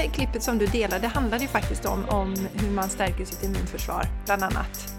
senaste 0.00 0.16
klippet 0.16 0.42
som 0.42 0.58
du 0.58 0.66
delade 0.66 1.06
handlade 1.08 1.42
ju 1.42 1.48
faktiskt 1.48 1.84
om, 1.84 2.04
om 2.08 2.34
hur 2.54 2.70
man 2.70 2.88
stärker 2.88 3.24
sitt 3.24 3.44
immunförsvar, 3.44 4.06
bland 4.24 4.42
annat. 4.42 4.94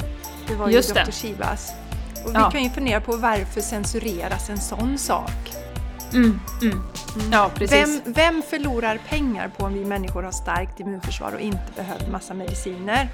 Det 0.47 0.55
var 0.55 0.67
ju 0.69 0.73
Just 0.75 0.93
det. 0.93 1.03
Dr. 1.03 1.11
Shibas. 1.11 1.71
Och 2.25 2.29
vi 2.29 2.33
Ja. 2.33 2.51
kan 2.51 2.63
ju 2.63 2.69
fundera 2.69 3.01
på 3.01 3.15
varför 3.17 3.61
censureras 3.61 4.49
en 4.49 4.57
sån 4.59 4.97
sak? 4.97 5.53
Mm, 6.13 6.39
mm. 6.61 6.79
Ja, 7.31 7.51
precis. 7.55 8.01
Vem, 8.05 8.13
vem 8.13 8.41
förlorar 8.49 8.99
pengar 9.09 9.51
på 9.57 9.65
om 9.65 9.73
vi 9.73 9.85
människor 9.85 10.23
har 10.23 10.31
starkt 10.31 10.79
immunförsvar 10.79 11.31
och 11.33 11.39
inte 11.41 11.71
behöver 11.75 12.07
massa 12.11 12.33
mediciner? 12.33 13.07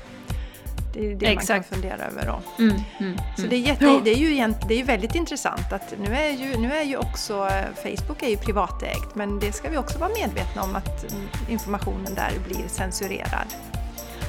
Det 0.98 1.06
är 1.06 1.16
det 1.16 1.26
man 1.26 1.34
Exakt. 1.34 1.70
kan 1.70 1.78
fundera 1.80 2.06
över 2.06 2.26
då. 2.26 2.64
Mm, 2.64 2.76
mm, 3.00 3.18
Så 3.36 3.42
mm. 3.42 3.50
det 3.50 3.56
är, 3.56 3.60
jätte, 3.60 3.86
Ja. 3.86 4.02
det, 4.04 4.10
är 4.10 4.18
ju 4.18 4.32
egent, 4.32 4.58
det 4.68 4.80
är 4.80 4.84
väldigt 4.84 5.16
intressant 5.16 5.74
att 5.74 5.94
nu 6.04 6.16
är 6.16 6.30
ju, 6.30 6.58
nu 6.58 6.74
är 6.74 6.84
ju 6.84 6.98
också 6.98 7.48
eh, 7.48 7.66
Facebook 7.76 8.24
är 8.24 8.30
ju 8.30 8.38
privatägt 8.38 9.16
men 9.16 9.40
det 9.40 9.52
ska 9.52 9.70
vi 9.70 9.78
också 9.78 10.00
vara 10.00 10.12
medvetna 10.22 10.64
om 10.64 10.76
att 10.76 11.12
mm, 11.12 11.28
informationen 11.50 12.16
där 12.16 12.32
blir 12.48 12.68
censurerad. 12.68 13.48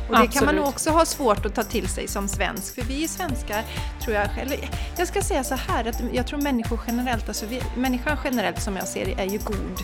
Och 0.09 0.15
det 0.15 0.15
kan 0.15 0.19
man 0.19 0.27
Absolut. 0.27 0.55
nog 0.55 0.69
också 0.69 0.91
ha 0.91 1.05
svårt 1.05 1.47
att 1.47 1.55
ta 1.55 1.63
till 1.63 1.89
sig 1.89 2.09
som 2.09 2.29
svensk 2.29 2.75
för 2.75 2.83
vi 2.83 3.09
svenskar 3.09 3.65
tror 4.05 4.17
jag, 4.17 4.39
eller 4.39 4.59
jag 4.99 5.09
ska 5.09 5.23
säga 5.23 5.45
så 5.45 5.55
här 5.55 5.89
att 5.89 6.03
jag 6.13 6.27
tror 6.27 6.41
människor 6.41 6.81
generellt, 6.87 7.29
alltså 7.29 7.47
vi, 7.47 7.63
människan 7.77 8.17
generellt 8.25 8.63
som 8.63 8.77
jag 8.77 8.89
ser 8.89 9.05
det 9.05 9.23
är 9.23 9.27
ju 9.27 9.39
god 9.39 9.81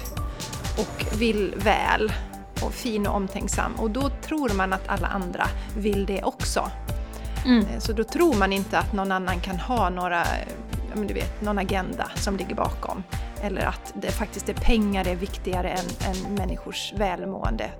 och 0.78 1.20
vill 1.20 1.55
väl 1.56 2.12
och 2.62 2.74
fin 2.74 3.06
och 3.06 3.16
omtänksam 3.16 3.74
och 3.74 3.91
då 3.91 4.08
tror 4.08 4.48
man 4.48 4.72
att 4.72 4.88
alla 4.88 5.06
andra 5.06 5.46
vill 5.77 6.06
det 6.06 6.22
också. 6.22 6.70
Mm. 7.44 7.66
Eh, 7.66 7.78
Så 7.78 7.92
då 7.92 8.04
tror 8.04 8.34
man 8.34 8.52
inte 8.52 8.78
att 8.78 8.92
någon 8.92 9.12
annan 9.12 9.40
kan 9.40 9.58
ha 9.58 9.90
några, 9.90 10.20
eh, 10.20 11.00
du 11.08 11.14
vet, 11.14 11.40
någon 11.40 11.58
agenda 11.58 12.10
som 12.14 12.36
ligger 12.36 12.54
bakom. 12.54 13.02
Eller 13.42 13.66
att 13.66 13.92
det 13.94 14.10
faktiskt 14.10 14.48
är 14.48 14.54
pengar 14.54 15.08
är 15.08 15.14
viktigare 15.16 15.68
än, 15.70 15.86
än 16.10 16.34
människors 16.34 16.92
välmående. 16.96 17.70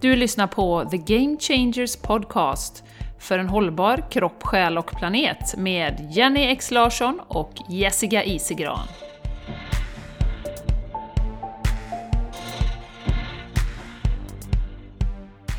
Du 0.00 0.16
lyssnar 0.16 0.46
på 0.46 0.84
The 0.90 0.96
Game 0.96 1.36
Changers 1.40 1.96
Podcast 1.96 2.84
för 3.18 3.38
en 3.38 3.48
hållbar 3.48 4.10
kropp, 4.10 4.42
själ 4.42 4.78
och 4.78 4.86
planet 4.86 5.56
med 5.56 6.08
Jenny 6.10 6.40
X 6.46 6.70
Larsson 6.70 7.20
och 7.28 7.52
Jessica 7.68 8.24
Isigran. 8.24 8.78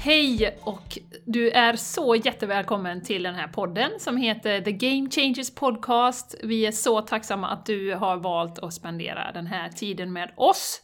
Hej 0.10 0.58
och 0.62 0.98
du 1.26 1.50
är 1.50 1.76
så 1.76 2.16
jättevälkommen 2.16 3.04
till 3.04 3.24
den 3.24 3.36
här 3.36 3.48
podden 3.48 3.92
som 4.00 4.18
heter 4.18 4.62
The 4.62 4.72
Game 4.72 5.10
Changers 5.10 5.56
Podcast. 5.56 6.36
Vi 6.44 6.66
är 6.66 6.72
så 6.72 7.02
tacksamma 7.02 7.50
att 7.50 7.66
du 7.66 7.94
har 7.94 8.18
valt 8.18 8.60
att 8.60 8.74
spendera 8.74 9.32
den 9.32 9.48
här 9.48 9.70
tiden 9.70 10.14
med 10.14 10.32
oss. 10.36 10.82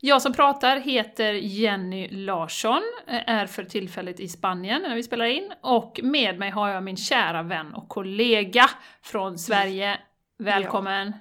Jag 0.00 0.22
som 0.22 0.32
pratar 0.32 0.76
heter 0.76 1.32
Jenny 1.32 2.08
Larsson, 2.08 2.82
är 3.06 3.46
för 3.46 3.64
tillfället 3.64 4.20
i 4.20 4.28
Spanien 4.28 4.82
när 4.82 4.94
vi 4.94 5.02
spelar 5.02 5.24
in, 5.24 5.52
och 5.60 6.00
med 6.02 6.38
mig 6.38 6.50
har 6.50 6.68
jag 6.68 6.82
min 6.82 6.96
kära 6.96 7.42
vän 7.42 7.74
och 7.74 7.88
kollega 7.88 8.70
från 9.02 9.38
Sverige. 9.38 9.98
Välkommen! 10.38 11.12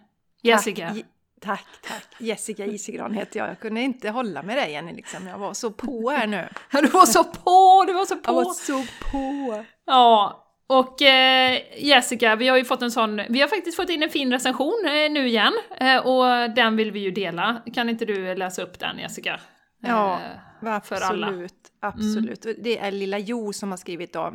Jessica! 0.41 0.87
Tack, 0.87 1.05
tack, 1.45 1.65
tack. 1.87 2.05
Jessica 2.17 2.65
Isigran 2.65 3.13
heter 3.13 3.39
jag. 3.39 3.49
Jag 3.49 3.59
kunde 3.59 3.81
inte 3.81 4.09
hålla 4.09 4.43
med 4.43 4.57
dig 4.57 4.71
Jenny, 4.71 4.93
liksom. 4.93 5.27
jag 5.27 5.37
var 5.37 5.53
så 5.53 5.71
på 5.71 6.09
här 6.09 6.27
nu. 6.27 6.49
Du 6.71 6.87
var 6.87 7.05
så 7.05 7.23
på! 7.23 7.83
Du 7.87 7.93
var 7.93 8.05
så 8.05 8.17
Jag 8.23 8.33
var 8.33 8.43
på! 8.43 8.49
så 8.49 8.83
på! 9.11 9.65
Ja, 9.85 10.41
och 10.67 11.01
eh, 11.01 11.61
Jessica, 11.77 12.35
vi 12.35 12.47
har 12.47 12.57
ju 12.57 12.65
fått 12.65 12.81
en 12.81 12.91
sån, 12.91 13.21
vi 13.29 13.41
har 13.41 13.47
faktiskt 13.47 13.75
fått 13.75 13.89
in 13.89 14.03
en 14.03 14.09
fin 14.09 14.31
recension 14.31 14.83
eh, 14.85 15.11
nu 15.11 15.27
igen, 15.27 15.53
eh, 15.79 15.97
och 15.97 16.49
den 16.55 16.75
vill 16.75 16.91
vi 16.91 16.99
ju 16.99 17.11
dela. 17.11 17.61
Kan 17.73 17.89
inte 17.89 18.05
du 18.05 18.35
läsa 18.35 18.61
upp 18.61 18.79
den 18.79 18.99
Jessica? 18.99 19.39
Ja. 19.79 20.19
Absolut, 20.61 21.53
absolut. 21.79 22.45
Och 22.45 22.53
Det 22.63 22.77
är 22.77 22.91
Lilla 22.91 23.19
Jo 23.19 23.53
som 23.53 23.69
har 23.71 23.77
skrivit 23.77 24.13
då. 24.13 24.33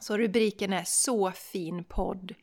Så 0.00 0.18
rubriken 0.18 0.72
är 0.72 0.82
Så 0.86 1.32
fin 1.52 1.84
podd. 1.84 2.34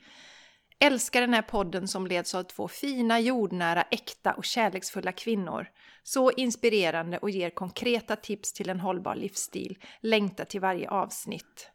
Älskar 0.80 1.22
den 1.22 1.34
här 1.34 1.42
podden 1.42 1.88
som 1.88 2.08
leds 2.08 2.36
av 2.36 2.44
två 2.44 2.68
fina, 2.68 3.20
jordnära, 3.20 3.82
äkta 3.82 4.34
och 4.34 4.46
kärleksfulla 4.46 5.12
kvinnor. 5.12 5.68
Så 6.04 6.32
inspirerande 6.32 7.18
och 7.18 7.30
ger 7.30 7.50
konkreta 7.50 8.16
tips 8.16 8.54
till 8.54 8.70
en 8.70 8.80
hållbar 8.80 9.16
livsstil. 9.16 9.78
Längtar 10.02 10.46
till 10.46 10.62
varje 10.62 10.90
avsnitt. 10.90 11.72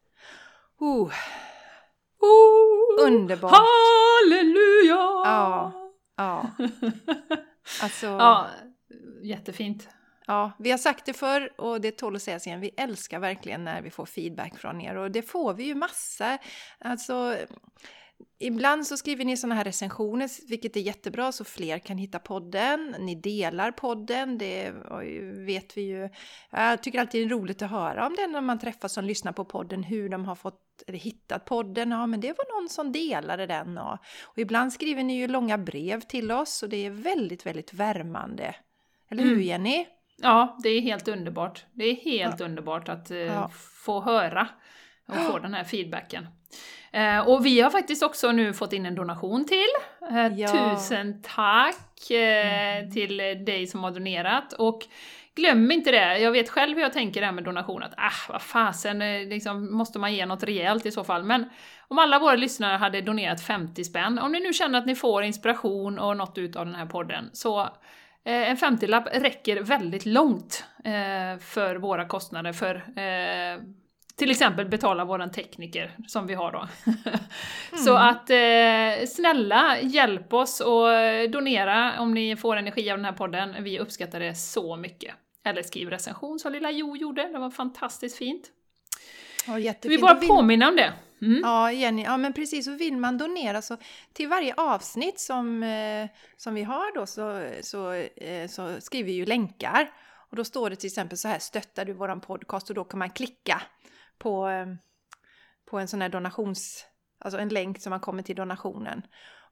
Oh, 0.79 1.13
Oh, 2.21 3.07
underbart! 3.07 3.53
Halleluja! 3.53 4.95
Ja. 5.25 5.73
Ja. 6.17 6.51
Alltså, 7.83 8.07
Ja, 8.07 8.49
jättefint. 9.23 9.89
Ja, 10.27 10.53
vi 10.59 10.71
har 10.71 10.79
sagt 10.79 11.07
det 11.07 11.13
förr 11.13 11.61
och 11.61 11.81
det 11.81 11.91
tål 11.91 12.17
att 12.17 12.23
sägas 12.23 12.47
igen. 12.47 12.61
Vi 12.61 12.71
älskar 12.77 13.19
verkligen 13.19 13.65
när 13.65 13.83
vi 13.83 13.91
får 13.91 14.07
feedback 14.07 14.59
från 14.59 14.81
er 14.81 14.97
och 14.97 15.11
det 15.11 15.23
får 15.23 15.55
vi 15.55 15.65
ju 15.65 15.75
massa. 15.75 16.39
Alltså, 16.81 17.37
ibland 18.39 18.87
så 18.87 18.97
skriver 18.97 19.25
ni 19.25 19.37
sådana 19.37 19.55
här 19.55 19.65
recensioner, 19.65 20.49
vilket 20.49 20.77
är 20.77 20.81
jättebra 20.81 21.33
så 21.33 21.45
fler 21.45 21.79
kan 21.79 21.99
hitta 21.99 22.19
podden. 22.19 22.95
Ni 22.99 23.15
delar 23.15 23.73
podden, 23.73 24.39
det 24.39 24.71
vet 25.47 25.77
vi 25.77 25.83
ju. 25.83 26.09
Jag 26.51 26.83
tycker 26.83 27.01
alltid 27.01 27.29
det 27.29 27.35
är 27.35 27.39
roligt 27.39 27.63
att 27.63 27.71
höra 27.71 28.07
om 28.07 28.15
det 28.17 28.27
när 28.27 28.41
man 28.41 28.59
träffas 28.59 28.93
som 28.93 29.05
lyssnar 29.05 29.33
på 29.33 29.45
podden, 29.45 29.83
hur 29.83 30.09
de 30.09 30.25
har 30.25 30.35
fått 30.35 30.61
eller 30.87 30.99
hittat 30.99 31.45
podden. 31.45 31.91
Ja, 31.91 32.07
men 32.07 32.21
det 32.21 32.29
var 32.39 32.61
någon 32.61 32.69
som 32.69 32.93
delade 32.93 33.47
den. 33.47 33.79
Och, 33.79 33.99
och 34.25 34.39
ibland 34.39 34.73
skriver 34.73 35.03
ni 35.03 35.17
ju 35.17 35.29
långa 35.29 35.59
brev 35.59 36.01
till 36.01 36.33
oss 36.33 36.63
och 36.63 36.69
det 36.69 36.87
är 36.87 36.91
väldigt, 36.91 37.47
väldigt 37.47 37.75
värmande. 37.75 38.55
Eller 39.11 39.23
hur 39.23 39.33
Mm. 39.33 39.45
Jenny? 39.45 39.87
Ja, 40.17 40.59
det 40.63 40.69
är 40.69 40.81
helt 40.81 41.09
underbart. 41.09 41.65
Det 41.73 41.85
är 41.85 41.95
helt 41.95 42.41
underbart 42.41 42.89
att 42.89 43.11
eh, 43.11 43.19
Ja. 43.19 43.51
få 43.85 44.01
höra 44.01 44.49
och 45.09 45.17
få 45.33 45.39
den 45.39 45.55
här 45.55 45.65
feedbacken. 45.65 46.27
Eh, 46.93 47.29
och 47.29 47.47
vi 47.47 47.61
har 47.61 47.71
faktiskt 47.71 48.03
också 48.03 48.33
nu 48.33 48.53
fått 48.53 48.73
in 48.73 48.87
en 48.87 48.95
donation 48.95 49.47
till. 49.47 49.69
Eh, 50.11 50.27
Ja. 50.27 50.49
Tusen 50.49 51.23
tack 51.23 52.11
eh, 52.11 52.89
till 52.89 53.17
dig 53.47 53.67
som 53.67 53.85
har 53.85 53.91
donerat. 53.91 54.53
Och 54.53 54.83
glöm 55.35 55.71
inte 55.71 55.91
det, 55.91 56.19
jag 56.19 56.33
vet 56.33 56.49
själv 56.51 56.75
hur 56.75 56.83
jag 56.83 56.93
tänker 56.93 57.21
det 57.21 57.27
här 57.27 57.33
med 57.33 57.45
donation, 57.45 57.83
att 57.83 57.95
ah, 57.97 58.13
vad 58.33 58.43
fasen, 58.43 59.03
eh, 59.03 59.29
liksom, 59.29 59.77
måste 59.77 59.99
man 59.99 60.15
ge 60.15 60.27
något 60.27 60.43
rejält 60.43 60.87
i 60.87 60.91
så 60.91 61.05
fall. 61.05 61.25
Men 61.25 61.51
om 61.89 61.99
alla 61.99 62.19
våra 62.19 62.37
lyssnare 62.37 62.77
hade 62.77 63.01
donerat 63.01 63.41
50 63.43 63.85
spänn, 63.85 64.19
om 64.19 64.33
ni 64.33 64.41
nu 64.41 64.53
känner 64.53 64.79
att 64.79 64.87
ni 64.87 64.95
får 64.95 65.23
inspiration 65.23 65.99
och 65.99 66.17
något 66.17 66.39
ut 66.39 66.57
av 66.57 66.67
den 66.67 66.75
här 66.75 66.87
podden, 66.87 67.31
så 67.33 67.61
eh, 68.25 68.51
en 68.51 68.57
50-lapp 68.57 69.09
räcker 69.13 69.63
väldigt 69.63 70.07
långt 70.07 70.65
eh, 70.85 71.39
för 71.41 71.77
våra 71.77 72.05
kostnader 72.09 72.53
för 72.53 72.75
till 74.17 74.31
exempel 74.31 74.69
betala 74.69 75.05
våran 75.05 75.31
tekniker 75.31 75.97
som 76.07 76.27
vi 76.27 76.35
har 76.35 76.53
då. 76.53 76.69
Så 77.77 77.95
att 77.97 78.31
eh, 78.31 79.07
snälla 79.09 79.81
hjälp 79.81 80.33
oss 80.33 80.61
och 80.61 80.87
donera 81.31 82.01
om 82.01 82.15
ni 82.15 82.37
får 82.37 82.57
energi 82.57 82.91
av 82.91 82.99
den 82.99 83.05
här 83.05 83.13
podden. 83.13 83.65
Vi 83.65 83.79
uppskattar 83.79 84.21
det 84.21 84.35
så 84.35 84.77
mycket. 84.77 85.15
Eller 85.45 85.63
skriv 85.63 85.91
recension 85.91 86.39
som 86.39 86.53
lilla 86.53 86.71
Jo 86.71 86.97
gjorde, 86.97 87.29
det 87.33 87.39
var 87.39 87.51
fantastiskt 87.51 88.17
fint. 88.19 88.51
Ja, 89.47 89.55
Vi 89.55 89.63
jättefint. 89.63 90.01
bara 90.03 90.15
Och 90.17 90.23
vill- 90.23 90.29
påminna 90.29 90.69
om 90.69 90.77
det. 90.77 90.93
Mm. 91.23 91.41
Ja, 91.45 91.73
Jenny, 91.73 92.03
ja 92.03 92.17
men 92.17 92.33
precis. 92.33 92.69
Och 92.69 92.81
vill 92.81 92.97
man 92.97 93.19
donera 93.19 93.63
så 93.63 93.77
till 94.13 94.29
varje 94.29 94.55
avsnitt 94.57 95.21
som, 95.21 95.63
eh, 95.63 96.07
som 96.37 96.55
vi 96.55 96.63
har 96.63 96.95
då 96.95 97.07
så, 97.07 97.47
så, 97.63 97.93
eh, 97.93 98.49
så 98.49 98.81
skriver 98.81 99.07
vi 99.07 99.13
ju 99.13 99.27
länkar. 99.27 99.91
Och 100.31 100.37
då 100.37 100.45
står 100.45 100.71
det 100.71 100.77
till 100.77 100.87
exempel 100.87 101.19
så 101.19 101.29
här, 101.29 101.39
stöttar 101.39 101.85
du 101.85 101.93
våran 101.93 102.21
podcast? 102.21 102.69
Och 102.71 102.75
då 102.77 102.85
kan 102.85 102.99
man 102.99 103.11
klicka 103.11 103.63
på, 104.19 104.49
eh, 104.49 104.67
på 105.65 105.79
en 105.79 105.89
sån 105.89 106.03
här 106.03 106.09
donations... 106.09 106.87
Alltså 107.19 107.41
en 107.41 107.49
länk 107.49 107.81
som 107.81 107.91
man 107.91 108.01
kommer 108.01 108.23
till 108.23 108.37
donationen. 108.37 109.03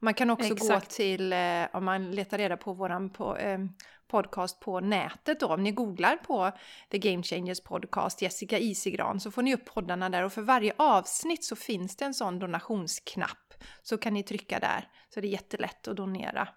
Man 0.00 0.14
kan 0.14 0.30
också 0.30 0.48
gå 0.48 0.54
Exakt. 0.54 0.90
till, 0.90 1.32
eh, 1.32 1.64
om 1.72 1.84
man 1.84 2.10
letar 2.10 2.38
reda 2.38 2.56
på 2.56 2.72
våran 2.72 3.10
på, 3.10 3.36
eh, 3.36 3.58
podcast 4.06 4.60
på 4.60 4.80
nätet 4.80 5.40
då, 5.40 5.46
om 5.46 5.62
ni 5.62 5.72
googlar 5.72 6.16
på 6.16 6.52
The 6.90 6.98
Game 6.98 7.22
Changers 7.22 7.60
Podcast, 7.60 8.22
Jessica 8.22 8.58
Isigran, 8.58 9.20
så 9.20 9.30
får 9.30 9.42
ni 9.42 9.54
upp 9.54 9.64
poddarna 9.64 10.08
där 10.08 10.24
och 10.24 10.32
för 10.32 10.42
varje 10.42 10.74
avsnitt 10.76 11.44
så 11.44 11.56
finns 11.56 11.96
det 11.96 12.04
en 12.04 12.14
sån 12.14 12.38
donationsknapp. 12.38 13.54
Så 13.82 13.98
kan 13.98 14.14
ni 14.14 14.22
trycka 14.22 14.58
där, 14.58 14.88
så 15.08 15.20
det 15.20 15.28
är 15.28 15.32
jättelätt 15.32 15.88
att 15.88 15.96
donera. 15.96 16.48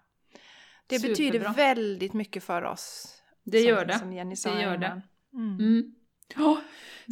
Det 0.86 1.02
betyder 1.02 1.32
Superbra. 1.32 1.52
väldigt 1.52 2.12
mycket 2.12 2.44
för 2.44 2.62
oss. 2.62 3.16
Det 3.44 3.58
som, 3.58 3.68
gör 3.68 3.84
det. 3.84 3.98
Som 3.98 4.12
Jenny 4.12 4.36
sa 4.36 4.54
Det 4.54 4.62
gör 4.62 4.74
innan. 4.74 5.02
Mm. 5.32 5.58
Mm. 5.58 5.94
Ja, 6.34 6.60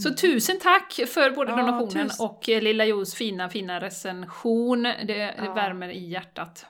Så 0.03 0.15
tusen 0.15 0.59
tack 0.61 0.93
för 1.09 1.31
både 1.31 1.51
Ja, 1.51 1.57
donationen 1.57 2.09
tusen. 2.09 2.27
och 2.27 2.49
eh, 2.49 2.63
Lilla 2.63 2.85
Jos 2.85 3.15
fina, 3.15 3.49
fina 3.49 3.81
recension. 3.81 4.83
Det, 4.83 4.93
det 5.05 5.35
Ja. 5.45 5.53
värmer 5.55 5.89
i 5.89 6.09
hjärtat. 6.09 6.67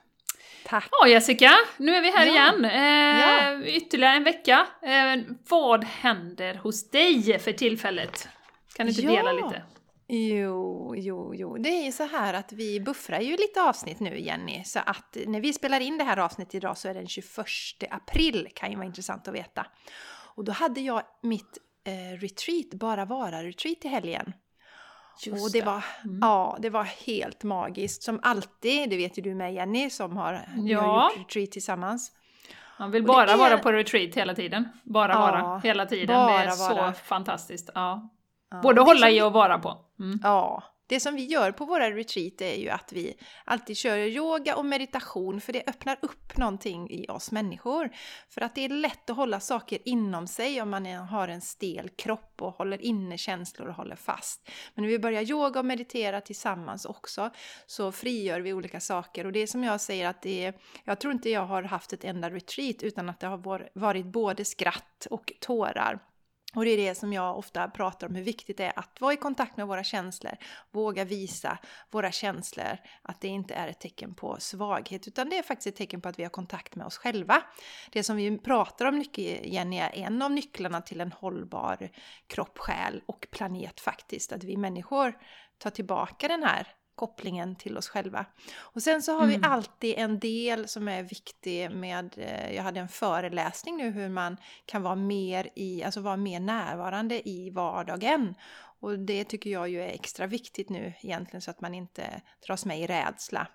Tack! 0.67 0.89
Ja 0.91 1.09
Jessica, 1.09 1.51
nu 1.77 1.95
är 1.97 2.01
vi 2.03 2.11
här 2.11 2.27
Ja. 2.27 2.33
igen. 2.33 2.65
Eh, 2.65 3.21
Ja. 3.21 3.63
Ytterligare 3.67 4.17
en 4.17 4.25
vecka. 4.25 4.67
Eh, 4.83 5.23
vad 5.49 5.85
händer 5.85 6.55
hos 6.55 6.91
dig 6.91 7.39
för 7.39 7.53
tillfället? 7.53 8.29
Kan 8.77 8.87
du 8.87 8.93
inte 8.93 9.07
dela 9.07 9.33
lite? 9.33 9.63
Jo, 10.09 10.95
jo, 10.97 11.35
jo. 11.35 11.57
Det 11.59 11.69
är 11.69 11.85
ju 11.85 11.93
så 11.93 12.05
här 12.05 12.35
att 12.35 12.53
vi 12.53 12.81
buffrar 12.81 13.21
ju 13.21 13.37
lite 13.37 13.63
avsnitt 13.63 14.01
nu, 14.01 14.19
Jenny. 14.21 14.65
Så 14.65 14.79
att 14.87 15.17
när 15.27 15.41
vi 15.41 15.53
spelar 15.53 15.81
in 15.81 15.99
det 15.99 16.05
här 16.05 16.17
avsnittet 16.17 16.55
idag 16.55 16.79
så 16.79 16.89
är 16.89 16.95
det 16.95 17.01
den 17.01 17.09
21 17.09 17.47
april, 17.91 18.49
kan 18.55 18.71
ju 18.71 18.77
vara 18.77 18.87
intressant 18.87 19.29
att 19.29 19.35
veta. 19.35 19.67
Och 20.37 20.45
då 20.45 20.53
hade 20.53 20.81
jag 20.81 21.03
mitt 21.23 21.59
eh, 21.85 22.19
retreat, 22.21 22.71
Bara 22.75 23.05
Vara-retreat 23.05 23.85
i 23.85 23.89
helgen. 23.89 24.33
Just 25.27 25.45
och 25.45 25.53
det 25.53 25.61
det. 25.61 25.67
var, 25.67 25.85
Mm. 26.05 26.19
ja, 26.23 26.57
det 26.61 26.71
var 26.71 26.85
helt 26.85 27.43
magiskt. 27.43 28.03
Som 28.03 28.21
alltid, 28.23 28.91
det 28.91 28.97
vet 28.97 29.19
ju 29.19 29.23
du 29.23 29.35
med 29.35 29.55
Jenny 29.55 29.91
som 29.91 30.17
har, 30.17 30.49
vi 30.57 30.73
har 30.73 30.83
Ja. 30.83 31.11
gjort 31.17 31.19
retreat 31.27 31.51
tillsammans. 31.51 32.13
Man 32.79 32.91
vill 32.91 33.05
bara 33.05 33.31
är- 33.33 33.37
vara 33.37 33.59
på 33.59 33.73
retreat 33.73 34.15
hela 34.15 34.35
tiden. 34.35 34.69
Bara 34.83 35.13
Ja, 35.13 35.19
vara 35.21 35.59
hela 35.59 35.87
tiden. 35.87 36.07
det 36.27 36.33
är 36.35 36.47
vara. 36.77 36.93
så 36.93 36.99
fantastiskt. 37.01 37.71
Ja. 37.75 38.11
Ja, 38.51 38.61
Både 38.63 38.81
hålla 38.81 39.11
i 39.11 39.23
och 39.23 39.33
vara 39.33 39.59
på. 39.59 39.79
Mm. 40.01 40.21
Ja, 40.23 40.63
det 40.87 41.01
som 41.01 41.15
vi 41.15 41.25
gör 41.25 41.53
på 41.53 41.65
våra 41.65 41.91
retreat 41.91 42.41
är 42.41 42.57
ju 42.57 42.69
att 42.69 42.93
vi 42.93 43.17
alltid 43.45 43.77
kör 43.77 43.97
yoga 43.97 44.57
och 44.57 44.65
meditation 44.65 45.41
för 45.41 45.53
det 45.53 45.63
öppnar 45.67 45.99
upp 46.03 46.37
någonting 46.37 46.91
i 46.91 47.07
oss 47.09 47.31
människor. 47.31 47.91
För 48.29 48.41
att 48.41 48.55
det 48.55 48.65
är 48.65 48.69
lätt 48.69 49.11
att 49.11 49.17
hålla 49.17 49.41
saker 49.41 49.79
inom 49.85 50.27
sig 50.27 50.63
om 50.63 50.71
man 50.71 50.87
har 50.87 51.29
en 51.29 51.41
stel 51.41 51.89
kropp 51.89 52.43
och 52.43 52.53
håller 52.53 52.83
inne 52.83 53.19
känslor 53.19 53.69
och 53.69 53.75
håller 53.75 53.97
fast. 53.97 54.51
Men 54.75 54.83
när 54.83 54.91
vi 54.91 54.99
börjar 54.99 55.23
yoga 55.23 55.61
och 55.61 55.67
meditera 55.67 56.21
tillsammans 56.21 56.85
också 56.85 57.31
så 57.67 57.93
frigör 57.93 58.41
vi 58.41 58.53
olika 58.53 58.81
saker 58.81 59.27
och 59.27 59.33
det 59.33 59.41
är 59.41 59.47
som 59.47 59.65
jag 59.65 59.81
säger 59.81 60.09
att 60.09 60.23
det 60.23 60.45
är, 60.45 60.55
jag 60.85 61.01
tror 61.01 61.13
inte 61.13 61.31
jag 61.31 61.47
har 61.47 61.63
haft 61.63 61.93
ett 61.93 62.05
enda 62.05 62.31
retreat 62.31 62.83
utan 62.83 63.09
att 63.09 63.21
det 63.21 63.27
har 63.27 63.69
varit 63.75 64.07
både 64.07 64.45
skratt 64.45 65.07
och 65.11 65.33
tårar. 65.41 65.99
Och 66.55 66.65
det 66.65 66.71
är 66.71 66.77
det 66.77 66.95
som 66.95 67.13
jag 67.13 67.39
ofta 67.39 67.69
pratar 67.69 68.07
om, 68.07 68.15
hur 68.15 68.23
viktigt 68.23 68.57
det 68.57 68.65
är 68.65 68.79
att 68.79 69.01
vara 69.01 69.13
i 69.13 69.17
kontakt 69.17 69.57
med 69.57 69.67
våra 69.67 69.85
känslor. 69.85 70.33
Våga 70.71 71.05
visa 71.05 71.59
våra 71.91 72.13
känslor, 72.13 72.79
att 73.03 73.21
det 73.21 73.29
inte 73.29 73.55
är 73.55 73.69
ett 73.69 73.81
tecken 73.81 74.15
på 74.15 74.37
svaghet, 74.41 75.09
utan 75.09 75.29
det 75.29 75.39
är 75.39 75.43
faktiskt 75.43 75.67
ett 75.67 75.77
tecken 75.77 76.01
på 76.01 76.09
att 76.09 76.19
vi 76.19 76.23
har 76.23 76.31
kontakt 76.31 76.75
med 76.75 76.87
oss 76.87 76.97
själva. 76.97 77.43
Det 77.93 78.05
som 78.05 78.17
vi 78.17 78.39
pratar 78.39 78.87
om 78.87 78.99
mycket, 78.99 79.47
Jenny, 79.47 79.79
är 79.79 79.91
en 79.95 80.23
av 80.23 80.31
nycklarna 80.31 80.81
till 80.81 81.01
en 81.01 81.13
hållbar 81.13 81.91
kropp, 82.27 82.59
själ 82.59 83.03
och 83.07 83.27
planet 83.31 83.81
faktiskt. 83.81 84.33
Att 84.33 84.45
vi 84.45 84.57
människor 84.57 85.19
tar 85.59 85.71
tillbaka 85.71 86.29
den 86.29 86.43
här 86.43 86.69
kopplingen 86.95 87.57
till 87.57 87.79
oss 87.79 87.89
själva. 87.89 88.27
Och 88.59 88.83
sen 88.83 89.03
så 89.03 89.19
har 89.19 89.27
vi 89.27 89.35
Mm. 89.35 89.51
alltid 89.51 89.95
en 89.99 90.19
del 90.19 90.69
som 90.69 90.89
är 90.89 91.03
viktig 91.03 91.71
med, 91.71 92.15
eh, 92.17 92.55
jag 92.55 92.63
hade 92.63 92.81
en 92.81 92.89
föreläsning 92.89 93.77
nu 93.77 93.91
hur 93.91 94.09
man 94.09 94.37
kan 94.67 94.83
vara 94.83 94.95
mer 94.95 95.49
i, 95.55 95.85
alltså 95.85 96.01
vara 96.01 96.17
mer 96.17 96.41
närvarande 96.41 97.29
i 97.29 97.51
vardagen. 97.51 98.35
Och 98.81 98.99
det 98.99 99.25
tycker 99.25 99.51
jag 99.51 99.69
ju 99.69 99.83
är 99.83 99.89
extra 99.89 100.27
viktigt 100.27 100.69
nu 100.69 100.95
egentligen 101.03 101.41
så 101.43 101.51
att 101.51 101.61
man 101.61 101.75
inte 101.75 102.23
dras 102.47 102.65
med 102.65 102.81
i 102.81 102.87
rädsla. 102.87 103.47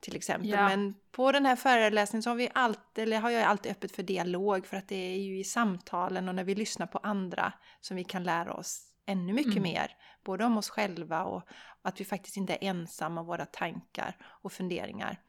Till 0.00 0.16
exempel. 0.16 0.50
Ja. 0.50 0.68
Men 0.68 0.94
på 1.12 1.32
den 1.32 1.46
här 1.46 1.56
föreläsningen 1.56 2.22
så 2.22 2.30
har, 2.30 2.34
vi 2.36 2.48
alltid, 2.54 3.02
eller 3.02 3.20
har 3.20 3.30
jag 3.30 3.42
alltid 3.42 3.72
öppet 3.72 3.92
för 3.92 4.02
dialog 4.02 4.66
för 4.66 4.76
att 4.76 4.88
det 4.88 4.96
är 5.14 5.18
ju 5.18 5.38
i 5.38 5.44
samtalen 5.44 6.28
och 6.28 6.34
när 6.34 6.44
vi 6.44 6.54
lyssnar 6.54 6.86
på 6.86 6.98
andra 6.98 7.52
som 7.80 7.96
vi 7.96 8.04
kan 8.04 8.24
lära 8.24 8.54
oss 8.54 8.93
ännu 9.06 9.32
mycket 9.32 9.52
Mm. 9.52 9.62
mer. 9.62 9.96
Både 10.24 10.44
om 10.44 10.58
oss 10.58 10.68
själva 10.70 11.24
och 11.24 11.42
att 11.82 12.00
vi 12.00 12.04
faktiskt 12.04 12.36
inte 12.36 12.52
är 12.52 12.58
ensamma 12.68 13.22
våra 13.22 13.46
tankar 13.46 14.16
och 14.24 14.52
funderingar. 14.52 15.20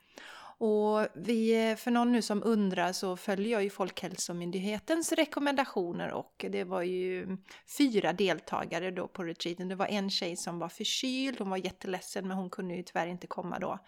Och 0.58 1.08
vi, 1.16 1.76
för 1.80 1.92
någon 1.92 2.12
nu 2.12 2.22
som 2.22 2.44
undrar 2.46 2.94
så 2.94 3.18
följer 3.18 3.52
jag 3.52 3.64
ju 3.64 3.70
Folkhälsomyndighetens 3.70 5.12
rekommendationer 5.12 6.12
och 6.12 6.46
det 6.50 6.64
var 6.64 6.82
ju 6.82 7.38
fyra 7.78 8.14
deltagare 8.14 8.92
då 8.92 9.08
på 9.08 9.24
retreaten. 9.24 9.68
Det 9.68 9.76
var 9.76 9.88
en 9.88 10.10
tjej 10.10 10.36
som 10.38 10.60
var 10.60 10.70
förkyld, 10.70 11.40
hon 11.40 11.50
var 11.50 11.58
jätteledsen 11.58 12.28
men 12.28 12.38
hon 12.38 12.50
kunde 12.50 12.76
ju 12.76 12.84
tyvärr 12.84 13.08
inte 13.08 13.28
komma 13.28 13.60
då. 13.60 13.80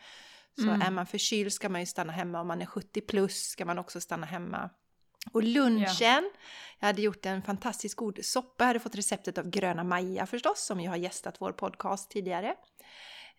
Så 0.56 0.68
Mm. 0.70 0.82
är 0.82 0.92
man 0.92 1.06
förkyld 1.06 1.54
ska 1.54 1.70
man 1.70 1.82
ju 1.82 1.86
stanna 1.86 2.14
hemma, 2.14 2.42
om 2.42 2.48
man 2.48 2.62
är 2.62 2.66
70 2.66 3.02
plus 3.02 3.48
ska 3.50 3.66
man 3.66 3.78
också 3.80 4.02
stanna 4.02 4.26
hemma. 4.26 4.70
Och 5.32 5.44
lunchen, 5.44 6.30
jag 6.80 6.88
hade 6.88 7.02
gjort 7.02 7.26
en 7.26 7.42
fantastiskt 7.42 7.96
god 7.96 8.20
soppa, 8.26 8.64
jag 8.64 8.68
hade 8.68 8.80
fått 8.80 8.96
receptet 8.96 9.38
av 9.38 9.50
Gröna 9.50 9.84
Maja 9.84 10.26
förstås, 10.26 10.66
som 10.66 10.80
ju 10.80 10.90
har 10.90 10.96
gästat 10.98 11.36
vår 11.40 11.52
podcast 11.52 12.12
tidigare. 12.12 12.56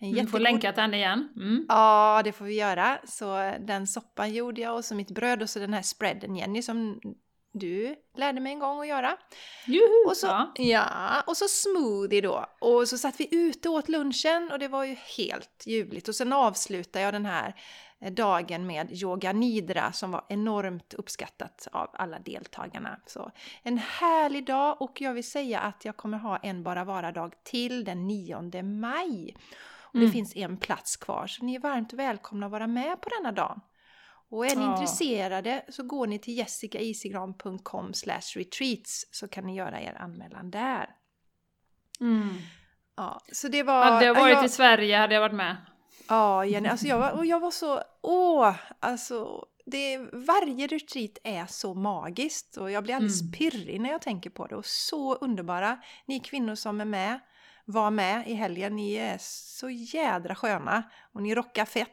En 0.01 0.11
Du 0.13 0.17
får 0.17 0.25
jättegod- 0.27 0.41
länka 0.43 0.73
till 0.73 0.81
den 0.83 0.95
igen. 0.95 1.29
Mm. 1.37 1.65
Ja, 1.69 2.21
det 2.25 2.33
får 2.33 2.45
vi 2.45 2.55
göra. 2.55 2.99
Så 3.05 3.55
den 3.61 3.87
soppan 3.87 4.33
gjorde 4.35 4.61
jag 4.61 4.75
och 4.77 4.85
så 4.85 4.95
mitt 4.95 5.11
bröd 5.11 5.43
och 5.43 5.51
så 5.51 5.59
den 5.59 5.75
här 5.75 5.83
spreaden 5.83 6.37
Jenny 6.37 6.63
som 6.63 7.01
du 7.53 7.97
lärde 8.17 8.41
mig 8.41 8.53
en 8.53 8.59
gång 8.59 8.81
att 8.81 8.87
göra. 8.89 9.17
Juhu! 9.67 10.05
Och 10.07 10.17
så, 10.17 10.27
Ja. 10.27 10.53
ja. 10.57 11.23
och 11.27 11.37
så 11.37 11.49
smoothie 11.49 12.21
då. 12.21 12.47
Och 12.61 12.89
så 12.89 12.99
satt 12.99 13.21
vi 13.21 13.29
ute 13.31 13.69
och 13.69 13.75
åt 13.75 13.89
lunchen 13.89 14.51
och 14.53 14.59
det 14.59 14.69
var 14.69 14.85
ju 14.85 14.95
helt 15.17 15.63
ljuvligt. 15.67 16.09
Och 16.09 16.15
sen 16.15 16.33
avslutade 16.33 17.05
jag 17.05 17.15
den 17.15 17.27
här 17.27 17.55
dagen 18.00 18.67
med 18.67 19.03
yoga 19.03 19.33
nidra 19.33 19.93
som 19.93 20.11
var 20.11 20.25
enormt 20.29 20.95
uppskattat 20.95 21.69
av 21.73 21.91
alla 21.93 22.19
deltagarna. 22.19 23.00
Så 23.06 23.31
en 23.62 23.79
härlig 23.79 24.47
dag 24.47 24.83
och 24.83 25.00
jag 25.00 25.15
vill 25.15 25.31
säga 25.31 25.61
att 25.61 25.85
jag 25.85 25.97
kommer 25.97 26.19
ha 26.19 26.37
en 26.37 26.62
bara 26.62 26.85
vara-dag 26.85 27.35
till 27.45 27.85
den 27.85 28.06
9 28.06 28.62
maj. 28.62 29.37
Och 29.81 29.99
det 29.99 30.05
Mm. 30.05 30.12
finns 30.12 30.37
en 30.37 30.56
plats 30.56 30.97
kvar 30.97 31.27
så 31.27 31.45
ni 31.45 31.55
är 31.55 31.61
varmt 31.61 31.93
välkomna 31.93 32.47
att 32.47 32.53
vara 32.53 32.67
med 32.67 33.00
på 33.00 33.09
denna 33.09 33.33
dagen. 33.33 33.61
Och 34.31 34.47
är 34.47 34.56
ni 34.56 34.62
Ja. 34.62 34.73
intresserade 34.73 35.65
så 35.69 35.83
går 35.83 36.06
ni 36.06 36.19
till 36.19 36.37
jessicaisigran.com 36.39 37.93
retreats 38.37 39.05
så 39.11 39.29
kan 39.29 39.47
ni 39.47 39.55
göra 39.56 39.81
er 39.81 39.95
anmälan 40.00 40.50
där. 40.50 40.91
Mm. 42.00 42.29
Ja, 42.97 43.21
så 43.33 43.49
det 43.49 43.62
var... 43.62 43.85
Hade 43.85 44.06
jag 44.06 44.15
varit 44.15 44.35
jag, 44.35 44.45
i 44.45 44.49
Sverige 44.49 44.97
hade 44.97 45.15
jag 45.15 45.21
varit 45.21 45.35
med. 45.35 45.56
Ja, 46.09 46.45
Jenny, 46.45 46.69
alltså 46.69 46.87
jag 46.87 46.99
var, 46.99 47.11
och 47.12 47.27
jag 47.27 47.41
var 47.41 47.50
så... 47.50 47.83
Åh! 48.03 48.55
Alltså, 48.81 49.45
det, 49.67 49.99
varje 50.12 50.67
retreat 50.67 51.19
är 51.25 51.47
så 51.47 51.75
magiskt 51.75 52.56
och 52.56 52.71
jag 52.71 52.85
blir 52.85 52.95
alldeles 52.95 53.21
Mm. 53.21 53.33
pirrig 53.33 53.81
när 53.81 53.91
jag 53.91 54.03
tänker 54.03 54.31
på 54.31 54.47
det. 54.47 54.56
Och 54.56 54.67
så 54.67 55.15
underbara! 55.15 55.79
Ni 56.06 56.21
kvinnor 56.21 56.55
som 56.55 56.81
är 56.81 56.85
med, 56.85 57.21
var 57.65 57.91
med 57.91 58.29
i 58.29 58.35
helgen, 58.35 58.77
ni 58.77 58.95
är 58.95 59.17
så 59.21 59.71
jädra 59.71 60.35
sköna 60.35 60.83
och 61.12 61.23
ni 61.23 61.35
rockar 61.35 61.65
fett. 61.65 61.89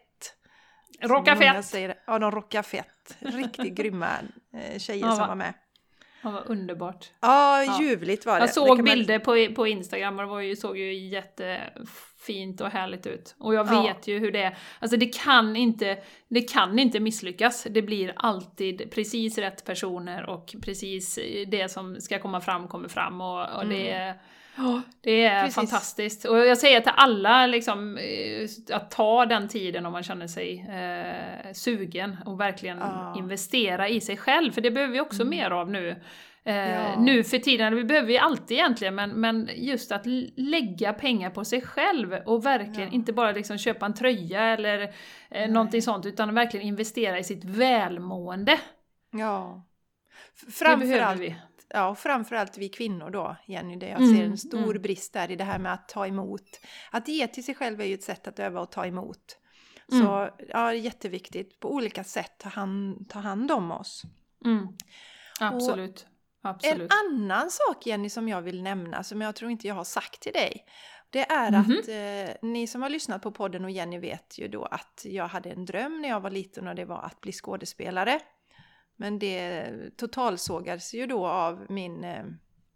Rocka 1.01 1.35
fett! 1.35 1.65
Säger, 1.65 1.95
ja, 2.07 2.19
de 2.19 2.31
rockar 2.31 2.61
fett. 2.63 3.17
Riktigt 3.19 3.73
grymma 3.75 4.09
eh, 4.53 4.79
tjejer 4.79 5.05
Ja, 5.05 5.11
som 5.11 5.19
va? 5.19 5.27
var 5.27 5.35
med. 5.35 5.53
Ja, 6.25 6.31
vad 6.31 6.43
underbart. 6.49 7.11
Ja, 7.21 7.63
Ja. 7.63 7.81
ljuvligt 7.81 8.25
var 8.25 8.33
det. 8.33 8.39
Jag 8.39 8.49
Det 8.49 8.53
såg 8.53 8.77
man- 8.77 8.83
bilder 8.85 9.19
på, 9.19 9.55
på 9.55 9.67
Instagram 9.67 10.15
och 10.19 10.21
det 10.25 10.29
var 10.29 10.39
ju, 10.41 10.55
såg 10.55 10.77
ju 10.77 10.93
jättefint 10.93 12.61
och 12.61 12.69
härligt 12.69 13.07
ut. 13.07 13.35
Och 13.39 13.53
jag 13.55 13.67
Ja. 13.67 13.81
vet 13.81 14.07
ju 14.07 14.19
hur 14.19 14.31
det 14.31 14.41
är. 14.43 14.57
Alltså 14.79 14.97
det 14.97 15.05
kan, 15.23 15.55
inte, 15.55 15.97
det 16.27 16.41
kan 16.41 16.79
inte 16.79 16.99
misslyckas. 16.99 17.67
Det 17.69 17.81
blir 17.81 18.13
alltid 18.15 18.91
precis 18.91 19.37
rätt 19.37 19.65
personer 19.65 20.29
och 20.29 20.55
precis 20.61 21.19
det 21.47 21.71
som 21.71 22.01
ska 22.01 22.19
komma 22.19 22.41
fram 22.41 22.67
kommer 22.67 22.87
fram. 22.89 23.21
Och, 23.21 23.57
och 23.57 23.67
det 23.67 23.91
är... 23.91 24.13
ja, 24.57 24.81
Det 25.01 25.23
är. 25.25 25.39
Precis. 25.41 25.55
fantastiskt. 25.55 26.25
Och 26.25 26.37
jag 26.37 26.57
säger 26.57 26.79
till 26.81 26.91
alla 26.95 27.47
liksom, 27.47 27.97
eh, 27.97 28.75
att 28.75 28.91
ta 28.91 29.25
den 29.25 29.47
tiden 29.47 29.85
om 29.85 29.91
man 29.91 30.03
känner 30.03 30.27
sig 30.27 30.65
eh, 30.69 31.53
sugen 31.53 32.17
och 32.25 32.39
verkligen 32.39 32.77
Ja. 32.77 33.15
investera 33.17 33.89
i 33.89 34.01
sig 34.01 34.17
själv. 34.17 34.51
För 34.51 34.61
det 34.61 34.71
behöver 34.71 34.93
vi 34.93 34.99
också 35.01 35.21
Mm. 35.21 35.29
mer 35.29 35.51
av 35.51 35.71
nu. 35.71 35.89
Eh, 36.47 36.55
Ja. 36.55 36.99
Nu 36.99 37.23
för 37.23 37.37
tiden, 37.37 37.75
vi 37.75 37.83
behöver 37.83 38.11
ju 38.11 38.17
alltid 38.17 38.57
egentligen, 38.57 38.95
men, 38.95 39.09
men 39.09 39.49
just 39.55 39.91
att 39.91 40.05
lägga 40.35 40.93
pengar 40.93 41.29
på 41.29 41.45
sig 41.45 41.61
själv 41.61 42.13
och 42.13 42.45
verkligen 42.45 42.89
Ja. 42.89 42.95
inte 42.95 43.13
bara 43.13 43.31
liksom 43.31 43.57
köpa 43.57 43.85
en 43.85 43.93
tröja 43.93 44.41
eller 44.43 44.93
eh, 45.31 45.49
någonting 45.49 45.81
sånt, 45.81 46.05
utan 46.05 46.35
verkligen 46.35 46.65
investera 46.65 47.19
i 47.19 47.23
sitt 47.23 47.43
välmående. 47.43 48.59
Ja. 49.11 49.65
F- 50.47 50.59
Det 50.59 50.77
behöver 50.77 50.99
allt 51.05 51.19
Ja, 51.69 51.95
framförallt 51.95 52.57
vi 52.57 52.69
kvinnor 52.69 53.09
då, 53.09 53.35
Jenny, 53.47 53.75
det 53.75 53.87
jag 53.89 54.01
Mm, 54.01 54.15
ser 54.15 54.23
en 54.23 54.37
stor 54.37 54.69
mm. 54.71 54.81
brist 54.81 55.13
där 55.13 55.31
i 55.31 55.35
det 55.35 55.43
här 55.43 55.59
med 55.59 55.73
att 55.73 55.89
ta 55.89 56.07
emot. 56.07 56.59
Att 56.91 57.07
ge 57.07 57.27
till 57.27 57.43
sig 57.43 57.55
själv 57.55 57.81
är 57.81 57.85
ju 57.85 57.93
ett 57.93 58.03
sätt 58.03 58.27
att 58.27 58.39
öva 58.39 58.61
och 58.61 58.71
ta 58.71 58.85
emot. 58.85 59.37
Mm. 59.91 60.05
Så 60.05 60.29
ja, 60.37 60.45
det 60.47 60.53
är 60.53 60.71
jätteviktigt 60.73 61.59
på 61.59 61.73
olika 61.73 62.03
sätt 62.03 62.31
ta 62.37 62.49
hand, 62.49 63.09
ta 63.09 63.19
hand 63.19 63.51
om 63.51 63.71
oss. 63.71 64.03
Mm. 64.45 64.67
Absolut. 65.39 66.07
Absolut. 66.41 66.91
En 66.93 66.97
annan 67.13 67.51
sak 67.51 67.85
Jenny 67.85 68.09
som 68.09 68.29
jag 68.29 68.41
vill 68.41 68.63
nämna 68.63 69.03
som 69.03 69.21
jag 69.21 69.35
tror 69.35 69.51
inte 69.51 69.67
jag 69.67 69.75
har 69.75 69.83
sagt 69.83 70.19
till 70.21 70.33
dig. 70.33 70.65
Det 71.09 71.31
är 71.31 71.51
Mhm. 71.51 71.61
att 71.61 71.87
eh, 71.87 72.49
ni 72.49 72.67
som 72.67 72.81
har 72.81 72.89
lyssnat 72.89 73.21
på 73.21 73.31
podden 73.31 73.65
och 73.65 73.71
Jenny 73.71 73.99
vet 73.99 74.37
ju 74.37 74.47
då 74.47 74.65
att 74.65 75.01
jag 75.05 75.27
hade 75.27 75.49
en 75.49 75.65
dröm 75.65 76.01
när 76.01 76.09
jag 76.09 76.19
var 76.19 76.29
liten 76.29 76.67
och 76.67 76.75
det 76.75 76.85
var 76.85 77.01
att 77.01 77.21
bli 77.21 77.31
skådespelare. 77.31 78.19
Men 78.95 79.19
det 79.19 79.67
totalsågades 79.97 80.93
ju 80.93 81.05
då 81.07 81.27
av 81.27 81.65
min, 81.69 82.03
eh, 82.03 82.23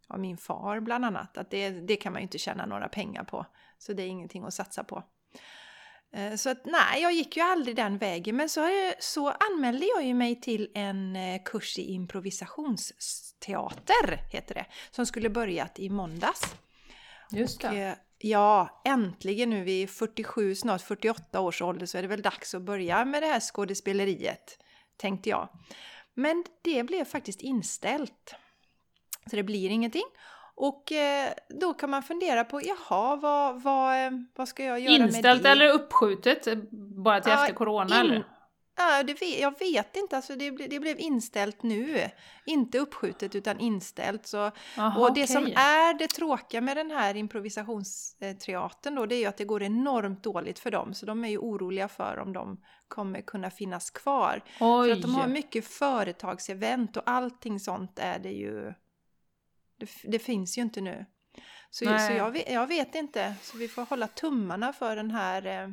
av 0.08 0.20
min 0.20 0.38
far 0.38 0.80
bland 0.80 1.06
annat. 1.06 1.38
Att 1.38 1.52
det, 1.52 1.70
det 1.70 1.96
kan 1.96 2.14
man 2.14 2.22
ju 2.22 2.24
inte 2.24 2.38
tjäna 2.38 2.66
några 2.66 2.88
pengar 2.88 3.24
på. 3.24 3.46
Så 3.78 3.94
det 3.94 4.04
är 4.04 4.08
ingenting 4.08 4.44
att 4.44 4.54
satsa 4.54 4.84
på. 4.84 5.04
Eh, 6.14 6.36
Så 6.36 6.50
att 6.50 6.66
nej, 6.66 7.02
jag 7.02 7.14
gick 7.14 7.38
ju 7.38 7.44
aldrig 7.44 7.76
den 7.76 7.98
vägen. 7.98 8.36
Men 8.36 8.50
så, 8.50 8.62
så 9.00 9.30
anmälde 9.30 9.86
jag 9.96 10.06
ju 10.06 10.14
mig 10.14 10.42
till 10.42 10.72
en 10.76 11.16
eh, 11.16 11.42
kurs 11.46 11.78
i 11.80 11.92
improvisationsteater, 11.92 14.18
heter 14.32 14.56
det. 14.56 14.66
Som 14.92 15.06
skulle 15.06 15.30
börjat 15.30 15.80
i 15.80 15.90
måndags. 15.90 16.56
Just 17.32 17.64
Och, 17.64 17.72
det. 17.72 17.82
eh, 17.88 17.94
Ja, 18.22 18.82
äntligen 18.86 19.50
nu 19.50 19.64
vid 19.64 19.90
47, 19.90 20.56
snart 20.56 20.82
48 20.82 21.40
års 21.40 21.62
ålder 21.62 21.86
så 21.86 21.98
är 21.98 22.02
det 22.02 22.08
väl 22.08 22.22
dags 22.22 22.56
att 22.56 22.62
börja 22.62 23.06
med 23.06 23.24
det 23.24 23.28
här 23.28 23.40
skådespeleriet, 23.40 24.60
tänkte 24.98 25.30
jag. 25.30 25.50
Men 26.20 26.44
det 26.62 26.84
blev 26.84 27.06
faktiskt 27.06 27.42
inställt. 27.42 28.36
Så 29.30 29.36
det 29.36 29.44
blir 29.44 29.70
ingenting. 29.70 30.04
Och 30.56 30.92
eh, 30.92 31.34
då 31.50 31.74
kan 31.74 31.90
man 31.90 32.04
fundera 32.04 32.44
på, 32.44 32.62
jaha, 32.64 33.16
vad, 33.16 33.62
vad, 33.62 34.06
eh, 34.06 34.12
vad 34.36 34.48
ska 34.48 34.64
jag 34.64 34.80
göra 34.80 34.94
Inställt 34.94 35.24
med 35.44 35.44
det? 35.44 35.50
eller 35.50 35.74
uppskjutet? 35.74 36.48
Bara 37.04 37.22
till 37.22 37.32
Ja, 37.32 37.42
efter 37.44 37.56
corona 37.56 37.96
in- 37.96 38.02
eller? 38.02 38.24
Ja, 38.82 39.04
det 39.04 39.22
vet, 39.22 39.40
jag 39.40 39.60
vet 39.60 39.96
inte, 39.96 40.16
alltså 40.16 40.36
det, 40.36 40.50
det 40.50 40.80
blev 40.80 41.00
inställt 41.00 41.64
nu. 41.64 42.10
Inte 42.46 42.80
uppskjutet 42.80 43.36
utan 43.36 43.60
inställt. 43.60 44.28
Så, 44.28 44.52
Jaha, 44.78 45.00
och 45.00 45.14
det 45.14 45.24
okej. 45.24 45.28
som 45.28 45.46
är 45.46 46.00
det 46.00 46.08
tråkiga 46.08 46.62
med 46.62 46.78
den 46.78 46.92
här 46.92 47.16
improvisationsteatern 47.16 48.96
då, 48.96 49.06
det 49.06 49.16
är 49.16 49.20
ju 49.20 49.26
att 49.26 49.38
det 49.38 49.46
går 49.46 49.64
enormt 49.64 50.24
dåligt 50.24 50.60
för 50.60 50.72
dem. 50.72 50.94
Så 50.94 51.06
de 51.06 51.26
är 51.26 51.30
ju 51.30 51.38
oroliga 51.38 51.88
för 51.88 52.20
om 52.20 52.34
de 52.34 52.64
kommer 52.88 53.22
kunna 53.22 53.52
finnas 53.52 53.90
kvar. 53.90 54.44
För 54.58 54.82
Oj! 54.82 54.92
att 54.92 55.02
de 55.02 55.16
har 55.16 55.28
mycket 55.28 55.66
företagsevent 55.66 56.98
och 56.98 57.04
allting 57.06 57.60
sånt 57.60 58.00
är 58.00 58.20
det 58.20 58.32
ju... 58.32 58.74
Det, 59.78 59.90
det 60.04 60.20
finns 60.20 60.58
ju 60.58 60.62
inte 60.62 60.82
nu. 60.82 61.06
Så, 61.70 61.86
Nej. 61.86 62.08
så 62.08 62.14
jag, 62.14 62.32
vet, 62.32 62.52
jag 62.52 62.68
vet 62.68 62.96
inte. 62.96 63.36
Så 63.42 63.58
vi 63.58 63.68
får 63.68 63.86
hålla 63.86 64.08
tummarna 64.08 64.74
för 64.74 64.96
den 64.96 65.12
här 65.12 65.46
eh, 65.46 65.70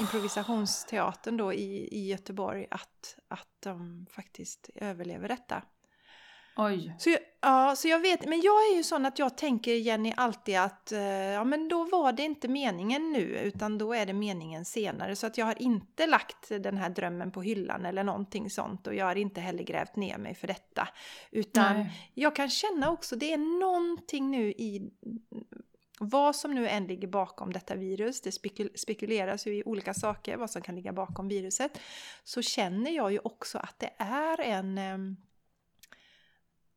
improvisationsteatern 0.00 1.36
då 1.36 1.52
i, 1.52 1.88
i 1.92 2.08
Göteborg 2.08 2.66
att, 2.70 3.16
att 3.28 3.48
de 3.60 4.06
faktiskt 4.10 4.70
överlever 4.74 5.28
detta. 5.28 5.62
Oj. 6.56 6.94
Så 6.98 7.10
jag, 7.10 7.18
ja, 7.40 7.76
så 7.76 7.88
jag 7.88 8.00
vet, 8.00 8.26
men 8.26 8.40
jag 8.40 8.54
är 8.54 8.76
ju 8.76 8.82
sån 8.82 9.06
att 9.06 9.18
jag 9.18 9.36
tänker 9.36 9.72
Jenny 9.72 10.12
alltid 10.16 10.58
att 10.58 10.92
eh, 10.92 11.00
ja 11.00 11.44
men 11.44 11.68
då 11.68 11.84
var 11.84 12.12
det 12.12 12.22
inte 12.22 12.48
meningen 12.48 13.12
nu 13.12 13.20
utan 13.20 13.78
då 13.78 13.94
är 13.94 14.06
det 14.06 14.12
meningen 14.12 14.64
senare. 14.64 15.16
Så 15.16 15.26
att 15.26 15.38
jag 15.38 15.46
har 15.46 15.62
inte 15.62 16.06
lagt 16.06 16.48
den 16.48 16.76
här 16.76 16.90
drömmen 16.90 17.30
på 17.30 17.42
hyllan 17.42 17.86
eller 17.86 18.04
någonting 18.04 18.50
sånt 18.50 18.86
och 18.86 18.94
jag 18.94 19.04
har 19.06 19.16
inte 19.16 19.40
heller 19.40 19.64
grävt 19.64 19.96
ner 19.96 20.18
mig 20.18 20.34
för 20.34 20.46
detta. 20.46 20.88
Utan 21.30 21.76
Nej. 21.76 22.10
jag 22.14 22.36
kan 22.36 22.50
känna 22.50 22.90
också, 22.90 23.16
det 23.16 23.32
är 23.32 23.60
någonting 23.60 24.30
nu 24.30 24.50
i 24.50 24.90
vad 26.08 26.36
som 26.36 26.54
nu 26.54 26.68
än 26.68 26.86
ligger 26.86 27.08
bakom 27.08 27.52
detta 27.52 27.74
virus, 27.74 28.20
det 28.20 28.30
spekul- 28.30 28.76
spekuleras 28.76 29.46
ju 29.46 29.56
i 29.56 29.62
olika 29.64 29.94
saker, 29.94 30.36
vad 30.36 30.50
som 30.50 30.62
kan 30.62 30.74
ligga 30.74 30.92
bakom 30.92 31.28
viruset, 31.28 31.80
så 32.24 32.42
känner 32.42 32.90
jag 32.90 33.12
ju 33.12 33.18
också 33.18 33.58
att 33.58 33.78
det 33.78 33.90
är 33.98 34.40
en, 34.40 34.78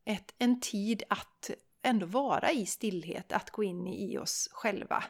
ett, 0.04 0.34
en 0.38 0.60
tid 0.60 1.02
att 1.08 1.50
ändå 1.82 2.06
vara 2.06 2.50
i 2.50 2.66
stillhet, 2.66 3.32
att 3.32 3.50
gå 3.50 3.64
in 3.64 3.86
i 3.86 4.18
oss 4.18 4.48
själva. 4.52 5.04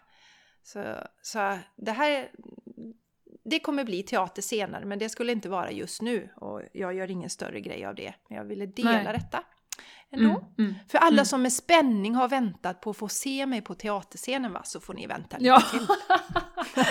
Så, 0.62 0.94
så 1.22 1.58
det 1.76 1.92
här, 1.92 2.30
det 3.44 3.60
kommer 3.60 3.84
bli 3.84 4.02
teater 4.02 4.42
senare, 4.42 4.84
men 4.84 4.98
det 4.98 5.08
skulle 5.08 5.32
inte 5.32 5.48
vara 5.48 5.70
just 5.70 6.02
nu 6.02 6.28
och 6.36 6.62
jag 6.72 6.94
gör 6.94 7.10
ingen 7.10 7.30
större 7.30 7.60
grej 7.60 7.84
av 7.84 7.94
det. 7.94 8.14
Men 8.28 8.38
jag 8.38 8.44
ville 8.44 8.66
dela 8.66 9.02
Nej. 9.02 9.12
detta 9.12 9.44
ändå. 10.12 10.28
Mm, 10.30 10.42
mm. 10.58 10.74
För 10.90 10.98
alla 10.98 11.12
Mm. 11.12 11.24
som 11.24 11.42
med 11.42 11.52
spänning 11.52 12.14
har 12.14 12.28
väntat 12.28 12.80
på 12.80 12.90
att 12.90 12.96
få 12.96 13.08
se 13.08 13.46
mig 13.46 13.60
på 13.62 13.74
teaterscenen 13.74 14.52
va, 14.52 14.60
så 14.64 14.80
får 14.80 14.94
ni 14.94 15.06
vänta 15.06 15.36
lite 15.38 15.48
Ja. 15.48 15.60
till. 15.60 15.86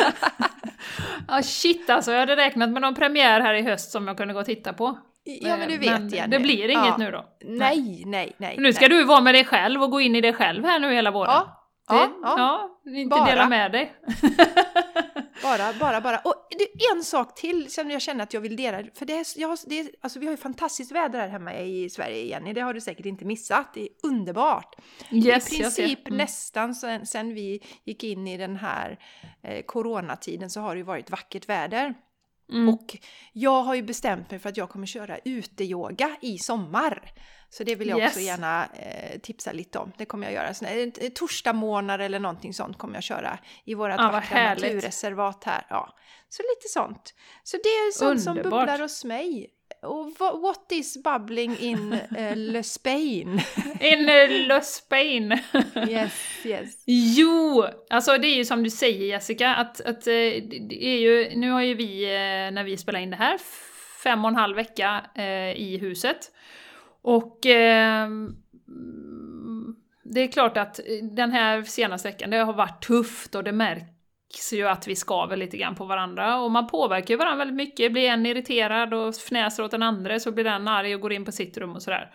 Ja 1.28 1.42
shit 1.44 1.90
alltså, 1.90 2.12
jag 2.12 2.20
hade 2.20 2.36
räknat 2.36 2.70
med 2.70 2.82
någon 2.82 2.96
premiär 2.96 3.42
här 3.42 3.54
i 3.54 3.62
höst 3.62 3.92
som 3.92 4.08
jag 4.08 4.18
kunde 4.18 4.34
gå 4.34 4.40
och 4.40 4.46
titta 4.46 4.74
på. 4.74 4.98
Ja 5.24 5.58
men 5.58 5.70
du 5.70 5.78
vet 5.78 5.90
men 5.92 6.10
Jenny. 6.10 6.32
det 6.32 6.40
blir 6.40 6.64
inget 6.70 6.86
ja. 6.86 6.98
nu 6.98 7.12
då? 7.12 7.26
Nej, 7.46 8.04
nej, 8.06 8.36
nej. 8.38 8.56
Nu 8.60 8.74
ska 8.74 8.88
nej. 8.88 8.98
du 8.98 9.04
vara 9.04 9.22
med 9.22 9.36
dig 9.36 9.46
själv 9.46 9.84
och 9.84 9.92
gå 9.92 10.02
in 10.02 10.16
i 10.16 10.22
dig 10.22 10.34
själv 10.34 10.66
här 10.66 10.80
nu 10.80 10.94
hela 10.94 11.12
våren. 11.12 11.32
Ja, 11.34 11.57
ja, 11.88 12.12
ja. 12.24 12.80
inte 12.92 13.10
Bara. 13.10 13.26
dela 13.26 13.50
med 13.50 13.72
dig. 13.72 13.94
Bara, 15.44 15.74
bara, 15.80 16.02
bara. 16.02 16.18
Och 16.18 16.48
det 16.50 16.96
en 16.96 17.04
sak 17.04 17.36
till 17.36 17.72
som 17.72 17.92
jag 17.92 18.02
känner 18.02 18.24
att 18.24 18.34
jag 18.34 18.42
vill 18.42 18.56
dela. 18.56 18.84
För 18.94 19.06
det 19.06 19.14
är, 19.14 19.26
jag 19.36 19.58
det 19.68 19.80
är, 19.80 19.90
alltså 20.02 20.20
vi 20.20 20.26
har 20.26 20.34
ju 20.34 20.38
fantastiskt 20.38 20.92
väder 20.92 21.20
här 21.20 21.28
hemma 21.28 21.54
i 21.54 21.90
Sverige, 21.90 22.24
Jenny. 22.26 22.54
Det 22.54 22.62
har 22.62 22.74
du 22.74 22.82
säkert 22.82 23.06
inte 23.06 23.26
missat. 23.26 23.74
Det 23.74 23.82
är 23.82 23.90
underbart. 24.04 24.76
Yes, 25.12 25.54
I 25.54 25.58
princip 25.58 26.08
Mm. 26.08 26.18
nästan 26.18 26.76
sen, 26.76 27.06
sen 27.06 27.34
vi 27.34 27.64
gick 27.84 28.04
in 28.04 28.28
i 28.28 28.38
den 28.38 28.56
här 28.56 29.00
eh, 29.44 29.64
coronatiden 29.66 30.50
så 30.50 30.62
har 30.62 30.76
det 30.76 30.78
ju 30.80 30.84
varit 30.84 31.10
vackert 31.10 31.50
väder. 31.50 31.94
Mm. 32.52 32.70
Och 32.70 32.98
jag 33.34 33.62
har 33.64 33.76
ju 33.76 33.82
bestämt 33.82 34.32
mig 34.32 34.40
för 34.40 34.50
att 34.50 34.58
jag 34.58 34.70
kommer 34.70 34.86
köra 34.88 35.18
uteyoga 35.26 36.18
i 36.22 36.38
sommar. 36.38 37.12
Så 37.50 37.64
det 37.64 37.76
vill 37.76 37.88
jag 37.88 37.98
också 38.08 38.20
Yes. 38.20 38.28
gärna 38.28 38.66
eh, 38.66 39.20
tipsa 39.20 39.52
lite 39.52 39.80
om. 39.80 39.92
Det 39.98 40.06
kommer 40.06 40.28
jag 40.28 40.34
göra. 40.34 40.68
Här, 40.70 40.92
eh, 41.04 41.10
torsdag 41.10 41.54
morgnar 41.54 42.00
eller 42.00 42.20
någonting 42.20 42.54
sånt 42.54 42.78
kommer 42.78 42.94
jag 42.96 43.04
köra 43.04 43.40
i 43.66 43.74
vårt 43.74 43.90
Ja, 43.90 43.98
vad 43.98 44.12
vackra 44.12 44.50
naturreservat 44.50 45.44
här. 45.44 45.66
Ja. 45.70 45.96
Så 46.30 46.42
lite 46.44 46.68
sånt. 46.74 47.14
Så 47.44 47.58
det 47.58 47.70
är 47.70 47.92
sånt 47.92 48.22
som 48.22 48.38
Underbart. 48.38 48.60
bubblar 48.62 48.80
hos 48.80 49.04
mig. 49.04 49.50
What 49.82 50.72
is 50.72 50.98
bubbling 51.04 51.56
in 51.56 51.94
uh, 51.94 52.34
Le 52.36 52.64
Spain? 52.64 53.42
In 53.80 54.10
uh, 54.10 54.48
Le 54.48 54.62
Spain. 54.62 55.40
yes, 55.88 56.14
yes. 56.46 56.84
Jo, 56.86 57.66
alltså 57.90 58.18
det 58.18 58.28
är 58.28 58.36
ju 58.36 58.46
som 58.46 58.64
du 58.64 58.70
säger 58.70 59.06
Jessica, 59.06 59.56
att, 59.56 59.82
att 59.82 60.08
eh, 60.08 60.14
det 60.70 60.86
är 60.86 61.00
ju, 61.00 61.36
nu 61.36 61.52
har 61.52 61.62
ju 61.62 61.74
vi, 61.74 62.04
eh, 62.04 62.52
när 62.54 62.64
vi 62.64 62.78
spelar 62.78 63.00
in 63.00 63.10
det 63.10 63.16
här, 63.18 63.38
fem 64.04 64.26
och 64.26 64.30
en 64.32 64.36
halv 64.36 64.56
vecka 64.56 65.06
eh, 65.16 65.52
i 65.52 65.78
huset. 65.82 66.32
Och 67.02 67.46
mm, 67.46 68.36
det 70.04 70.22
är 70.22 70.28
klart 70.28 70.58
att 70.58 70.80
den 71.12 71.32
här 71.32 71.64
senaste 71.64 72.08
veckan, 72.08 72.30
det 72.30 72.38
har 72.38 72.54
varit 72.54 72.84
tufft 72.84 73.36
och 73.36 73.44
det 73.44 73.52
märks 73.52 73.97
ju 74.54 74.68
att 74.68 74.88
vi 74.88 74.96
skaver 74.96 75.38
lite 75.38 75.58
grann 75.58 75.76
på 75.76 75.86
varandra 75.86 76.40
och 76.40 76.52
man 76.52 76.68
påverkar 76.68 77.14
ju 77.14 77.18
varandra 77.18 77.38
väldigt 77.46 77.68
mycket. 77.68 77.92
Blir 77.92 78.10
en 78.10 78.26
irriterad 78.26 78.94
och 78.94 79.16
fnäser 79.16 79.64
åt 79.64 79.72
den 79.72 79.84
andra 79.84 80.20
så 80.20 80.32
blir 80.32 80.44
den 80.44 80.68
arg 80.68 80.96
och 80.96 81.02
går 81.02 81.14
in 81.14 81.26
på 81.26 81.32
sitt 81.32 81.58
rum 81.58 81.76
och 81.76 81.82
sådär. 81.82 82.12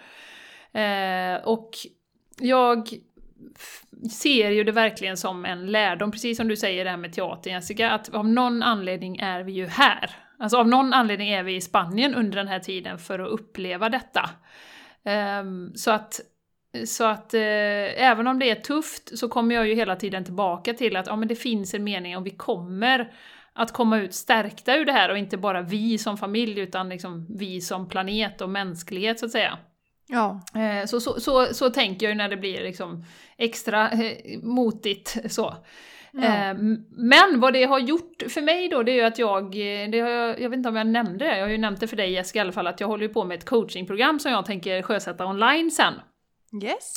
Eh, 0.73 1.45
och 1.45 1.71
jag 2.39 2.89
ser 4.11 4.51
ju 4.51 4.65
det 4.65 4.73
verkligen 4.73 5.17
som 5.17 5.45
en 5.45 5.67
lärdom, 5.67 6.13
precis 6.13 6.37
som 6.37 6.49
du 6.49 6.57
säger 6.57 6.85
det 6.85 6.91
här 6.91 6.97
med 6.97 7.13
teatern 7.13 7.53
Jessica, 7.53 7.91
att 7.91 8.15
av 8.15 8.29
någon 8.29 8.63
anledning 8.63 9.17
är 9.17 9.41
vi 9.41 9.53
ju 9.53 9.67
här. 9.67 10.11
Alltså 10.39 10.57
av 10.57 10.69
någon 10.69 10.93
anledning 10.93 11.29
är 11.29 11.43
vi 11.43 11.57
i 11.57 11.61
Spanien 11.61 12.15
under 12.15 12.37
den 12.37 12.49
här 12.49 12.61
tiden 12.61 12.99
för 12.99 13.19
att 13.19 13.29
uppleva 13.29 13.89
detta. 13.89 14.31
Eh, 15.05 15.45
så 15.75 15.91
att, 15.91 16.21
så 16.87 17.05
att 17.05 17.35
eh, 17.35 17.41
även 18.03 18.27
om 18.27 18.39
det 18.39 18.51
är 18.51 18.55
tufft 18.55 19.19
så 19.19 19.29
kommer 19.29 19.55
jag 19.55 19.69
ju 19.69 19.75
hela 19.75 19.97
tiden 19.97 20.25
tillbaka 20.25 20.75
till 20.75 20.97
att 20.97 21.07
ja, 21.07 21.17
men 21.17 21.29
det 21.29 21.35
finns 21.35 21.75
en 21.75 21.85
mening 21.85 22.17
och 22.17 22.27
vi 22.27 22.31
kommer 22.31 23.13
att 23.53 23.73
komma 23.73 23.99
ut 23.99 24.15
stärkta 24.15 24.77
ur 24.77 24.85
det 24.85 24.93
här 24.93 25.11
och 25.11 25.19
inte 25.19 25.37
bara 25.37 25.63
vi 25.63 25.99
som 25.99 26.19
familj 26.19 26.61
utan 26.61 26.89
liksom 26.89 27.27
vi 27.39 27.61
som 27.61 27.89
planet 27.89 28.41
och 28.41 28.49
mänsklighet 28.51 29.19
så 29.19 29.27
att 29.27 29.33
säga. 29.33 29.59
Ja, 30.09 30.41
Eh, 30.55 30.87
Så, 30.87 31.01
så, 31.01 31.21
så, 31.21 31.55
så 31.55 31.71
tänker 31.71 32.07
jag 32.07 32.11
ju 32.11 32.17
när 32.17 32.29
det 32.29 32.37
blir 32.37 32.63
liksom 32.63 33.05
extra 33.39 33.91
eh, 33.91 34.39
motigt 34.43 35.17
så. 35.33 35.55
Ja. 36.13 36.25
Eh, 36.25 36.55
Men 36.91 37.41
vad 37.41 37.53
det 37.53 37.65
har 37.65 37.79
gjort 37.79 38.23
för 38.29 38.43
mig 38.43 38.69
då, 38.69 38.83
det 38.83 38.93
är 38.93 38.97
ju 38.97 39.03
att 39.03 39.19
jag, 39.19 39.55
eh, 39.55 39.89
jag, 39.97 40.41
jag 40.41 40.51
vet 40.51 40.57
inte 40.57 40.69
om 40.69 40.77
jag 40.77 40.87
nämnde 40.87 41.25
det, 41.25 41.37
jag 41.37 41.45
har 41.45 41.51
ju 41.51 41.59
nämnt 41.59 41.81
det 41.81 41.89
för 41.89 41.97
dig 41.97 42.13
Jessica 42.13 42.39
i 42.39 42.41
alla 42.41 42.53
fall, 42.53 42.67
att 42.67 42.81
jag 42.81 42.89
håller 42.89 43.09
på 43.09 43.25
med 43.25 43.39
ett 43.39 43.45
coachingprogram 43.45 44.19
som 44.19 44.33
jag 44.33 44.47
tänker 44.47 44.83
sjösätta 44.83 45.27
online 45.27 45.71
sen. 45.71 45.95
yes. 46.63 46.95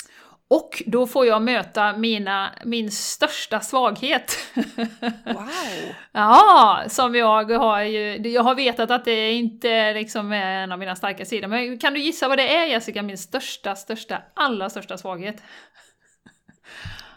Och 0.48 0.84
då 0.86 1.08
får 1.08 1.26
jag 1.26 1.42
möta 1.42 1.98
mina, 1.98 2.56
min 2.66 2.92
största 2.92 3.60
svaghet. 3.60 4.38
Wow. 5.26 5.50
Ja, 6.12 6.84
som 6.88 7.16
jag 7.16 7.52
har 7.52 7.82
ju, 7.82 8.16
jag 8.18 8.44
har 8.44 8.56
vetat 8.56 8.92
att 8.92 9.06
det 9.06 9.32
inte 9.32 9.94
liksom 9.94 10.32
är 10.32 10.64
en 10.64 10.72
av 10.72 10.80
mina 10.80 10.96
starka 10.96 11.26
sidor. 11.26 11.48
Men 11.48 11.80
kan 11.80 11.94
du 11.94 12.00
gissa 12.00 12.28
vad 12.28 12.38
det 12.38 12.56
är 12.56 12.66
Jessica, 12.66 13.02
min 13.02 13.18
största, 13.18 13.76
största, 13.76 14.22
allra 14.34 14.70
största 14.70 14.98
svaghet? 14.98 15.44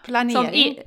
Planering. 0.05 0.79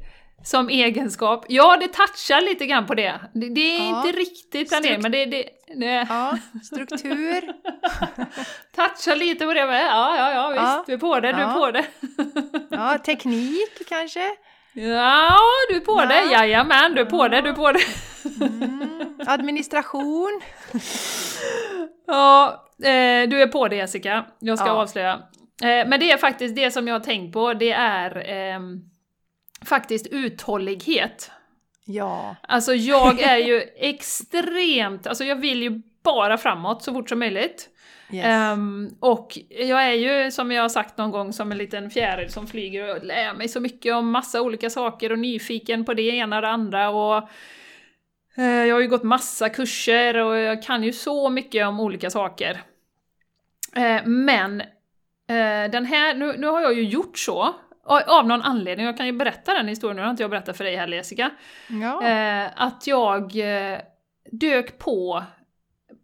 Som 0.44 0.70
egenskap. 0.70 1.46
Ja, 1.50 1.78
det 1.78 1.88
touchar 1.88 2.42
lite 2.42 2.66
grann 2.66 2.86
på 2.86 2.96
det. 2.96 3.20
Det, 3.34 3.50
det 3.50 3.62
är 3.76 3.80
Ja. 3.90 3.98
inte 4.08 4.20
riktigt 4.20 4.70
planering, 4.70 5.02
men 5.02 5.12
det, 5.12 5.26
det, 5.26 5.44
det 5.80 6.08
Ja, 6.10 6.38
struktur. 6.64 7.42
touchar 8.76 9.16
lite 9.16 9.46
på 9.46 9.54
det 9.54 9.66
med. 9.68 9.86
Ja, 9.86 10.18
ja, 10.18 10.32
ja, 10.34 10.48
visst, 10.50 10.62
Ja. 10.62 10.84
du 10.88 10.94
är 10.94 10.98
på 10.98 11.20
det, 11.20 11.32
du 11.32 11.42
är 11.42 11.54
på 11.54 11.72
det. 11.72 11.86
Ja, 12.70 12.98
teknik 12.98 13.88
kanske. 13.90 14.30
Ja, 14.74 15.38
du 15.70 15.76
är 15.76 15.80
på 15.80 16.02
Ja. 16.02 16.06
det, 16.06 16.32
jajamän, 16.32 16.94
du 16.96 17.02
är 17.02 17.06
på 17.06 17.28
det, 17.28 17.42
du 17.42 17.50
är 17.50 17.54
på 17.54 17.72
det. 17.72 17.80
Mm. 18.46 19.20
Administration. 19.28 20.42
Ja, 22.08 22.66
eh, 22.84 23.30
du 23.30 23.42
är 23.42 23.48
på 23.48 23.68
det 23.68 23.76
Jessica. 23.76 24.26
Jag 24.40 24.58
ska 24.60 24.68
Ja. 24.68 24.74
avslöja. 24.74 25.12
Eh, 25.64 25.88
men 25.88 26.00
det 26.00 26.12
är 26.12 26.18
faktiskt 26.18 26.56
det 26.56 26.72
som 26.72 26.88
jag 26.88 26.96
har 26.96 27.00
tänkt 27.00 27.34
på, 27.34 27.54
det 27.54 27.72
är 27.72 28.24
ehm, 28.30 28.80
faktiskt 29.66 30.08
uthållighet. 30.08 31.32
Ja. 31.86 32.36
Alltså 32.42 32.74
jag 32.74 33.22
är 33.22 33.38
ju 33.38 33.62
extremt, 33.76 35.08
alltså 35.08 35.24
jag 35.24 35.36
vill 35.36 35.64
ju 35.64 35.82
bara 36.04 36.38
framåt 36.38 36.84
så 36.84 36.94
fort 36.94 37.10
som 37.10 37.20
möjligt. 37.20 37.70
Yes. 38.14 38.54
Um, 38.54 38.98
och 39.00 39.38
jag 39.50 39.84
är 39.84 39.94
ju, 39.94 40.32
som 40.32 40.52
jag 40.52 40.62
har 40.62 40.70
sagt 40.70 40.98
någon 40.98 41.12
gång, 41.12 41.34
som 41.34 41.52
en 41.52 41.58
liten 41.58 41.90
fjäril 41.90 42.32
som 42.32 42.48
flyger 42.48 42.96
och 42.96 43.04
lär 43.04 43.34
mig 43.34 43.48
så 43.48 43.60
mycket 43.60 43.96
om 43.96 44.12
massa 44.12 44.42
olika 44.42 44.70
saker 44.70 45.12
och 45.12 45.20
nyfiken 45.20 45.86
på 45.86 45.94
det 45.94 46.02
ena 46.02 46.36
och 46.36 46.42
det 46.42 46.50
andra. 46.50 46.90
Och, 46.90 47.30
uh, 48.38 48.46
jag 48.46 48.76
har 48.76 48.82
ju 48.82 48.88
gått 48.88 49.04
massa 49.04 49.50
kurser 49.50 50.18
och 50.18 50.38
jag 50.38 50.64
kan 50.64 50.84
ju 50.84 50.94
så 50.94 51.30
mycket 51.30 51.68
om 51.68 51.80
olika 51.80 52.10
saker. 52.10 52.62
Uh, 53.78 54.08
men 54.08 54.62
uh, 54.62 55.72
den 55.72 55.86
här, 55.86 56.16
nu, 56.16 56.36
nu 56.38 56.48
har 56.48 56.62
jag 56.62 56.74
ju 56.74 56.84
gjort 56.84 57.18
så, 57.18 57.56
av 58.00 58.28
någon 58.28 58.42
anledning, 58.42 58.86
jag 58.86 58.98
kan 58.98 59.06
ju 59.06 59.12
berätta 59.12 59.54
den 59.54 59.68
historien, 59.68 59.96
nu 59.96 60.04
har 60.04 60.10
inte 60.10 60.24
jag 60.24 60.30
berättat 60.30 60.58
för 60.58 60.64
dig 60.64 60.76
heller 60.76 60.98
Jessica. 60.98 61.30
ja. 61.68 62.50
att 62.56 62.88
jag 62.88 63.34
dök 64.32 64.78
på 64.78 65.24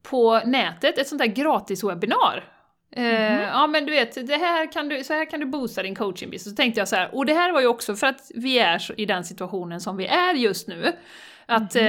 på 0.10 0.41
nätet 0.46 0.98
ett 0.98 1.08
sånt 1.08 1.20
där 1.20 1.27
gratis 1.27 1.84
webbinar. 1.84 2.44
Eh, 2.91 3.41
ja 3.41 3.67
men 3.67 3.86
du 3.86 3.91
vet, 3.91 4.27
det 4.27 4.36
här 4.36 4.72
kan 4.72 4.89
du, 4.89 5.03
så 5.03 5.13
här 5.13 5.25
kan 5.29 5.39
du 5.39 5.46
boosta 5.46 5.84
din 5.84 5.96
coaching. 5.96 6.39
Så 6.39 6.51
tänkte 6.51 6.82
jag 6.82 6.88
så 6.88 6.96
här, 6.96 7.15
och 7.15 7.25
det 7.25 7.34
här 7.34 7.51
var 7.51 7.62
ju 7.62 7.67
också 7.67 7.96
för 7.96 8.08
att 8.08 8.32
vi 8.36 8.60
är 8.60 9.00
i 9.00 9.06
den 9.06 9.24
situationen 9.24 9.82
som 9.82 9.98
vi 9.98 10.06
är 10.06 10.34
just 10.34 10.67
nu. 10.67 10.94
Att 11.46 11.75
eh, 11.75 11.84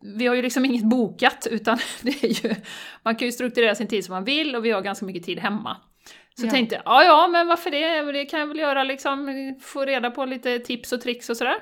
vi 0.00 0.26
har 0.26 0.34
ju 0.34 0.42
liksom 0.42 0.64
inget 0.64 0.84
bokat, 0.84 1.46
utan 1.50 1.78
det 2.02 2.24
är 2.24 2.46
ju, 2.46 2.54
man 3.02 3.16
kan 3.16 3.26
ju 3.26 3.32
strukturera 3.32 3.74
sin 3.74 3.88
tid 3.88 4.04
som 4.04 4.14
man 4.14 4.24
vill 4.24 4.56
och 4.56 4.64
vi 4.64 4.70
har 4.70 4.80
ganska 4.80 5.06
mycket 5.06 5.24
tid 5.24 5.38
hemma. 5.38 5.76
Så 6.40 6.46
Ja. 6.46 6.50
tänkte 6.50 6.74
jag, 6.74 6.82
ja 6.86 7.04
ja 7.04 7.28
men 7.28 7.46
varför 7.48 7.70
det? 7.70 8.12
Det 8.12 8.24
kan 8.24 8.40
jag 8.40 8.46
väl 8.46 8.58
göra 8.58 8.84
liksom, 8.84 9.54
få 9.62 9.84
reda 9.84 10.10
på 10.10 10.24
lite 10.24 10.58
tips 10.58 10.92
och 10.92 11.00
tricks 11.00 11.30
och 11.30 11.36
sådär. 11.36 11.56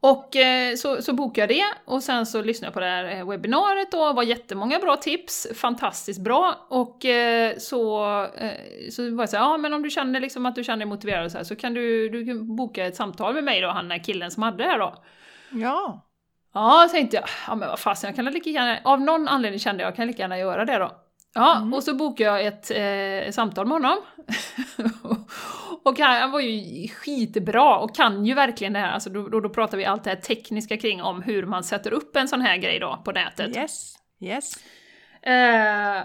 Och 0.00 0.36
eh, 0.36 0.74
så, 0.76 1.02
så 1.02 1.12
bokade 1.12 1.54
jag 1.54 1.60
det 1.68 1.92
och 1.92 2.02
sen 2.02 2.26
så 2.26 2.42
lyssnade 2.42 2.66
jag 2.66 2.74
på 2.74 2.80
det 2.80 2.86
här 2.86 3.16
eh, 3.18 3.28
webbinariet 3.28 3.94
och 3.94 4.06
det 4.06 4.12
var 4.12 4.22
jättemånga 4.22 4.78
bra 4.78 4.96
tips, 4.96 5.46
fantastiskt 5.54 6.20
bra. 6.20 6.66
Och 6.68 7.04
eh, 7.04 7.56
så, 7.58 8.04
eh, 8.24 8.52
så 8.90 9.14
var 9.14 9.22
jag 9.22 9.28
såhär, 9.28 9.44
ja 9.44 9.56
men 9.56 9.74
om 9.74 9.82
du 9.82 9.90
känner 9.90 10.20
liksom 10.20 10.46
att 10.46 10.54
du 10.54 10.64
känner 10.64 10.76
dig 10.78 10.86
motiverad 10.86 11.32
så, 11.32 11.38
här, 11.38 11.44
så 11.44 11.56
kan 11.56 11.74
du, 11.74 12.08
du 12.08 12.26
kan 12.26 12.56
boka 12.56 12.86
ett 12.86 12.96
samtal 12.96 13.34
med 13.34 13.44
mig 13.44 13.60
då, 13.60 13.68
han 13.68 13.88
den 13.88 14.00
killen 14.00 14.30
som 14.30 14.42
hade 14.42 14.64
det 14.64 14.70
här 14.70 14.78
då. 14.78 14.94
ja. 15.50 16.04
Ja, 16.54 16.88
tänkte 16.92 17.16
jag, 17.16 17.24
ja 17.46 17.54
men 17.54 17.68
vad 17.68 17.78
fasen, 17.78 18.08
jag 18.08 18.16
kan 18.16 18.24
lika 18.24 18.50
gärna, 18.50 18.78
av 18.84 19.00
någon 19.00 19.28
anledning 19.28 19.58
kände 19.60 19.82
jag, 19.82 19.90
jag 19.90 19.96
kan 19.96 20.06
lika 20.06 20.22
gärna 20.22 20.38
göra 20.38 20.64
det 20.64 20.78
då. 20.78 20.92
Ja, 21.34 21.56
Mm. 21.56 21.74
och 21.74 21.82
så 21.84 21.94
bokade 21.94 22.30
jag 22.30 22.46
ett 22.46 22.70
eh, 22.70 23.32
samtal 23.32 23.66
med 23.66 23.72
honom. 23.74 23.96
och 25.84 25.98
han, 25.98 26.16
han 26.20 26.30
var 26.30 26.40
ju 26.40 26.88
skitbra 26.88 27.78
och 27.78 27.94
kan 27.94 28.26
ju 28.26 28.34
verkligen 28.34 28.72
det 28.72 28.78
här, 28.78 28.90
alltså 28.92 29.10
då, 29.10 29.28
då, 29.28 29.40
då 29.40 29.48
pratar 29.48 29.78
vi 29.78 29.84
allt 29.84 30.04
det 30.04 30.10
här 30.10 30.16
tekniska 30.16 30.76
kring 30.76 31.02
om 31.02 31.22
hur 31.22 31.46
man 31.46 31.64
sätter 31.64 31.92
upp 31.92 32.16
en 32.16 32.28
sån 32.28 32.40
här 32.40 32.56
grej 32.56 32.78
då 32.78 33.02
på 33.04 33.12
nätet. 33.12 33.56
Yes. 33.56 33.94
Yes. 34.20 34.52
Eh, 35.22 36.02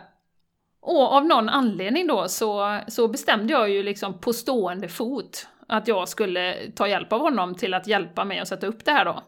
och 0.82 1.14
av 1.14 1.26
någon 1.26 1.50
anledning 1.50 2.08
då 2.08 2.28
så, 2.28 2.80
så 2.88 3.08
bestämde 3.08 3.54
jag 3.54 3.70
ju 3.70 3.84
liksom 3.84 4.20
på 4.20 4.34
stående 4.34 4.88
fot 4.88 5.48
att 5.68 5.88
jag 5.88 6.10
skulle 6.10 6.56
ta 6.76 6.88
hjälp 6.88 7.14
av 7.14 7.20
honom 7.20 7.56
till 7.56 7.74
att 7.74 7.88
hjälpa 7.88 8.26
mig 8.26 8.40
att 8.40 8.48
sätta 8.48 8.68
upp 8.68 8.86
det 8.86 8.92
här 8.92 9.06
då. 9.06 9.24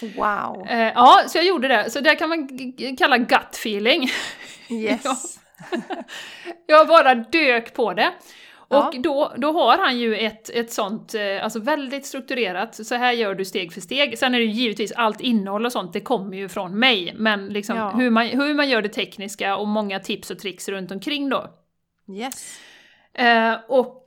Wow. 0.00 0.66
Eh, 0.68 0.92
ja, 0.94 1.22
så 1.28 1.38
jag 1.38 1.44
gjorde 1.46 1.68
det. 1.68 1.90
Så 1.90 2.00
det 2.00 2.14
kan 2.14 2.28
man 2.28 2.48
kalla 2.98 3.18
gut 3.18 3.48
feeling. 3.52 4.08
Yes. 4.70 5.38
Jag 6.66 6.88
bara 6.88 7.14
dök 7.14 7.74
på 7.74 7.92
det. 7.92 8.10
Ja. 8.68 8.88
Och 8.88 9.00
då, 9.02 9.32
då 9.36 9.52
har 9.52 9.78
han 9.78 9.98
ju 9.98 10.16
ett, 10.16 10.50
ett 10.50 10.72
sånt, 10.72 11.14
eh, 11.14 11.44
alltså 11.44 11.58
väldigt 11.60 12.06
strukturerat, 12.06 12.86
så 12.86 12.94
här 12.94 13.12
gör 13.12 13.34
du 13.34 13.44
steg 13.44 13.72
för 13.72 13.80
steg. 13.80 14.18
Sen 14.18 14.34
är 14.34 14.38
det 14.38 14.44
ju 14.44 14.50
givetvis 14.50 14.92
allt 14.92 15.20
innehåll 15.20 15.66
och 15.66 15.72
sånt, 15.72 15.92
det 15.92 16.00
kommer 16.00 16.36
ju 16.36 16.48
från 16.48 16.78
mig. 16.78 17.12
Men 17.16 17.46
liksom 17.46 17.76
Ja. 17.76 17.90
hur, 17.90 18.10
man, 18.10 18.26
hur 18.26 18.54
man 18.54 18.68
gör 18.68 18.82
det 18.82 18.88
tekniska 18.88 19.56
och 19.56 19.68
många 19.68 20.00
tips 20.00 20.30
och 20.30 20.38
tricks 20.38 20.68
runt 20.68 20.90
omkring 20.90 21.28
då. 21.28 21.50
Yes. 22.18 22.60
Eh, 23.14 23.54
och 23.68 24.04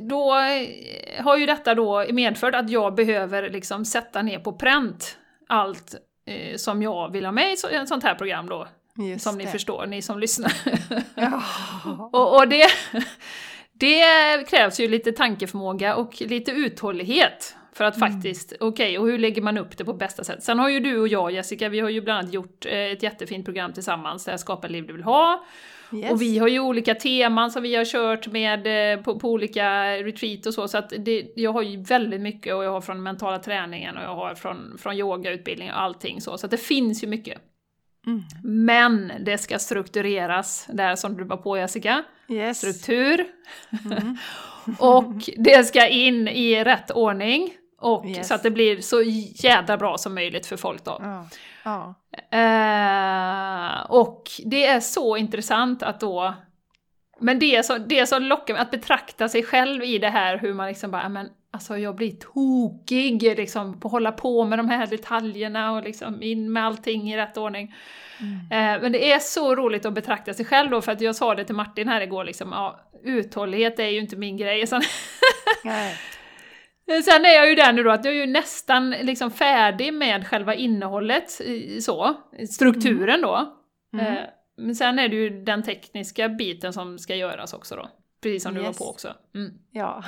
då 0.00 0.34
eh, 0.38 1.24
har 1.24 1.36
ju 1.36 1.46
detta 1.46 1.74
då 1.74 2.04
medfört 2.10 2.54
att 2.54 2.70
jag 2.70 2.94
behöver 2.94 3.50
liksom 3.50 3.84
sätta 3.84 4.22
ner 4.22 4.38
på 4.38 4.52
pränt 4.52 5.16
allt 5.48 5.94
eh, 6.26 6.56
som 6.56 6.82
jag 6.82 7.12
vill 7.12 7.24
ha 7.24 7.32
med 7.32 7.52
i 7.52 7.56
så- 7.56 7.68
ett 7.68 7.88
sånt 7.88 8.04
här 8.04 8.14
program 8.14 8.46
då. 8.48 8.66
Just 8.96 9.24
som 9.24 9.38
ni 9.38 9.44
det. 9.44 9.50
förstår, 9.50 9.86
ni 9.86 10.02
som 10.02 10.18
lyssnar. 10.18 10.52
Ja. 11.14 11.42
och 12.12 12.36
och 12.36 12.48
det, 12.48 12.66
det 13.72 14.04
krävs 14.50 14.80
ju 14.80 14.88
lite 14.88 15.12
tankeförmåga 15.12 15.96
och 15.96 16.20
lite 16.20 16.50
uthållighet. 16.50 17.56
För 17.74 17.84
att 17.84 17.96
Mm. 17.96 18.12
faktiskt, 18.12 18.52
okej, 18.60 18.98
och 18.98 19.06
hur 19.06 19.18
lägger 19.18 19.42
man 19.42 19.58
upp 19.58 19.78
det 19.78 19.84
på 19.84 19.92
bästa 19.94 20.24
sätt? 20.24 20.42
Sen 20.42 20.58
har 20.58 20.68
ju 20.68 20.80
du 20.80 20.98
och 21.00 21.08
jag 21.08 21.32
Jessica, 21.32 21.68
vi 21.68 21.80
har 21.80 21.88
ju 21.90 22.00
bland 22.00 22.18
annat 22.18 22.32
gjort 22.34 22.66
eh, 22.66 22.72
ett 22.78 23.02
jättefint 23.02 23.44
program 23.44 23.72
tillsammans, 23.72 24.24
där 24.24 24.36
Skapa 24.36 24.68
liv 24.68 24.86
du 24.86 24.92
vill 24.92 25.02
ha. 25.02 25.44
Yes. 25.94 26.10
Och 26.10 26.22
vi 26.22 26.38
har 26.38 26.48
ju 26.48 26.60
olika 26.60 26.94
teman 26.94 27.50
som 27.50 27.62
vi 27.62 27.74
har 27.74 27.84
kört 27.84 28.26
med 28.26 28.92
eh, 28.92 29.02
på, 29.02 29.18
på 29.18 29.30
olika 29.30 29.96
retreat 29.96 30.46
och 30.46 30.54
så, 30.54 30.68
så 30.68 30.78
att 30.78 30.92
det, 30.98 31.32
jag 31.36 31.52
har 31.52 31.62
ju 31.62 31.82
väldigt 31.82 32.20
mycket 32.20 32.54
och 32.54 32.64
jag 32.64 32.70
har 32.70 32.80
från 32.80 33.02
mentala 33.02 33.38
träningen 33.38 33.96
och 33.96 34.02
jag 34.02 34.14
har 34.14 34.34
från, 34.34 34.78
från 34.78 34.96
yogautbildning 34.96 35.70
och 35.70 35.80
allting 35.80 36.20
så, 36.20 36.38
så 36.38 36.46
att 36.46 36.50
det 36.50 36.56
finns 36.56 37.04
ju 37.04 37.08
mycket. 37.08 37.38
Mm. 38.06 38.22
Men 38.44 39.12
det 39.20 39.38
ska 39.38 39.58
struktureras, 39.58 40.66
där 40.72 40.96
som 40.96 41.16
du 41.16 41.24
var 41.24 41.36
på 41.36 41.58
Jessica. 41.58 42.04
Yes. 42.28 42.58
Struktur. 42.58 43.26
Mm. 43.90 44.16
och 44.78 45.14
det 45.36 45.64
ska 45.64 45.88
in 45.88 46.28
i 46.28 46.64
rätt 46.64 46.90
ordning. 46.90 47.50
Och 47.78 48.06
Yes. 48.06 48.28
så 48.28 48.34
att 48.34 48.42
det 48.42 48.50
blir 48.50 48.80
så 48.80 49.02
jädra 49.44 49.76
bra 49.76 49.98
som 49.98 50.14
möjligt 50.14 50.46
för 50.46 50.56
folk 50.56 50.84
då. 50.84 50.98
Ja. 51.00 51.26
Ja. 51.64 51.94
Eh, 52.30 53.90
och 53.90 54.30
det 54.44 54.66
är 54.66 54.80
så 54.80 55.16
intressant 55.16 55.82
att 55.82 56.00
då... 56.00 56.34
Men 57.20 57.38
det 57.38 57.56
är 57.56 57.62
så, 57.62 57.78
det 57.78 57.98
är 57.98 58.06
så 58.06 58.18
lockande 58.18 58.62
att 58.62 58.70
betrakta 58.70 59.28
sig 59.28 59.42
själv 59.42 59.82
i 59.84 59.98
det 59.98 60.08
här, 60.08 60.38
hur 60.38 60.54
man 60.54 60.68
liksom 60.68 60.90
bara, 60.90 61.02
"Ja, 61.02 61.08
men 61.08 61.28
alltså 61.50 61.78
jag 61.78 61.96
blir 61.96 62.12
tokig 62.12 63.22
liksom 63.22 63.80
på 63.80 63.88
att 63.88 63.92
hålla 63.92 64.12
på 64.12 64.44
med 64.44 64.58
de 64.58 64.68
här 64.68 64.86
detaljerna 64.86 65.72
och 65.72 65.82
liksom 65.82 66.22
in 66.22 66.52
med 66.52 66.64
allting 66.66 67.12
i 67.12 67.16
rätt 67.16 67.36
ordning. 67.36 67.74
Eh, 68.50 68.82
men 68.82 68.92
det 68.92 69.12
är 69.12 69.18
så 69.18 69.54
roligt 69.54 69.86
att 69.86 69.92
betrakta 69.92 70.34
sig 70.34 70.44
själv 70.44 70.70
då, 70.70 70.80
för 70.82 70.92
att 70.92 71.00
jag 71.00 71.16
sa 71.16 71.34
det 71.34 71.44
till 71.44 71.54
Martin 71.54 71.88
här 71.88 72.00
igår, 72.00 72.24
liksom, 72.24 72.52
ja, 72.52 72.80
uthållighet 73.04 73.78
är 73.78 73.88
ju 73.88 73.98
inte 74.00 74.16
min 74.16 74.36
grej. 74.36 74.64
Nej. 75.64 75.96
Sen 77.04 77.24
är 77.24 77.34
jag 77.34 77.48
ju 77.48 77.54
där 77.54 77.72
nu 77.72 77.82
då 77.82 77.90
att 77.90 78.04
jag 78.04 78.14
är 78.14 78.18
ju 78.18 78.26
nästan 78.26 78.90
liksom 78.90 79.30
färdig 79.30 79.94
med 79.94 80.26
själva 80.26 80.54
innehållet, 80.54 81.40
så, 81.80 82.14
strukturen 82.50 83.20
då. 83.20 83.58
Mm. 83.94 84.06
Eh, 84.06 84.22
Men 84.58 84.74
sen 84.76 84.98
är 84.98 85.08
det 85.08 85.16
ju 85.16 85.44
den 85.44 85.62
tekniska 85.62 86.28
biten 86.28 86.72
som 86.72 86.98
ska 86.98 87.14
göras 87.14 87.52
också 87.54 87.76
då. 87.76 87.88
Precis 88.22 88.42
som 88.42 88.54
du 88.54 88.60
var 88.60 88.68
Yes. 88.68 88.78
på 88.78 88.84
också. 88.90 89.14
Mm. 89.34 89.52
Ja. 89.70 90.04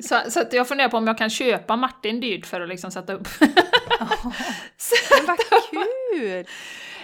Så, 0.00 0.20
så 0.30 0.42
jag 0.52 0.68
funderar 0.68 0.88
på 0.88 0.96
om 0.96 1.06
jag 1.06 1.18
kan 1.18 1.30
köpa 1.30 1.76
Martin 1.76 2.20
dyrt 2.20 2.46
för 2.46 2.60
att 2.60 2.68
liksom 2.68 2.90
sätta 2.90 3.12
upp. 3.12 3.28
Men 5.10 5.26
vad 5.26 5.38
kul! 5.70 6.46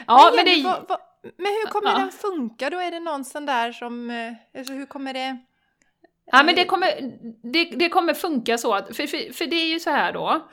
ja, 0.07 0.33
men 0.37 0.47
Jenny, 0.47 0.63
det 0.63 0.69
vad, 0.69 0.85
vad, 0.89 0.99
men 1.23 1.47
hur 1.47 1.67
kommer 1.71 1.91
Ja. 1.91 1.99
den 1.99 2.11
funka 2.13 2.71
då? 2.71 2.79
Är 2.79 2.91
det 2.91 3.01
någon 3.01 3.25
sån 3.25 3.47
där 3.47 3.73
som... 3.73 4.11
eh, 4.11 4.33
Alltså 4.59 4.73
hur 4.73 4.87
kommer 4.87 5.13
det... 5.15 5.39
Ja 6.27 6.43
men 6.43 6.55
det 6.55 6.65
kommer, 6.65 6.89
det, 7.53 7.65
det 7.65 7.89
kommer 7.89 8.15
funka 8.15 8.59
så 8.59 8.75
att, 8.75 8.97
för, 8.97 9.07
för, 9.07 9.33
för 9.33 9.47
det 9.47 9.57
är 9.57 9.73
ju 9.73 9.81
så 9.81 9.91
här 9.91 10.13
då, 10.13 10.49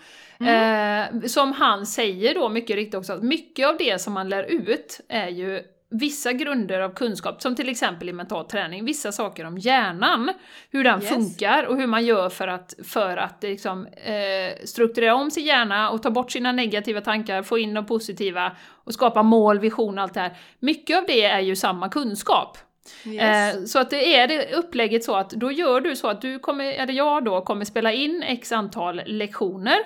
eh, 0.45 1.27
som 1.27 1.51
han 1.53 1.85
säger 1.85 2.33
då 2.33 2.49
mycket 2.49 2.75
riktigt 2.75 2.95
också, 2.95 3.13
att 3.13 3.23
mycket 3.23 3.67
av 3.67 3.77
det 3.77 4.01
som 4.01 4.13
man 4.13 4.29
lär 4.29 4.43
ut 4.43 5.01
är 5.09 5.27
ju 5.27 5.61
vissa 5.91 6.33
grunder 6.33 6.79
av 6.79 6.93
kunskap, 6.93 7.41
som 7.41 7.55
till 7.55 7.69
exempel 7.69 8.09
i 8.09 8.13
mental 8.13 8.45
träning, 8.45 8.85
vissa 8.85 9.11
saker 9.11 9.45
om 9.45 9.57
hjärnan, 9.57 10.33
hur 10.71 10.83
den 10.83 11.01
Yes. 11.01 11.09
funkar 11.09 11.63
och 11.63 11.77
hur 11.77 11.87
man 11.87 12.05
gör 12.05 12.29
för 12.29 12.47
att, 12.47 12.73
för 12.85 13.17
att 13.17 13.43
liksom, 13.43 13.85
eh, 13.85 14.65
strukturera 14.65 15.15
om 15.15 15.31
sin 15.31 15.45
hjärna 15.45 15.89
och 15.89 16.03
ta 16.03 16.09
bort 16.11 16.31
sina 16.31 16.51
negativa 16.51 17.01
tankar, 17.01 17.43
få 17.43 17.57
in 17.57 17.73
de 17.73 17.85
positiva 17.85 18.51
och 18.83 18.93
skapa 18.93 19.23
mål, 19.23 19.59
vision, 19.59 19.99
allt 19.99 20.13
det 20.13 20.19
här. 20.19 20.37
Mycket 20.59 20.97
av 20.97 21.03
det 21.07 21.23
är 21.25 21.39
ju 21.39 21.55
samma 21.55 21.89
kunskap. 21.89 22.57
Yes. 23.05 23.55
Eh, 23.55 23.63
så 23.63 23.79
att 23.79 23.89
det 23.89 24.15
är 24.15 24.27
det 24.27 24.53
upplägget 24.53 25.03
så 25.03 25.15
att 25.15 25.29
då 25.29 25.51
gör 25.51 25.81
du 25.81 25.95
så 25.95 26.07
att 26.07 26.21
du 26.21 26.39
kommer, 26.39 26.65
eller 26.73 26.93
jag 26.93 27.23
då, 27.25 27.41
kommer 27.41 27.65
spela 27.65 27.93
in 27.93 28.23
x 28.23 28.51
antal 28.51 29.01
lektioner. 29.05 29.77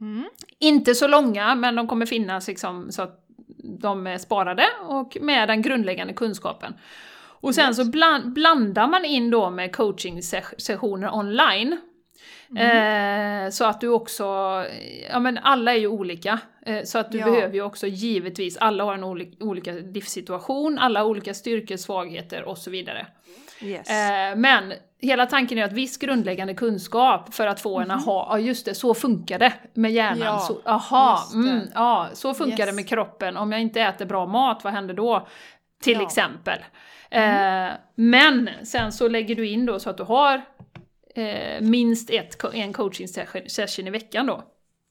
Mm. 0.00 0.24
Inte 0.58 0.94
så 0.94 1.08
långa, 1.08 1.54
men 1.54 1.74
de 1.74 1.88
kommer 1.88 2.06
finnas 2.06 2.48
liksom 2.48 2.92
så 2.92 3.02
att 3.02 3.24
de 3.80 4.06
är 4.06 4.18
sparade 4.18 4.66
och 4.88 5.16
med 5.20 5.48
den 5.48 5.62
grundläggande 5.62 6.12
kunskapen. 6.12 6.74
Och 7.40 7.54
sen 7.54 7.66
Yes. 7.66 7.76
så 7.76 7.84
bland, 7.84 8.32
blandar 8.32 8.88
man 8.88 9.04
in 9.04 9.30
då 9.30 9.50
med 9.50 9.76
coaching-sessioner 9.76 11.14
online. 11.14 11.76
Eh, 12.56 13.50
så 13.50 13.64
att 13.64 13.80
du 13.80 13.88
också, 13.88 14.24
ja 15.10 15.18
men 15.18 15.38
alla 15.38 15.72
är 15.72 15.78
ju 15.78 15.86
olika. 15.88 16.38
Eh, 16.66 16.82
så 16.84 16.98
att 16.98 17.12
du 17.12 17.18
Ja. 17.18 17.24
behöver 17.26 17.54
ju 17.54 17.62
också 17.62 17.86
givetvis, 17.86 18.56
alla 18.56 18.84
har 18.84 18.94
en 18.94 19.04
oli- 19.04 19.36
olika 19.42 19.72
livssituation, 19.72 20.78
alla 20.78 21.00
har 21.00 21.06
olika 21.06 21.34
styrkor, 21.34 21.76
svagheter 21.76 22.42
och 22.44 22.58
så 22.58 22.70
vidare. 22.70 23.06
Yes. 23.62 23.90
Eh, 23.90 24.36
men 24.36 24.72
hela 25.00 25.26
tanken 25.26 25.58
är 25.58 25.64
att 25.64 25.72
viss 25.72 25.96
grundläggande 25.98 26.54
kunskap 26.54 27.34
för 27.34 27.46
att 27.46 27.60
få 27.60 27.80
en 27.80 27.90
aha, 27.90 28.26
ja 28.30 28.38
just 28.38 28.64
det, 28.66 28.74
så 28.74 28.94
funkar 28.94 29.38
det 29.38 29.52
med 29.74 29.90
hjärnan. 29.92 30.18
Mhm. 30.18 30.24
Ja, 30.26 30.38
så, 30.38 30.58
aha, 30.64 31.18
det. 31.32 31.36
mm, 31.38 31.60
ja, 31.74 32.08
så 32.12 32.34
funkar 32.34 32.56
det 32.56 32.64
Yes. 32.66 32.74
med 32.76 32.88
kroppen. 32.88 33.36
Om 33.36 33.52
jag 33.52 33.60
inte 33.60 33.80
äter 33.80 34.06
bra 34.06 34.26
mat, 34.26 34.64
vad 34.64 34.72
händer 34.72 34.94
då? 34.94 35.26
Till 35.82 35.92
Ja. 35.92 35.98
Mm. 35.98 36.06
exempel. 36.06 36.58
Eh, 37.10 37.68
men 37.94 38.50
sen 38.64 38.92
så 38.92 39.08
lägger 39.08 39.34
du 39.34 39.48
in 39.48 39.66
då 39.66 39.78
så 39.78 39.90
att 39.90 39.96
du 39.96 40.02
har 40.02 40.42
eh, 41.14 41.60
minst 41.60 42.10
ett, 42.10 42.44
en 42.54 42.72
coaching 42.72 43.08
session, 43.48 43.86
i 43.86 43.90
veckan 43.90 44.26
då. 44.26 44.44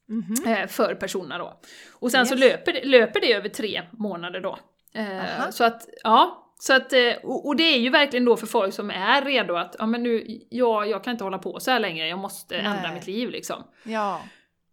Mhm. 0.09 0.53
Eh, 0.53 0.67
för 0.67 0.95
personerna 0.95 1.37
då. 1.37 1.59
Och 1.93 2.11
sen 2.11 2.25
så 2.27 2.35
Yes. 2.35 2.43
löper 2.43 2.73
det, 2.73 2.83
löper 2.83 3.21
det 3.21 3.33
över 3.33 3.49
tre 3.49 3.81
månader 3.91 4.41
då. 4.41 4.59
Eh, 4.93 5.49
så 5.51 5.63
att, 5.63 5.87
ja. 6.03 6.43
Så 6.59 6.73
att, 6.73 6.93
eh, 6.93 7.13
och, 7.23 7.47
och 7.47 7.55
det 7.55 7.63
är 7.63 7.79
ju 7.79 7.89
verkligen 7.89 8.25
då 8.25 8.37
för 8.37 8.47
folk 8.47 8.73
som 8.73 8.91
är 8.91 9.21
redo 9.21 9.55
att, 9.55 9.75
ja 9.79 9.85
men 9.85 10.03
nu, 10.03 10.41
ja, 10.49 10.85
jag 10.85 11.03
kan 11.03 11.11
inte 11.11 11.23
hålla 11.23 11.37
på 11.37 11.59
så 11.59 11.71
här 11.71 11.79
längre, 11.79 12.07
jag 12.07 12.19
måste 12.19 12.57
ändra 12.57 12.81
Nej. 12.81 12.93
mitt 12.93 13.07
liv 13.07 13.29
liksom. 13.29 13.63
Ja. 13.83 14.21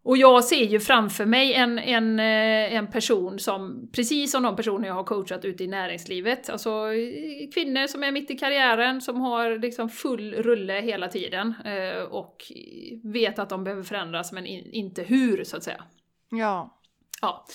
Och 0.04 0.16
jag 0.16 0.44
ser 0.44 0.64
ju 0.64 0.80
framför 0.80 1.26
mig 1.26 1.54
en, 1.54 1.78
en, 1.78 2.20
eh, 2.20 2.74
en 2.74 2.86
person 2.86 3.38
som, 3.38 3.90
precis 3.92 4.32
som 4.32 4.42
de 4.42 4.56
personer 4.56 4.88
jag 4.88 4.94
har 4.94 5.04
coachat 5.04 5.44
ute 5.44 5.64
i 5.64 5.66
näringslivet, 5.66 6.50
alltså 6.50 6.70
eh, 6.70 7.50
kvinnor 7.54 7.86
som 7.86 8.04
är 8.04 8.12
mitt 8.12 8.30
i 8.30 8.38
karriären, 8.38 9.00
som 9.00 9.20
har 9.20 9.58
liksom 9.58 9.88
full 9.88 10.34
rulle 10.34 10.80
hela 10.80 11.08
tiden 11.08 11.54
eh, 11.64 12.02
och 12.02 12.36
vet 13.02 13.38
att 13.38 13.48
de 13.48 13.64
behöver 13.64 13.82
förändras 13.82 14.32
men 14.32 14.46
in, 14.46 14.70
inte 14.72 15.02
hur 15.02 15.44
så 15.44 15.56
att 15.56 15.62
säga. 15.62 15.84
Ja. 16.30 16.80
Ja. 17.22 17.46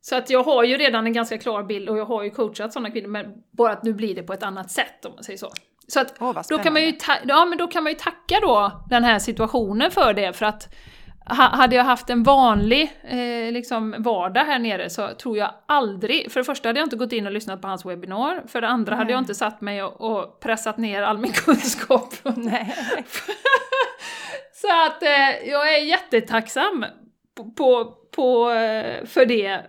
Så 0.00 0.16
att 0.16 0.30
jag 0.30 0.42
har 0.42 0.64
ju 0.64 0.76
redan 0.76 1.06
en 1.06 1.12
ganska 1.12 1.38
klar 1.38 1.62
bild 1.62 1.88
och 1.88 1.98
jag 1.98 2.06
har 2.06 2.22
ju 2.22 2.30
coachat 2.30 2.72
sådana 2.72 2.90
kvinnor, 2.90 3.08
men 3.08 3.26
bara 3.50 3.72
att 3.72 3.82
nu 3.82 3.92
blir 3.92 4.14
det 4.14 4.22
på 4.22 4.32
ett 4.32 4.42
annat 4.42 4.70
sätt 4.70 5.04
om 5.04 5.12
man 5.12 5.24
säger 5.24 5.38
så. 5.38 5.52
Så 5.88 6.00
att 6.00 6.20
vad 6.20 6.44
då 6.48 6.58
kan, 6.58 6.72
man 6.72 6.82
ju 6.82 6.92
ja, 7.24 7.44
men 7.44 7.58
då 7.58 7.66
kan 7.66 7.82
man 7.82 7.92
ju 7.92 7.98
tacka 7.98 8.40
då 8.40 8.84
den 8.90 9.04
här 9.04 9.18
situationen 9.18 9.90
för 9.90 10.14
det, 10.14 10.32
för 10.32 10.46
att 10.46 10.74
ha, 11.26 11.56
hade 11.56 11.76
jag 11.76 11.84
haft 11.84 12.10
en 12.10 12.22
vanlig 12.22 12.92
eh, 13.02 13.52
liksom 13.52 13.94
vardag 13.98 14.44
här 14.44 14.58
nere 14.58 14.90
så 14.90 15.08
tror 15.14 15.38
jag 15.38 15.50
aldrig, 15.66 16.32
för 16.32 16.40
det 16.40 16.44
första 16.44 16.68
hade 16.68 16.80
jag 16.80 16.86
inte 16.86 16.96
gått 16.96 17.12
in 17.12 17.26
och 17.26 17.32
lyssnat 17.32 17.62
på 17.62 17.68
hans 17.68 17.86
webbinar, 17.86 18.42
för 18.46 18.60
det 18.60 18.68
andra 18.68 18.94
hade 18.94 19.04
Nej. 19.04 19.12
jag 19.12 19.20
inte 19.20 19.34
satt 19.34 19.60
mig 19.60 19.82
och, 19.82 20.00
och 20.00 20.40
pressat 20.40 20.78
ner 20.78 21.02
all 21.02 21.18
min 21.18 21.32
kunskap. 21.44 22.14
Så 24.52 24.68
att 24.86 25.02
eh, 25.02 25.48
jag 25.48 25.74
är 25.74 25.84
jättetacksam 25.84 26.84
på, 27.36 27.50
på, 27.50 27.94
på, 28.16 28.50
eh, 28.50 29.04
för 29.06 29.26
det, 29.26 29.60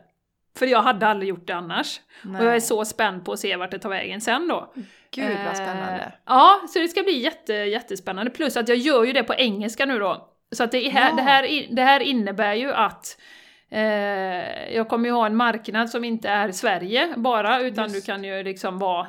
för 0.60 0.66
jag 0.66 0.82
hade 0.82 1.08
aldrig 1.08 1.30
gjort 1.30 1.48
det 1.48 1.56
annars. 1.56 2.00
Nej. 2.22 2.42
Och 2.42 2.48
jag 2.48 2.56
är 2.56 2.60
så 2.60 2.86
spänd 2.86 3.26
på 3.26 3.32
att 3.32 3.40
se 3.40 3.56
vart 3.56 3.72
det 3.72 3.80
tar 3.80 3.90
vägen 3.90 4.22
sen 4.22 4.48
då. 4.48 4.74
Gud 5.12 5.26
vad 5.26 5.48
Eh, 5.48 5.54
spännande. 5.54 6.12
Ja, 6.26 6.62
så 6.70 6.80
det 6.80 6.88
ska 6.88 7.04
bli 7.04 7.20
jätte, 7.20 7.54
jättespännande. 7.54 8.32
Plus 8.32 8.58
att 8.58 8.68
jag 8.68 8.78
gör 8.78 9.04
ju 9.04 9.14
det 9.14 9.24
på 9.24 9.34
engelska 9.34 9.86
nu 9.86 10.00
då. 10.00 10.37
Så 10.56 10.64
att 10.64 10.72
det, 10.72 10.86
är 10.86 10.92
här, 10.92 11.10
Ja. 11.10 11.16
det, 11.16 11.22
här, 11.22 11.76
det 11.76 11.82
här 11.82 12.00
innebär 12.00 12.54
ju 12.54 12.72
att 12.72 13.18
eh, 13.70 14.76
jag 14.76 14.88
kommer 14.90 15.10
ju 15.10 15.16
ha 15.16 15.26
en 15.26 15.36
marknad 15.36 15.90
som 15.90 16.04
inte 16.04 16.30
är 16.30 16.52
Sverige 16.52 17.14
bara, 17.18 17.60
utan 17.62 17.84
Just. 17.84 17.96
du 17.96 18.12
kan 18.12 18.24
ju 18.24 18.44
liksom 18.44 18.80
vara... 18.80 19.08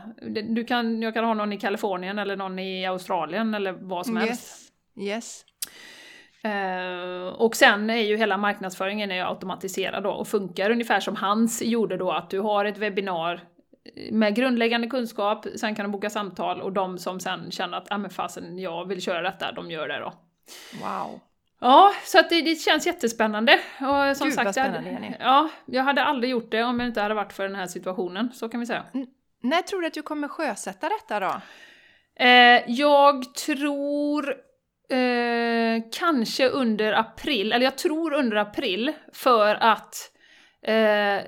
Du 0.48 0.64
kan, 0.64 1.02
jag 1.02 1.14
kan 1.14 1.24
ha 1.24 1.34
någon 1.34 1.52
i 1.52 1.58
Kalifornien 1.58 2.18
eller 2.18 2.36
någon 2.36 2.58
i 2.58 2.86
Australien 2.86 3.54
eller 3.54 3.72
vad 3.72 4.06
som 4.06 4.16
helst. 4.16 4.72
Yes. 4.96 5.08
Yes. 5.08 5.44
Eh, 6.42 7.28
och 7.28 7.56
sen 7.56 7.90
är 7.90 8.02
ju 8.02 8.16
hela 8.16 8.36
marknadsföringen 8.36 9.10
är 9.10 9.24
automatiserad 9.24 10.02
då 10.02 10.10
och 10.10 10.28
funkar 10.28 10.70
ungefär 10.70 11.00
som 11.00 11.16
hans 11.16 11.62
gjorde 11.62 11.96
då, 11.96 12.10
att 12.10 12.30
du 12.30 12.40
har 12.40 12.64
ett 12.64 12.78
webbinar 12.78 13.40
med 14.10 14.34
grundläggande 14.34 14.86
kunskap, 14.86 15.46
sen 15.56 15.74
kan 15.74 15.84
du 15.84 15.92
boka 15.92 16.10
samtal 16.10 16.62
och 16.62 16.72
de 16.72 16.98
som 16.98 17.20
sen 17.20 17.50
känner 17.50 17.78
att 17.78 17.92
ah, 17.92 17.98
men 17.98 18.10
fasen, 18.10 18.58
jag 18.58 18.88
vill 18.88 19.02
köra 19.02 19.22
detta, 19.22 19.52
de 19.52 19.70
gör 19.70 19.88
det 19.88 19.98
då. 19.98 20.12
Wow. 20.82 21.20
Ja, 21.60 21.92
så 22.04 22.18
att 22.18 22.30
det, 22.30 22.42
det 22.42 22.54
känns 22.54 22.86
jättespännande. 22.86 23.52
Och 23.80 24.16
som 24.16 24.26
Gud, 24.26 24.34
sagt, 24.34 24.36
vad 24.36 24.46
jag 24.46 24.54
spännande, 24.54 24.78
hade, 24.78 24.90
Jenny. 24.90 25.16
ja, 25.20 25.48
jag 25.66 25.82
hade 25.82 26.04
aldrig 26.04 26.30
gjort 26.30 26.50
det 26.50 26.62
om 26.62 26.80
jag 26.80 26.88
inte 26.88 27.00
hade 27.00 27.14
varit 27.14 27.32
för 27.32 27.42
den 27.42 27.54
här 27.54 27.66
situationen, 27.66 28.32
så 28.34 28.48
kan 28.48 28.60
vi 28.60 28.66
säga. 28.66 28.84
När 29.42 29.62
tror 29.62 29.80
du 29.80 29.86
att 29.86 29.94
du 29.94 30.02
kommer 30.02 30.28
sjösätta 30.28 30.88
detta 30.88 31.20
då? 31.20 31.40
Eh, 32.24 32.62
jag 32.66 33.34
tror 33.34 34.34
eh, 34.90 35.82
kanske 35.92 36.48
under 36.48 36.92
april, 36.92 37.52
eller 37.52 37.64
jag 37.64 37.78
tror 37.78 38.12
under 38.12 38.36
april, 38.36 38.92
för 39.12 39.54
att 39.54 40.12
eh, 40.62 41.24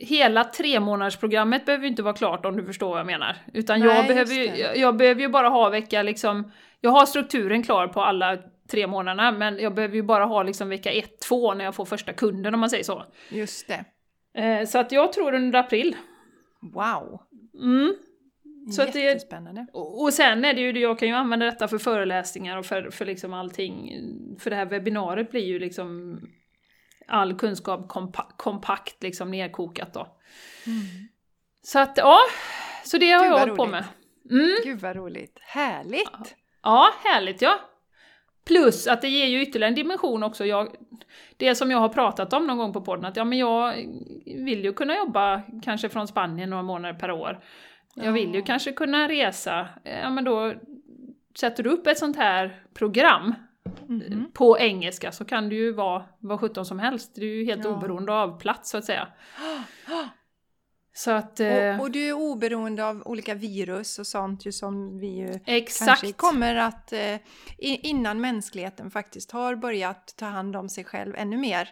hela 0.00 0.44
tre 0.44 0.80
månadersprogrammet 0.80 1.66
behöver 1.66 1.84
ju 1.84 1.90
inte 1.90 2.02
vara 2.02 2.14
klart 2.14 2.46
om 2.46 2.56
du 2.56 2.64
förstår 2.64 2.88
vad 2.88 2.98
jag 2.98 3.06
menar. 3.06 3.36
Utan 3.52 3.80
Nej, 3.80 3.88
jag, 3.88 4.06
behöver 4.06 4.34
ju, 4.34 4.44
jag, 4.44 4.76
jag 4.76 4.96
behöver 4.96 5.20
ju 5.20 5.28
bara 5.28 5.48
ha 5.48 5.68
vecka 5.68 6.02
liksom, 6.02 6.52
jag 6.80 6.90
har 6.90 7.06
strukturen 7.06 7.62
klar 7.62 7.88
på 7.88 8.00
alla 8.00 8.38
tre 8.68 8.86
månaderna, 8.86 9.32
men 9.32 9.58
jag 9.58 9.74
behöver 9.74 9.94
ju 9.94 10.02
bara 10.02 10.24
ha 10.24 10.42
liksom 10.42 10.68
vecka 10.68 10.90
ett, 10.92 11.20
två 11.20 11.54
när 11.54 11.64
jag 11.64 11.74
får 11.74 11.84
första 11.84 12.12
kunden 12.12 12.54
om 12.54 12.60
man 12.60 12.70
säger 12.70 12.84
så. 12.84 13.04
Just 13.30 13.68
det. 13.68 13.84
Eh, 14.42 14.66
så 14.66 14.78
att 14.78 14.92
jag 14.92 15.12
tror 15.12 15.34
under 15.34 15.58
april. 15.58 15.96
Wow. 16.74 17.20
Mm. 17.62 17.94
Så 18.72 18.82
att 18.82 18.92
det- 18.92 19.00
Jättespännande. 19.00 19.66
Och 19.72 20.02
och 20.02 20.12
sen 20.12 20.44
är 20.44 20.54
det 20.54 20.60
ju, 20.60 20.78
jag 20.78 20.98
kan 20.98 21.08
ju 21.08 21.14
använda 21.14 21.46
detta 21.46 21.68
för 21.68 21.78
föreläsningar 21.78 22.56
och 22.56 22.66
för, 22.66 22.90
för 22.90 23.04
liksom 23.04 23.34
allting. 23.34 23.90
För 24.40 24.50
det 24.50 24.56
här 24.56 24.66
webbinariet 24.66 25.30
blir 25.30 25.44
ju 25.44 25.58
liksom 25.58 26.20
all 27.08 27.34
kunskap 27.38 27.88
kompa 27.88 28.26
kompakt 28.36 29.02
liksom 29.02 29.30
nerkokat 29.30 29.94
då. 29.94 30.16
Så 31.62 31.78
att 31.78 31.96
ja, 31.96 32.18
så 32.84 32.98
det 32.98 33.10
har 33.10 33.24
Gud, 33.24 33.32
jag 33.32 33.38
hållit 33.38 33.56
på 33.56 33.66
med. 33.66 33.84
Mm. 34.30 34.56
Gud 34.64 34.80
vad 34.80 34.96
roligt. 34.96 35.38
Härligt. 35.42 36.36
Ja, 36.62 36.88
härligt 37.04 37.42
ja. 37.42 37.60
Plus 38.46 38.86
att 38.86 39.02
det 39.02 39.08
ger 39.08 39.26
ju 39.26 39.42
ytterligare 39.42 39.68
en 39.70 39.74
dimension 39.74 40.22
också. 40.22 40.44
Jag, 40.44 40.68
det 41.36 41.54
som 41.54 41.70
jag 41.70 41.78
har 41.78 41.88
pratat 41.88 42.32
om 42.32 42.46
någon 42.46 42.58
gång 42.58 42.72
på 42.72 42.80
podden, 42.80 43.04
att 43.04 43.16
ja, 43.16 43.24
men 43.24 43.38
jag 43.38 43.74
vill 44.24 44.64
ju 44.64 44.72
kunna 44.72 44.96
jobba 44.96 45.42
kanske 45.62 45.88
från 45.88 46.08
Spanien 46.08 46.50
några 46.50 46.62
månader 46.62 46.94
per 46.94 47.10
år. 47.10 47.40
Jag 47.94 48.12
vill 48.12 48.34
ju 48.34 48.42
kanske 48.42 48.72
kunna 48.72 49.08
resa. 49.08 49.68
Ja, 50.02 50.10
men 50.10 50.24
då 50.24 50.52
sätter 51.38 51.62
du 51.62 51.70
upp 51.70 51.86
ett 51.86 51.98
sånt 51.98 52.16
här 52.16 52.60
program 52.74 53.34
Mhm. 53.86 54.30
på 54.34 54.58
engelska 54.58 55.12
så 55.12 55.24
kan 55.24 55.48
du 55.48 55.56
ju 55.56 55.72
vara 55.72 56.04
vad 56.18 56.40
sjutton 56.40 56.64
som 56.66 56.78
helst. 56.78 57.14
Du 57.14 57.30
är 57.30 57.34
ju 57.34 57.44
helt 57.44 57.64
Ja. 57.64 57.70
oberoende 57.70 58.12
av 58.12 58.40
plats 58.40 58.70
så 58.70 58.78
att 58.78 58.84
säga. 58.84 59.08
Så 60.98 61.10
att... 61.10 61.40
eh, 61.40 61.74
Och, 61.74 61.80
och 61.80 61.90
du 61.90 62.08
är 62.08 62.12
oberoende 62.12 62.84
av 62.84 63.02
olika 63.06 63.34
virus 63.34 63.98
och 63.98 64.06
sånt 64.06 64.46
ju 64.46 64.52
som 64.52 64.98
vi 64.98 65.06
ju 65.06 65.38
exakt. 65.46 65.88
kanske 65.88 66.12
kommer 66.12 66.56
att 66.56 66.92
eh, 66.92 67.16
innan 67.58 68.20
mänskligheten 68.20 68.90
faktiskt 68.90 69.30
har 69.30 69.56
börjat 69.56 70.14
ta 70.16 70.26
hand 70.26 70.56
om 70.56 70.68
sig 70.68 70.84
själv 70.84 71.14
ännu 71.16 71.36
mer 71.36 71.68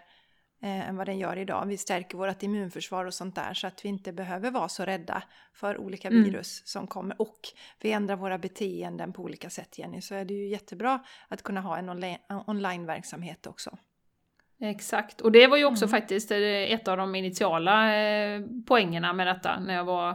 eh, 0.63 0.89
än 0.89 0.97
vad 0.97 1.07
den 1.07 1.19
gör 1.19 1.37
idag. 1.37 1.67
Vi 1.67 1.77
stärker 1.77 2.19
vårt 2.19 2.43
immunförsvar 2.43 3.05
och 3.05 3.15
sånt 3.15 3.35
där 3.35 3.55
så 3.55 3.67
att 3.67 3.85
vi 3.85 3.89
inte 3.89 4.13
behöver 4.13 4.51
vara 4.51 4.69
så 4.69 4.85
rädda 4.85 5.23
för 5.55 5.79
olika 5.79 6.09
Mm. 6.09 6.25
virus 6.25 6.63
som 6.65 6.87
kommer. 6.87 7.21
Och 7.23 7.39
vi 7.81 7.93
ändrar 7.93 8.17
våra 8.17 8.39
beteenden 8.39 9.13
på 9.13 9.23
olika 9.23 9.51
sätt 9.51 9.79
Jenny, 9.79 10.01
så 10.01 10.15
är 10.15 10.25
det 10.25 10.35
ju 10.35 10.49
jättebra 10.49 11.01
att 11.29 11.43
kunna 11.43 11.61
ha 11.61 11.79
en 11.79 11.91
onli- 11.91 12.19
onlineverksamhet 12.47 13.47
också. 13.47 13.79
Exakt, 14.61 15.21
och 15.21 15.33
det 15.33 15.47
var 15.47 15.57
ju 15.57 15.65
också 15.65 15.85
Mm. 15.85 15.91
faktiskt 15.91 16.31
eh, 16.31 16.39
ett 16.73 16.89
av 16.89 16.97
de 16.97 17.15
initiala 17.15 17.97
eh, 17.97 18.41
poängerna 18.67 19.13
med 19.13 19.27
detta, 19.27 19.61
när 19.61 19.75
jag 19.75 19.85
var 19.85 20.11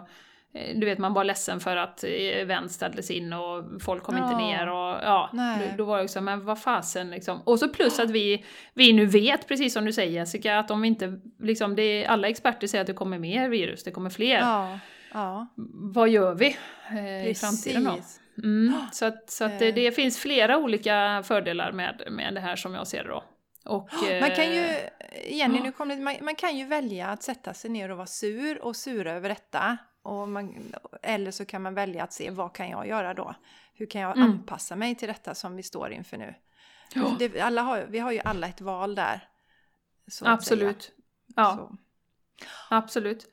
eh, 0.54 0.80
du 0.80 0.86
vet 0.86 0.98
man 0.98 1.14
var 1.14 1.24
ledsen 1.24 1.60
för 1.60 1.76
att 1.78 2.04
event 2.04 2.72
ställdes 2.72 3.12
in 3.12 3.34
och 3.34 3.82
folk 3.82 4.04
kom 4.04 4.18
inte 4.18 4.30
Ja. 4.32 4.38
ner 4.38 4.68
och 4.70 4.96
ja, 5.04 5.30
Nej. 5.34 5.74
då, 5.78 5.84
var 5.86 5.98
det 5.98 6.04
också, 6.04 6.22
men 6.22 6.46
vad 6.46 6.62
fasen 6.62 7.10
liksom. 7.10 7.42
Och 7.42 7.60
så 7.60 7.70
plus 7.70 8.00
att 8.00 8.10
vi, 8.10 8.46
vi 8.74 8.94
nu 8.94 9.06
vet, 9.06 9.48
precis 9.48 9.74
som 9.74 9.86
du 9.86 9.94
säger 9.94 10.12
Jessica, 10.12 10.60
att 10.60 10.72
om 10.72 10.82
vi 10.82 10.88
inte, 10.88 11.20
liksom 11.40 11.76
det 11.76 11.82
är, 12.04 12.08
alla 12.08 12.28
experter 12.28 12.68
säger 12.68 12.82
att 12.82 12.88
det 12.88 12.94
kommer 12.94 13.20
mer 13.20 13.50
virus, 13.50 13.84
det 13.84 13.92
kommer 13.92 14.10
fler. 14.10 14.40
Ja, 14.40 14.80
ja. 15.14 15.48
Vad 15.74 16.10
gör 16.10 16.36
vi 16.36 16.58
eh, 16.92 17.28
i 17.28 17.36
framtiden 17.36 17.84
då? 17.84 17.98
Mm, 18.44 18.74
så 18.92 19.06
att, 19.06 19.30
så 19.30 19.44
att 19.46 19.60
det, 19.60 19.72
det 19.72 19.92
finns 19.92 20.20
flera 20.20 20.58
olika 20.58 21.24
fördelar 21.26 21.72
med, 21.72 22.04
med 22.12 22.34
det 22.34 22.40
här 22.40 22.56
som 22.56 22.74
jag 22.74 22.88
ser 22.88 23.04
det 23.04 23.10
då. 23.10 23.24
Och, 23.70 23.90
Man 24.22 24.32
kan 24.36 24.46
ju, 24.56 24.62
eh, 24.62 25.38
Jenny, 25.38 25.58
ja. 25.58 25.64
nu 25.64 25.72
kom 25.72 25.90
det, 25.90 25.96
man, 25.96 26.16
man 26.22 26.36
kan 26.36 26.58
ju 26.58 26.66
välja 26.66 27.08
att 27.08 27.24
sätta 27.24 27.54
sig 27.54 27.70
ner 27.72 27.92
och 27.92 27.98
vara 27.98 28.08
sur 28.08 28.62
och 28.62 28.76
sura 28.76 29.12
över 29.14 29.30
detta. 29.30 29.78
Och 30.02 30.28
man, 30.30 30.74
eller 31.02 31.32
så 31.32 31.46
kan 31.46 31.62
man 31.62 31.74
välja 31.74 32.04
att 32.04 32.14
se 32.14 32.30
vad 32.30 32.54
kan 32.56 32.70
jag 32.70 32.88
göra 32.88 33.14
då? 33.14 33.36
Hur 33.74 33.86
kan 33.86 34.02
jag 34.02 34.18
Mm. 34.18 34.30
anpassa 34.32 34.76
mig 34.76 34.96
till 34.96 35.08
detta 35.08 35.36
som 35.36 35.56
vi 35.56 35.64
står 35.64 35.92
inför 35.92 36.18
nu? 36.18 36.34
Ja. 36.94 37.16
Det, 37.20 37.40
alla 37.42 37.62
har, 37.62 37.86
vi 37.90 38.00
har 38.00 38.12
ju 38.12 38.20
alla 38.24 38.48
ett 38.48 38.62
val 38.62 38.96
där. 38.96 39.30
Absolut. 40.22 40.92
Ja, 41.36 41.56
Så. 41.56 41.78
absolut. 42.70 43.26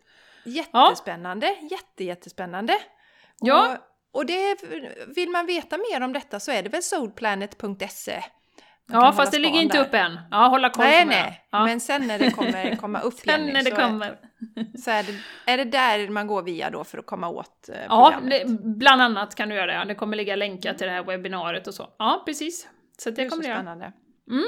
Jättespännande, 0.44 1.46
jätte, 1.70 2.04
jättespännande. 2.04 2.74
Ja. 3.40 3.76
Och, 4.12 4.20
och 4.20 4.26
det, 4.26 4.56
vill 5.16 5.30
man 5.30 5.46
veta 5.46 5.78
mer 5.78 6.00
om 6.00 6.12
detta 6.12 6.40
så 6.40 6.52
är 6.52 6.62
det 6.62 6.68
väl 6.68 6.82
soulplanet.se 6.82 8.24
Ja, 8.92 9.12
fast 9.12 9.32
det 9.32 9.38
ligger 9.38 9.60
inte 9.60 9.76
där. 9.78 9.84
upp 9.84 9.94
än. 9.94 10.18
Ja, 10.30 10.48
hålla 10.48 10.70
koll 10.70 10.84
Nej, 10.84 11.04
nej. 11.04 11.46
Ja. 11.50 11.64
Men 11.64 11.80
sen 11.80 12.06
när 12.06 12.18
det 12.18 12.30
kommer 12.30 12.76
komma 12.80 13.00
upp 13.00 13.14
Sen 13.14 13.40
Jenny, 13.40 13.52
när 13.52 13.62
det 13.62 13.70
så, 13.70 13.76
kommer. 13.76 14.18
så 14.84 14.90
är 14.90 15.02
det, 15.02 15.14
är 15.52 15.56
det 15.56 15.64
där 15.64 16.08
man 16.08 16.26
går 16.26 16.42
via 16.42 16.70
då 16.70 16.84
för 16.84 16.98
att 16.98 17.06
komma 17.06 17.28
åt 17.28 17.68
eh, 17.68 17.74
Ja, 17.88 18.14
det, 18.30 18.44
bland 18.78 19.02
annat 19.02 19.34
kan 19.34 19.48
du 19.48 19.54
göra 19.54 19.78
det. 19.78 19.84
Det 19.88 19.94
kommer 19.94 20.16
ligga 20.16 20.36
länkar 20.36 20.74
till 20.74 20.86
det 20.86 20.92
här 20.92 21.02
webbinariet 21.04 21.66
och 21.66 21.74
så. 21.74 21.88
Ja, 21.98 22.22
precis. 22.26 22.68
Så 22.98 23.10
det, 23.10 23.22
det 23.22 23.28
kommer 23.28 23.42
det 23.42 23.48
göra. 23.48 23.58
spännande. 23.58 23.92
Mm. 24.30 24.44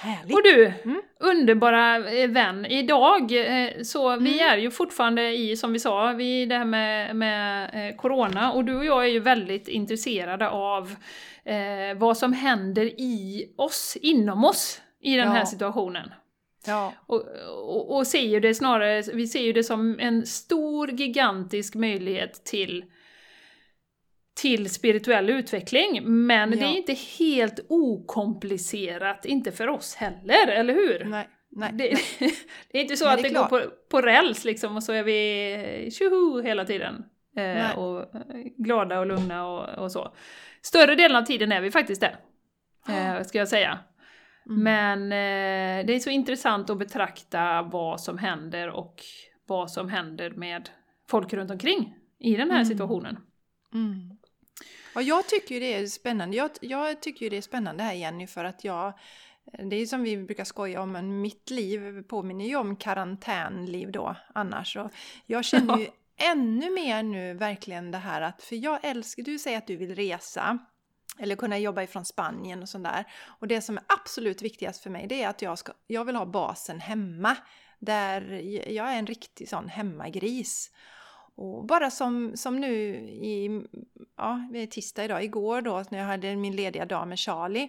Härligt. 0.00 0.34
Och 0.34 0.42
du, 0.42 0.72
mm. 0.84 1.02
underbara 1.18 2.10
eh, 2.10 2.30
vän, 2.30 2.66
idag 2.66 3.32
eh, 3.32 3.82
så 3.82 4.08
mm. 4.08 4.24
vi 4.24 4.40
är 4.40 4.56
ju 4.56 4.70
fortfarande 4.70 5.30
i, 5.30 5.56
som 5.56 5.72
vi 5.72 5.78
sa, 5.78 6.12
vi 6.12 6.46
det 6.46 6.54
här 6.54 6.64
med, 6.64 7.16
med 7.16 7.70
eh, 7.88 7.96
Corona 7.96 8.52
och 8.52 8.64
du 8.64 8.76
och 8.76 8.84
jag 8.84 9.04
är 9.04 9.08
ju 9.08 9.20
väldigt 9.20 9.68
intresserade 9.68 10.48
av 10.48 10.94
eh, 11.44 11.96
vad 11.96 12.16
som 12.16 12.32
händer 12.32 12.84
i 12.84 13.46
oss, 13.56 13.96
inom 14.02 14.44
oss, 14.44 14.80
i 15.00 15.16
den 15.16 15.26
ja. 15.26 15.32
här 15.32 15.44
situationen. 15.44 16.10
Ja. 16.66 16.92
Och, 17.06 17.24
och, 17.48 17.96
och 17.96 18.06
ser 18.06 18.22
ju 18.22 18.40
det 18.40 18.54
snarare, 18.54 19.02
vi 19.14 19.26
ser 19.26 19.42
ju 19.42 19.52
det 19.52 19.64
som 19.64 19.96
en 20.00 20.26
stor, 20.26 20.90
gigantisk 20.90 21.74
möjlighet 21.74 22.44
till 22.44 22.84
till 24.40 24.70
spirituell 24.70 25.30
utveckling. 25.30 26.02
Men 26.26 26.52
ja. 26.52 26.56
det 26.58 26.64
är 26.64 26.76
inte 26.76 26.92
helt 27.18 27.60
okomplicerat, 27.68 29.24
inte 29.24 29.52
för 29.52 29.68
oss 29.68 29.94
heller, 29.94 30.48
eller 30.48 30.74
hur? 30.74 31.04
Nej. 31.04 31.28
Nej, 31.52 31.70
det, 31.72 31.88
det 32.72 32.78
är 32.78 32.82
inte 32.82 32.96
så 32.96 33.04
Nej, 33.04 33.14
att 33.14 33.22
det, 33.22 33.28
det 33.28 33.34
går 33.34 33.44
på, 33.44 33.62
på 33.90 34.00
räls 34.00 34.44
liksom 34.44 34.76
och 34.76 34.82
så 34.82 34.92
är 34.92 35.02
vi 35.02 35.90
tjoho 35.92 36.40
hela 36.40 36.64
tiden. 36.64 37.04
Eh, 37.36 37.78
och 37.78 38.00
eh, 38.14 38.20
glada 38.56 39.00
och 39.00 39.06
lugna 39.06 39.46
och, 39.46 39.84
och, 39.84 39.92
så. 39.92 40.14
Större 40.62 40.94
delen 40.94 41.16
av 41.16 41.22
tiden 41.22 41.52
är 41.52 41.60
vi 41.60 41.70
faktiskt 41.70 42.00
det. 42.00 42.16
Eh, 42.88 43.22
ska 43.22 43.38
jag 43.38 43.48
säga. 43.48 43.78
Mm. 44.46 44.62
Men 44.62 45.02
eh, 45.02 45.86
det 45.86 45.94
är 45.94 45.98
så 45.98 46.10
intressant 46.10 46.70
att 46.70 46.78
betrakta 46.78 47.62
vad 47.62 48.00
som 48.00 48.18
händer 48.18 48.70
och 48.70 49.02
vad 49.46 49.70
som 49.70 49.88
händer 49.88 50.30
med 50.30 50.68
folk 51.08 51.32
runt 51.32 51.50
omkring 51.50 51.94
i 52.18 52.36
den 52.36 52.50
här 52.50 52.56
mm. 52.56 52.64
situationen. 52.64 53.16
Mm. 53.74 54.19
Ja, 54.94 55.02
jag 55.02 55.28
tycker 55.28 55.54
ju 55.54 55.60
det 55.60 55.74
är 55.74 55.86
spännande. 55.86 56.36
Jag, 56.36 56.50
jag 56.60 57.02
tycker 57.02 57.26
ju 57.26 57.30
det 57.30 57.36
är 57.36 57.42
spännande 57.42 57.82
här 57.82 57.94
Jenny 57.94 58.26
för 58.26 58.44
att 58.44 58.64
jag 58.64 58.92
det 59.58 59.76
är 59.76 59.86
som 59.86 60.02
vi 60.02 60.16
brukar 60.16 60.44
skoja 60.44 60.82
om, 60.82 60.92
men 60.92 61.20
mitt 61.20 61.50
liv 61.50 62.02
påminner 62.02 62.44
ju 62.44 62.56
om 62.56 62.76
karantänliv 62.76 63.92
då 63.92 64.16
annars. 64.34 64.76
Och 64.76 64.90
jag 65.26 65.44
känner 65.44 65.78
ju 65.78 65.88
ännu 66.16 66.70
mer 66.70 67.02
nu 67.02 67.34
verkligen 67.34 67.90
det 67.90 67.98
här 67.98 68.20
att, 68.20 68.42
för 68.42 68.56
jag 68.56 68.78
älskar, 68.82 69.22
du 69.22 69.38
säger 69.38 69.58
att 69.58 69.66
du 69.66 69.76
vill 69.76 69.94
resa 69.94 70.58
eller 71.18 71.36
kunna 71.36 71.58
jobba 71.58 71.82
ifrån 71.82 72.04
Spanien 72.04 72.62
och 72.62 72.68
sådär. 72.68 73.04
Och 73.40 73.48
det 73.48 73.60
som 73.60 73.76
är 73.76 73.84
absolut 73.86 74.42
viktigast 74.42 74.82
för 74.82 74.90
mig 74.90 75.06
det 75.06 75.22
är 75.22 75.28
att 75.28 75.42
jag, 75.42 75.58
ska, 75.58 75.72
jag 75.86 76.04
vill 76.04 76.16
ha 76.16 76.26
basen 76.26 76.80
hemma. 76.80 77.36
Där 77.78 78.30
jag 78.72 78.92
är 78.92 78.98
en 78.98 79.06
riktig 79.06 79.48
sån 79.48 79.68
hemmagris. 79.68 80.70
Och 81.40 81.64
bara 81.64 81.90
som, 81.90 82.36
som 82.36 82.60
nu 82.60 82.74
i, 83.08 83.62
ja, 84.16 84.48
tisdag 84.70 85.04
idag, 85.04 85.24
igår 85.24 85.62
då 85.62 85.84
när 85.90 85.98
jag 85.98 86.06
hade 86.06 86.36
min 86.36 86.56
lediga 86.56 86.84
dag 86.84 87.08
med 87.08 87.18
Charlie 87.18 87.68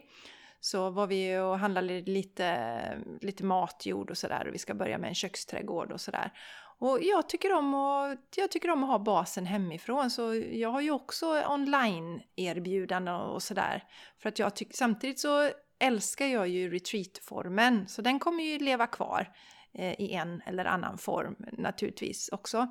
så 0.60 0.90
var 0.90 1.08
vi 1.08 1.38
och 1.38 1.60
handlade 1.60 2.02
lite, 2.02 2.82
lite 3.22 3.44
matjord 3.44 4.10
och 4.12 4.18
sådär. 4.18 4.48
Och 4.48 4.54
vi 4.54 4.58
ska 4.58 4.74
börja 4.74 4.98
med 4.98 5.08
en 5.08 5.16
köksträdgård 5.16 5.92
och 5.92 6.02
sådär. 6.02 6.32
Och 6.80 7.00
jag 7.02 7.30
tycker, 7.30 7.54
om 7.54 7.74
att, 7.74 8.34
jag 8.36 8.52
tycker 8.52 8.70
om 8.70 8.84
att 8.84 8.90
ha 8.90 9.00
basen 9.00 9.46
hemifrån. 9.46 10.12
Så 10.12 10.36
jag 10.52 10.70
har 10.70 10.82
ju 10.82 10.92
också 10.92 11.44
online-erbjudanden 11.48 13.16
och 13.16 13.44
sådär. 13.44 13.84
För 14.22 14.30
att 14.30 14.40
jag 14.40 14.56
tycker, 14.56 14.74
samtidigt 14.74 15.20
så 15.20 15.50
älskar 15.80 16.26
jag 16.26 16.48
ju 16.48 16.70
retreat-formen. 16.70 17.88
Så 17.88 18.02
den 18.02 18.20
kommer 18.20 18.44
ju 18.44 18.60
leva 18.60 18.88
kvar 18.88 19.28
i 19.74 20.14
en 20.14 20.42
eller 20.46 20.66
annan 20.66 20.98
form 20.98 21.36
naturligtvis 21.52 22.30
också. 22.32 22.68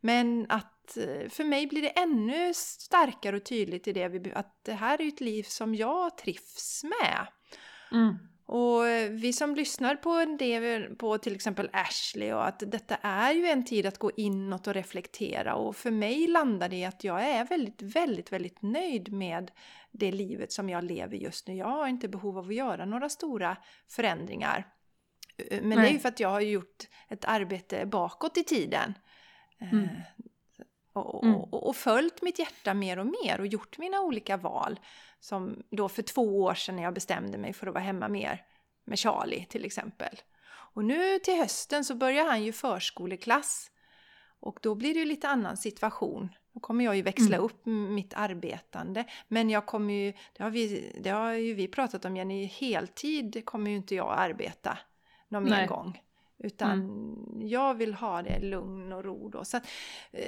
Men 0.00 0.46
att 0.48 0.96
eh, 0.96 1.28
för 1.28 1.44
mig 1.44 1.66
blir 1.66 1.82
det 1.82 1.88
ännu 1.88 2.54
starkare 2.54 3.36
och 3.36 3.44
tydligt 3.44 3.88
i 3.88 3.92
det 3.92 4.32
att 4.34 4.64
det 4.64 4.72
här 4.72 5.00
är 5.00 5.08
ett 5.08 5.20
liv 5.20 5.42
som 5.42 5.74
jag 5.74 6.18
trivs 6.18 6.84
med. 6.84 7.26
Mm. 7.92 8.18
Och 8.46 8.88
eh, 8.88 9.10
vi 9.10 9.32
som 9.32 9.54
lyssnar 9.54 9.96
på 9.96 10.36
det, 10.38 10.80
på 10.98 11.18
till 11.18 11.34
exempel 11.34 11.70
Ashley 11.72 12.32
och 12.32 12.48
att 12.48 12.62
detta 12.66 12.96
är 12.96 13.32
ju 13.32 13.46
en 13.46 13.64
tid 13.64 13.86
att 13.86 13.98
gå 13.98 14.10
inåt 14.16 14.66
och 14.66 14.74
reflektera 14.74 15.54
och 15.54 15.76
för 15.76 15.90
mig 15.90 16.26
landar 16.26 16.68
det 16.68 16.76
i 16.76 16.84
att 16.84 17.04
jag 17.04 17.22
är 17.22 17.44
väldigt, 17.44 17.82
väldigt, 17.82 18.32
väldigt 18.32 18.62
nöjd 18.62 19.12
med 19.12 19.50
det 19.90 20.12
livet 20.12 20.52
som 20.52 20.68
jag 20.68 20.84
lever 20.84 21.16
just 21.16 21.48
nu. 21.48 21.54
Jag 21.54 21.66
har 21.66 21.88
inte 21.88 22.08
behov 22.08 22.38
av 22.38 22.48
att 22.48 22.54
göra 22.54 22.84
några 22.84 23.08
stora 23.08 23.56
förändringar. 23.88 24.66
Eh, 25.36 25.62
men 25.62 25.68
Nej. 25.68 25.78
det 25.78 25.88
är 25.88 25.92
ju 25.92 25.98
för 25.98 26.08
att 26.08 26.20
jag 26.20 26.28
har 26.28 26.40
gjort 26.40 26.88
ett 27.08 27.24
arbete 27.24 27.86
bakåt 27.86 28.36
i 28.36 28.44
tiden. 28.44 28.94
Mm. 29.60 29.84
Eh, 29.84 29.88
och, 30.92 31.24
mm. 31.24 31.36
och, 31.36 31.68
och, 31.68 31.76
följt 31.76 32.22
mitt 32.22 32.38
hjärta 32.38 32.74
mer 32.74 32.98
och 32.98 33.06
mer 33.06 33.40
och 33.40 33.46
gjort 33.46 33.78
mina 33.78 34.00
olika 34.00 34.36
val. 34.36 34.80
Som 35.20 35.62
då 35.70 35.88
för 35.88 36.02
två 36.02 36.42
år 36.42 36.54
sedan 36.54 36.76
när 36.76 36.82
jag 36.82 36.94
bestämde 36.94 37.38
mig 37.38 37.52
för 37.52 37.66
att 37.66 37.74
vara 37.74 37.84
hemma 37.84 38.08
mer 38.08 38.42
med 38.84 38.98
Charlie 38.98 39.44
till 39.44 39.64
exempel. 39.64 40.20
Och 40.46 40.84
nu 40.84 41.18
till 41.18 41.36
hösten 41.36 41.84
så 41.84 41.94
börjar 41.94 42.24
han 42.24 42.42
ju 42.42 42.52
förskoleklass. 42.52 43.70
Och 44.40 44.58
då 44.62 44.74
blir 44.74 44.94
det 44.94 45.00
ju 45.00 45.06
lite 45.06 45.28
annan 45.28 45.56
situation. 45.56 46.28
Då 46.52 46.60
kommer 46.60 46.84
jag 46.84 46.96
ju 46.96 47.02
växla 47.02 47.36
mm. 47.36 47.40
upp 47.40 47.66
mitt 47.66 48.14
arbetande. 48.14 49.04
Men 49.28 49.50
jag 49.50 49.66
kommer 49.66 49.94
ju, 49.94 50.12
det 50.32 50.42
har, 50.42 50.50
vi, 50.50 50.92
det 51.00 51.10
har 51.10 51.32
ju 51.32 51.54
vi 51.54 51.68
pratat 51.68 52.04
om 52.04 52.16
Jenny, 52.16 52.44
heltid 52.44 53.42
kommer 53.44 53.70
ju 53.70 53.76
inte 53.76 53.94
jag 53.94 54.14
arbeta 54.18 54.78
någon 55.34 55.50
mer 55.50 55.66
gång. 55.66 56.00
Utan 56.38 56.72
mm. 56.72 57.48
jag 57.48 57.74
vill 57.74 57.94
ha 57.94 58.22
det 58.22 58.38
lugn 58.38 58.92
och 58.92 59.04
ro 59.04 59.28
då. 59.28 59.44
Så 59.44 59.56
att, 59.56 59.66
eh, 60.12 60.22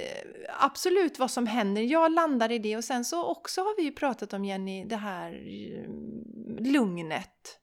absolut 0.59 1.19
vad 1.19 1.31
som 1.31 1.47
händer, 1.47 1.81
jag 1.81 2.11
landar 2.11 2.51
i 2.51 2.59
det. 2.59 2.77
Och 2.77 2.83
sen 2.83 3.05
så 3.05 3.25
också 3.25 3.61
har 3.61 3.77
vi 3.77 3.83
ju 3.83 3.91
pratat 3.91 4.33
om 4.33 4.45
Jenny, 4.45 4.85
det 4.85 4.95
här 4.95 5.31
eh, 5.31 5.89
lugnet. 6.71 7.59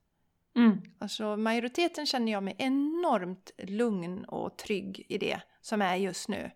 Mm. 0.56 0.80
Alltså 0.98 1.36
majoriteten 1.36 2.06
känner 2.06 2.32
jag 2.32 2.42
mig 2.42 2.54
enormt 2.58 3.50
lugn 3.58 4.24
och 4.24 4.58
trygg 4.58 5.06
i 5.08 5.18
det 5.18 5.40
som 5.60 5.82
är 5.82 5.96
just 5.96 6.28
nu. 6.28 6.50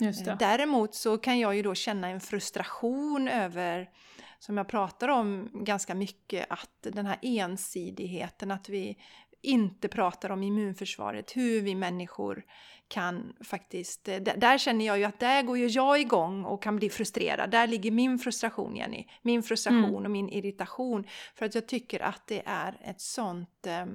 Just 0.00 0.26
eh, 0.26 0.36
Däremot 0.38 0.94
så 0.94 1.18
kan 1.18 1.38
jag 1.38 1.56
ju 1.56 1.62
då 1.62 1.74
känna 1.74 2.08
en 2.08 2.20
frustration 2.20 3.28
över 3.28 3.90
som 4.38 4.56
jag 4.56 4.68
pratar 4.68 5.08
om 5.08 5.50
ganska 5.52 5.94
mycket, 5.94 6.46
att 6.50 6.86
den 6.92 7.06
här 7.06 7.18
ensidigheten, 7.22 8.50
att 8.50 8.68
vi, 8.68 8.98
inte 9.46 9.88
pratar 9.88 10.30
om 10.30 10.42
immunförsvaret, 10.42 11.36
hur 11.36 11.60
vi 11.60 11.74
människor 11.74 12.44
kan 12.88 13.32
faktiskt... 13.40 14.08
Eh, 14.08 14.16
där 14.16 14.58
känner 14.58 14.86
jag 14.86 14.98
ju 14.98 15.04
att 15.04 15.20
där 15.20 15.42
går 15.42 15.58
ju 15.58 15.66
jag 15.66 16.00
igång 16.00 16.44
och 16.44 16.62
kan 16.62 16.76
bli 16.76 16.90
frustrerad. 16.90 17.50
Där 17.50 17.66
ligger 17.66 17.90
min 17.90 18.18
frustration, 18.18 18.76
Jenny. 18.76 19.06
Min 19.22 19.42
frustration 19.42 19.84
mm. 19.84 20.04
och 20.04 20.10
min 20.10 20.28
irritation. 20.28 21.06
För 21.34 21.46
att 21.46 21.54
jag 21.54 21.68
tycker 21.68 22.00
att 22.00 22.26
det 22.26 22.42
är 22.46 22.78
ett 22.84 23.00
sånt... 23.00 23.66
Eh, 23.66 23.86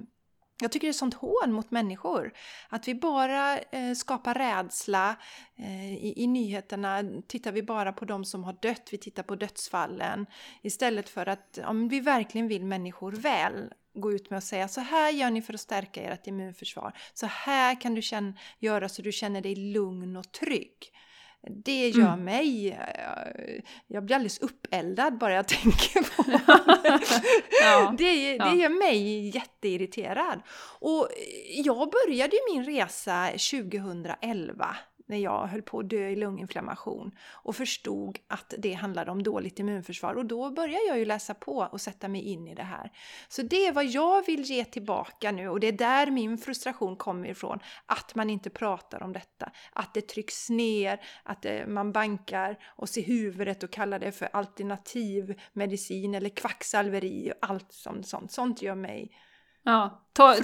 jag 0.61 0.71
tycker 0.71 0.87
det 0.87 0.91
är 0.91 0.93
sånt 0.93 1.13
hån 1.13 1.51
mot 1.53 1.71
människor. 1.71 2.33
Att 2.69 2.87
vi 2.87 2.95
bara 2.95 3.59
eh, 3.59 3.93
skapar 3.95 4.33
rädsla. 4.33 5.15
Eh, 5.55 5.93
i, 5.93 6.13
I 6.17 6.27
nyheterna 6.27 7.03
tittar 7.27 7.51
vi 7.51 7.63
bara 7.63 7.93
på 7.93 8.05
de 8.05 8.25
som 8.25 8.43
har 8.43 8.53
dött, 8.61 8.89
vi 8.91 8.97
tittar 8.97 9.23
på 9.23 9.35
dödsfallen. 9.35 10.25
Istället 10.61 11.09
för 11.09 11.25
att 11.25 11.59
om 11.65 11.87
vi 11.87 11.99
verkligen 11.99 12.47
vill 12.47 12.65
människor 12.65 13.11
väl 13.11 13.73
gå 13.93 14.11
ut 14.11 14.29
med 14.29 14.37
att 14.37 14.43
säga 14.43 14.67
så 14.67 14.81
här 14.81 15.11
gör 15.11 15.31
ni 15.31 15.41
för 15.41 15.53
att 15.53 15.59
stärka 15.59 16.01
ert 16.01 16.27
immunförsvar. 16.27 16.93
Så 17.13 17.25
här 17.25 17.81
kan 17.81 17.95
du 17.95 18.01
känna, 18.01 18.33
göra 18.59 18.89
så 18.89 19.01
du 19.01 19.11
känner 19.11 19.41
dig 19.41 19.55
lugn 19.55 20.17
och 20.17 20.31
trygg. 20.31 20.91
Det 21.49 21.89
gör 21.89 22.13
mm. 22.13 22.23
mig... 22.25 22.71
Eh, 22.71 23.61
jag 23.87 24.05
blir 24.05 24.15
alldeles 24.15 24.39
uppeldad 24.39 25.17
bara 25.17 25.33
jag 25.33 25.47
tänker 25.63 26.15
på 26.15 26.23
det. 26.31 26.41
ja, 27.61 27.95
det, 27.97 28.37
det 28.37 28.55
gör 28.55 28.69
mig 28.69 29.29
jätteirriterad. 29.35 30.41
Och 30.79 31.07
jag 31.65 31.91
började 31.91 32.37
min 32.53 32.65
resa 32.65 33.27
2011 33.27 34.75
när 35.11 35.17
jag 35.17 35.47
höll 35.47 35.61
på 35.61 35.79
att 35.79 35.89
dö 35.89 36.09
i 36.09 36.15
lunginflammation 36.15 37.11
och 37.31 37.55
förstod 37.55 38.19
att 38.27 38.53
det 38.57 38.73
handlade 38.73 39.11
om 39.11 39.23
dåligt 39.23 39.59
immunförsvar. 39.59 40.13
Och 40.13 40.25
då 40.25 40.49
började 40.49 40.85
jag 40.87 40.99
ju 40.99 41.05
läsa 41.05 41.33
på 41.33 41.67
och 41.71 41.81
sätta 41.81 42.07
mig 42.07 42.21
in 42.21 42.47
i 42.47 42.55
det 42.55 42.63
här. 42.63 42.91
Så 43.27 43.41
det 43.41 43.67
är 43.67 43.71
vad 43.71 43.85
jag 43.85 44.25
vill 44.25 44.41
ge 44.41 44.65
tillbaka 44.65 45.31
nu 45.31 45.49
och 45.49 45.59
det 45.59 45.67
är 45.67 45.71
där 45.71 46.11
min 46.11 46.37
frustration 46.37 46.95
kommer 46.95 47.29
ifrån. 47.29 47.59
Att 47.85 48.15
man 48.15 48.29
inte 48.29 48.49
pratar 48.49 49.03
om 49.03 49.13
detta, 49.13 49.51
att 49.73 49.93
det 49.93 50.01
trycks 50.01 50.49
ner, 50.49 51.01
att 51.31 51.41
det, 51.41 51.67
man 51.67 51.91
bankar 51.91 52.57
oss 52.75 52.97
i 52.97 53.01
huvudet 53.01 53.63
och 53.63 53.71
kallar 53.71 53.99
det 53.99 54.11
för 54.11 54.29
alternativ 54.33 55.39
medicin 55.53 56.15
eller 56.15 56.29
kvacksalveri 56.29 57.31
och 57.31 57.49
allt 57.49 57.71
sånt. 57.73 58.07
Sånt, 58.07 58.31
sånt 58.31 58.61
gör 58.61 58.75
mig 58.75 59.11
Ja, 59.63 60.07
ta, 60.13 60.35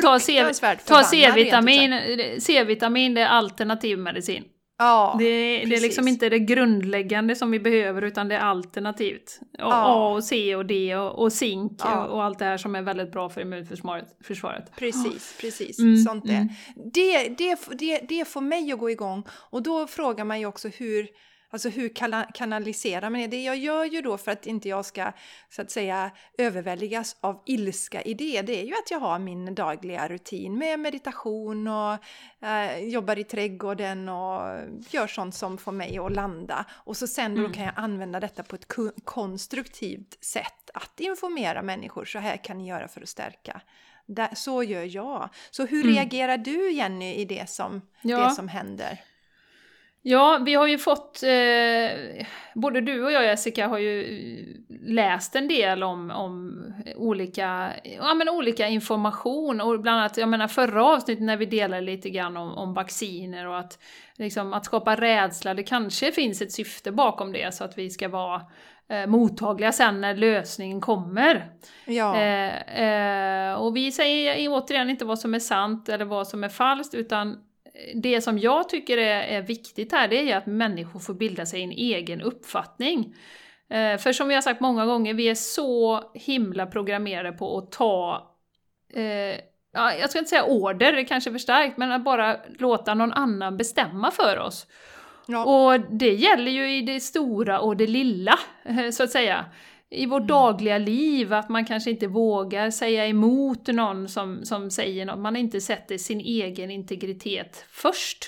ta 0.87 1.03
C-vitamin, 1.03 1.93
C-vitamin 2.39 3.13
det 3.13 3.21
är 3.21 3.27
alternativ 3.27 3.99
medicin. 3.99 4.43
Ja, 4.79 5.15
det, 5.19 5.25
det 5.65 5.75
är 5.75 5.81
liksom 5.81 6.07
inte 6.07 6.29
det 6.29 6.39
grundläggande 6.39 7.35
som 7.35 7.51
vi 7.51 7.59
behöver 7.59 8.01
utan 8.01 8.27
det 8.27 8.35
är 8.35 8.39
alternativt. 8.39 9.39
Och 9.41 9.59
Ja. 9.59 9.85
A 9.85 10.13
och 10.13 10.23
C 10.23 10.55
och 10.55 10.65
D 10.65 10.95
och, 10.95 11.19
och 11.23 11.33
zink 11.33 11.81
Ja. 11.83 12.05
och, 12.05 12.13
och 12.13 12.23
allt 12.23 12.39
det 12.39 12.45
här 12.45 12.57
som 12.57 12.75
är 12.75 12.81
väldigt 12.81 13.11
bra 13.11 13.29
för 13.29 13.41
immunförsvaret. 13.41 14.05
Försvaret. 14.23 14.75
Precis, 14.75 15.37
precis. 15.41 15.79
Mm, 15.79 15.97
Sånt 15.97 16.25
mm. 16.29 16.47
Det, 16.93 17.27
det, 17.37 17.57
det, 17.79 17.99
det 18.09 18.27
får 18.27 18.41
mig 18.41 18.71
att 18.71 18.79
gå 18.79 18.89
igång. 18.89 19.23
Och 19.49 19.63
då 19.63 19.87
frågar 19.87 20.25
man 20.25 20.39
ju 20.39 20.45
också 20.45 20.67
hur, 20.67 21.07
alltså 21.49 21.69
hur 21.69 21.89
kanaliserar 22.33 23.09
man 23.09 23.29
det? 23.29 23.43
Jag 23.43 23.57
gör 23.57 23.85
ju 23.85 24.01
då 24.01 24.17
för 24.17 24.31
att 24.31 24.47
inte 24.47 24.69
jag 24.69 24.85
ska 24.85 25.11
så 25.49 25.61
att 25.61 25.71
säga 25.71 26.11
överväldigas 26.37 27.17
av 27.21 27.43
ilska 27.45 28.01
i 28.01 28.13
det, 28.13 28.41
det 28.41 28.61
är 28.61 28.65
ju 28.65 28.73
att 28.73 28.91
jag 28.91 28.99
har 28.99 29.19
min 29.19 29.55
dagliga 29.55 30.07
rutin 30.07 30.57
med 30.57 30.79
meditation 30.79 31.67
och 31.67 31.97
eh, 32.47 32.79
jobbar 32.79 33.19
i 33.19 33.23
trädgården 33.23 34.09
och 34.09 34.59
gör 34.89 35.07
sånt 35.07 35.35
som 35.35 35.57
får 35.57 35.71
mig 35.71 35.97
att 35.97 36.11
landa. 36.11 36.65
Och 36.71 36.97
så 36.97 37.07
sen 37.07 37.35
då 37.35 37.39
Mm. 37.39 37.53
kan 37.53 37.63
jag 37.63 37.73
använda 37.77 38.19
detta 38.19 38.43
på 38.43 38.55
ett 38.55 38.67
ko- 38.67 38.91
konstruktivt 39.03 40.23
sätt 40.23 40.69
att 40.73 40.99
informera 40.99 41.61
människor. 41.61 42.05
Så 42.05 42.19
här 42.19 42.37
kan 42.37 42.57
ni 42.57 42.67
göra 42.67 42.87
för 42.87 43.01
att 43.01 43.09
stärka. 43.09 43.61
Så 44.35 44.63
gör 44.63 44.95
jag. 44.95 45.29
Så 45.51 45.65
hur 45.65 45.83
Mm. 45.83 45.95
reagerar 45.95 46.37
du 46.37 46.71
Jenny 46.71 47.13
i 47.13 47.25
det 47.25 47.49
som, 47.49 47.81
Ja. 48.01 48.17
det 48.29 48.31
som 48.35 48.47
händer? 48.47 49.01
Ja, 50.09 50.39
vi 50.45 50.53
har 50.53 50.67
ju 50.67 50.77
fått, 50.77 51.23
eh, 51.23 52.25
både 52.53 52.81
du 52.81 53.03
och 53.03 53.11
jag 53.11 53.25
Jessica 53.25 53.67
har 53.67 53.77
ju 53.77 54.03
läst 54.85 55.35
en 55.35 55.47
del 55.47 55.83
om, 55.83 56.11
om 56.11 56.63
olika, 56.95 57.71
ja, 57.83 58.13
men 58.13 58.29
olika 58.29 58.67
information 58.67 59.61
och 59.61 59.81
bland 59.81 59.99
annat, 59.99 60.17
jag 60.17 60.29
menar 60.29 60.47
förra 60.47 60.85
avsnittet 60.85 61.23
när 61.23 61.37
vi 61.37 61.45
delade 61.45 61.81
lite 61.81 62.09
grann 62.09 62.37
om, 62.37 62.51
om 62.51 62.73
vacciner 62.73 63.47
och 63.47 63.59
att, 63.59 63.79
liksom, 64.17 64.53
att 64.53 64.65
skapa 64.65 64.95
rädsla, 64.95 65.53
det 65.53 65.63
kanske 65.63 66.11
finns 66.11 66.41
ett 66.41 66.51
syfte 66.51 66.91
bakom 66.91 67.31
det 67.31 67.53
så 67.53 67.63
att 67.63 67.77
vi 67.77 67.89
ska 67.89 68.09
vara 68.09 68.41
eh, 68.89 69.07
mottagliga 69.07 69.71
sen 69.71 70.01
när 70.01 70.15
lösningen 70.15 70.81
kommer. 70.81 71.51
Ja, 71.85 72.17
Eh, 72.17 72.81
eh, 72.81 73.53
och 73.53 73.75
vi 73.75 73.91
säger 73.91 74.49
återigen 74.49 74.89
inte 74.89 75.05
vad 75.05 75.19
som 75.19 75.33
är 75.33 75.39
sant 75.39 75.89
eller 75.89 76.05
vad 76.05 76.27
som 76.27 76.43
är 76.43 76.49
falskt, 76.49 76.93
utan 76.93 77.37
det 77.95 78.21
som 78.21 78.39
jag 78.39 78.69
tycker 78.69 78.97
är, 78.97 79.21
är 79.21 79.41
viktigt 79.41 79.91
här, 79.91 80.07
det 80.07 80.31
är 80.31 80.37
att 80.37 80.45
människor 80.45 80.99
får 80.99 81.13
bilda 81.13 81.45
sig 81.45 81.63
en 81.63 81.71
egen 81.71 82.21
uppfattning. 82.21 83.15
Eh, 83.69 83.97
för 83.97 84.13
som 84.13 84.27
vi 84.27 84.35
har 84.35 84.41
sagt 84.41 84.61
många 84.61 84.85
gånger, 84.85 85.13
vi 85.13 85.29
är 85.29 85.35
så 85.35 86.03
himla 86.13 86.65
programmerade 86.65 87.31
på 87.31 87.57
att 87.57 87.71
ta 87.71 88.27
eh, 88.93 89.39
ja, 89.77 89.93
jag 89.93 90.09
ska 90.09 90.19
inte 90.19 90.29
säga 90.29 90.43
order, 90.43 90.93
det 90.93 91.03
kanske 91.03 91.29
är 91.29 91.31
för 91.31 91.39
starkt, 91.39 91.77
men 91.77 91.91
att 91.91 92.03
bara 92.03 92.37
låta 92.59 92.93
någon 92.93 93.13
annan 93.13 93.57
bestämma 93.57 94.11
för 94.11 94.39
oss. 94.39 94.67
ja, 95.27 95.43
Och 95.45 95.79
det 95.79 96.13
gäller 96.13 96.51
ju 96.51 96.77
i 96.77 96.81
det 96.81 96.99
stora 96.99 97.59
och 97.59 97.77
det 97.77 97.87
lilla, 97.87 98.39
så 98.91 99.03
att 99.03 99.11
säga. 99.11 99.45
I 99.89 100.05
vårt 100.05 100.19
Mm. 100.19 100.27
dagliga 100.27 100.77
liv, 100.77 101.33
att 101.33 101.49
man 101.49 101.65
kanske 101.65 101.89
inte 101.91 102.07
vågar 102.07 102.71
säga 102.71 103.07
emot 103.07 103.67
någon 103.67 104.07
som, 104.09 104.45
som 104.45 104.71
säger 104.71 105.05
något, 105.05 105.19
man 105.19 105.35
inte 105.35 105.61
sätter 105.61 105.97
sin 105.97 106.19
egen 106.19 106.71
integritet 106.71 107.65
först. 107.69 108.25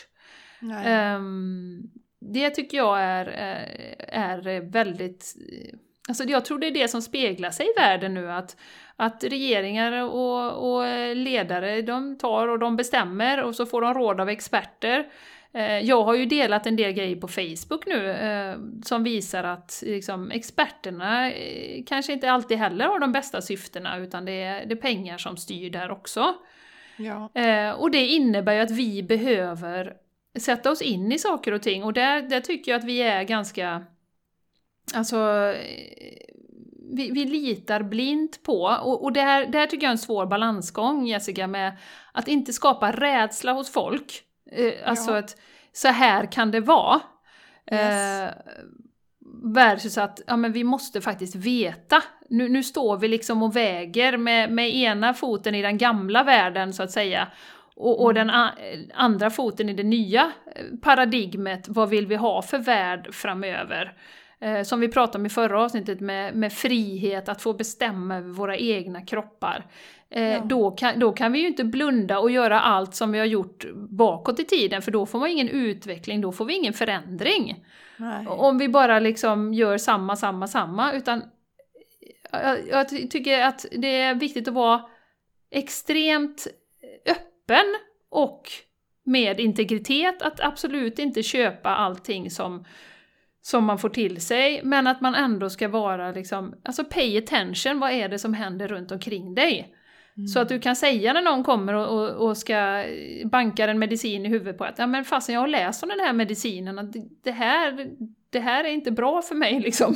Ehm, 0.85 1.81
det 2.21 2.49
tycker 2.49 2.77
jag 2.77 3.01
är, 3.01 3.27
eh, 3.27 4.19
är 4.19 4.71
väldigt... 4.71 5.35
Alltså 6.07 6.23
jag 6.23 6.45
tror 6.45 6.59
det 6.59 6.67
är 6.67 6.71
det 6.71 6.87
som 6.87 7.01
speglar 7.01 7.51
sig 7.51 7.65
i 7.65 7.79
världen 7.79 8.13
nu, 8.13 8.31
att, 8.31 8.57
att 8.95 9.23
regeringar 9.23 10.03
och, 10.03 10.73
och 10.73 11.15
ledare 11.15 11.81
de 11.81 12.17
tar 12.17 12.47
och 12.47 12.59
de 12.59 12.75
bestämmer 12.75 13.43
och 13.43 13.55
så 13.55 13.65
får 13.65 13.81
de 13.81 13.93
råd 13.93 14.21
av 14.21 14.29
experter. 14.29 15.05
Eh, 15.53 15.79
Jag 15.79 16.03
har 16.03 16.15
ju 16.15 16.25
delat 16.25 16.65
en 16.65 16.75
del 16.75 16.91
grejer 16.91 17.15
på 17.15 17.27
Facebook 17.27 17.85
nu 17.85 18.09
eh, 18.09 18.57
som 18.83 19.03
visar 19.03 19.43
att 19.43 19.83
liksom, 19.85 20.31
experterna 20.31 21.31
eh, 21.31 21.83
kanske 21.87 22.13
inte 22.13 22.31
alltid 22.31 22.57
heller 22.57 22.85
har 22.85 22.99
de 22.99 23.11
bästa 23.11 23.41
syftena 23.41 23.97
utan 23.97 24.25
det 24.25 24.43
är, 24.43 24.65
det 24.65 24.73
är 24.73 24.81
pengar 24.81 25.17
som 25.17 25.37
styr 25.37 25.69
där 25.69 25.91
också. 25.91 26.35
ja, 26.97 27.29
Eh, 27.33 27.71
och 27.71 27.91
det 27.91 28.05
innebär 28.07 28.53
ju 28.53 28.59
att 28.59 28.71
vi 28.71 29.03
behöver 29.03 29.93
sätta 30.39 30.71
oss 30.71 30.81
in 30.81 31.11
i 31.11 31.19
saker 31.19 31.51
och 31.51 31.61
ting 31.61 31.83
och 31.83 31.93
där, 31.93 32.21
där 32.21 32.41
tycker 32.41 32.71
jag 32.71 32.79
att 32.79 32.85
vi 32.85 33.01
är 33.01 33.23
ganska... 33.23 33.83
Alltså... 34.93 35.53
Vi, 36.91 37.11
vi 37.11 37.25
litar 37.25 37.83
blint 37.83 38.43
på, 38.43 38.61
och, 38.63 39.03
och 39.03 39.13
det, 39.13 39.21
här, 39.21 39.45
det 39.45 39.57
här 39.57 39.67
tycker 39.67 39.83
jag 39.83 39.89
är 39.89 39.93
en 39.93 39.97
svår 39.97 40.25
balansgång 40.25 41.07
Jessica, 41.07 41.47
med 41.47 41.77
att 42.11 42.27
inte 42.27 42.53
skapa 42.53 42.91
rädsla 42.91 43.53
hos 43.53 43.71
folk. 43.71 44.23
Eh, 44.51 44.73
alltså 44.85 45.11
Ja. 45.11 45.17
att 45.17 45.35
så 45.73 45.87
här 45.87 46.31
kan 46.31 46.51
det 46.51 46.59
vara. 46.59 46.99
Yes. 47.71 48.21
Eh, 48.21 48.29
versus 49.43 49.97
att 49.97 50.21
ja, 50.27 50.37
men 50.37 50.51
vi 50.51 50.63
måste 50.63 51.01
faktiskt 51.01 51.35
veta. 51.35 52.03
Nu, 52.29 52.49
nu 52.49 52.63
står 52.63 52.97
vi 52.97 53.07
liksom 53.07 53.43
och 53.43 53.55
väger 53.55 54.17
med, 54.17 54.51
med 54.51 54.75
ena 54.75 55.13
foten 55.13 55.55
i 55.55 55.61
den 55.61 55.77
gamla 55.77 56.23
världen 56.23 56.73
så 56.73 56.83
att 56.83 56.91
säga 56.91 57.27
och, 57.75 58.03
och 58.03 58.13
den 58.13 58.29
a, 58.29 58.51
andra 58.93 59.29
foten 59.29 59.69
i 59.69 59.73
det 59.73 59.83
nya 59.83 60.31
eh, 60.55 60.65
paradigmet. 60.81 61.67
Vad 61.67 61.89
vill 61.89 62.07
vi 62.07 62.15
ha 62.15 62.41
för 62.41 62.57
värld 62.57 63.13
framöver? 63.13 63.93
Eh, 64.41 64.63
som 64.63 64.79
vi 64.79 64.87
pratade 64.87 65.17
om 65.17 65.25
i 65.25 65.29
förra 65.29 65.63
avsnittet 65.63 65.99
med, 65.99 66.35
med 66.35 66.53
frihet 66.53 67.29
att 67.29 67.41
få 67.41 67.53
bestämma 67.53 68.15
över 68.17 68.29
våra 68.29 68.57
egna 68.57 69.01
kroppar. 69.01 69.65
Eh, 70.11 70.23
Ja. 70.23 70.41
då, 70.45 70.71
kan, 70.71 70.99
då 70.99 71.11
kan 71.11 71.31
vi 71.31 71.39
ju 71.39 71.47
inte 71.47 71.63
blunda 71.63 72.19
och 72.19 72.31
göra 72.31 72.59
allt 72.61 72.95
som 72.95 73.11
vi 73.11 73.19
har 73.19 73.25
gjort 73.25 73.65
bakåt 73.75 74.39
i 74.39 74.45
tiden 74.45 74.81
för 74.81 74.91
då 74.91 75.05
får 75.05 75.19
man 75.19 75.29
ingen 75.29 75.49
utveckling, 75.49 76.21
då 76.21 76.31
får 76.31 76.45
vi 76.45 76.53
ingen 76.55 76.73
förändring. 76.73 77.65
nej. 77.97 78.27
Om 78.27 78.57
vi 78.57 78.69
bara 78.69 78.99
liksom 78.99 79.53
gör 79.53 79.77
samma, 79.77 80.15
samma, 80.15 80.47
samma. 80.47 80.93
Utan 80.93 81.23
jag, 82.31 82.57
jag 82.69 82.89
ty- 82.89 83.07
tycker 83.07 83.41
att 83.41 83.65
det 83.71 84.01
är 84.01 84.15
viktigt 84.15 84.47
att 84.47 84.53
vara 84.53 84.81
extremt 85.51 86.47
öppen 87.05 87.65
och 88.09 88.41
med 89.03 89.39
integritet. 89.39 90.21
Att 90.21 90.39
absolut 90.39 90.99
inte 90.99 91.23
köpa 91.23 91.69
allting 91.69 92.31
som, 92.31 92.65
som 93.41 93.65
man 93.65 93.77
får 93.79 93.89
till 93.89 94.21
sig. 94.21 94.61
Men 94.63 94.87
att 94.87 95.01
man 95.01 95.15
ändå 95.15 95.49
ska 95.49 95.67
vara 95.67 96.11
liksom, 96.11 96.55
alltså 96.63 96.83
pay 96.85 97.17
attention, 97.17 97.79
vad 97.79 97.91
är 97.91 98.09
det 98.09 98.19
som 98.19 98.33
händer 98.33 98.67
runt 98.67 98.91
omkring 98.91 99.35
dig? 99.35 99.75
Så 100.27 100.39
att 100.39 100.49
du 100.49 100.59
kan 100.59 100.75
säga 100.75 101.13
när 101.13 101.21
någon 101.21 101.43
kommer 101.43 101.73
och, 101.73 101.87
och, 101.99 102.27
och 102.27 102.37
ska 102.37 102.83
banka 103.25 103.67
en 103.67 103.79
medicin 103.79 104.25
i 104.25 104.29
huvudet 104.29 104.57
på 104.57 104.63
att 104.63 104.79
ja 104.79 104.87
men 104.87 105.05
fasen 105.05 105.35
jag 105.35 105.41
har 105.41 105.47
läst 105.47 105.83
om 105.83 105.89
den 105.89 105.99
här 105.99 106.13
medicinen 106.13 106.79
att 106.79 106.93
det, 107.23 107.31
här, 107.31 107.87
det 108.29 108.39
här 108.39 108.63
är 108.63 108.69
inte 108.69 108.91
bra 108.91 109.21
för 109.21 109.35
mig 109.35 109.59
liksom. 109.59 109.95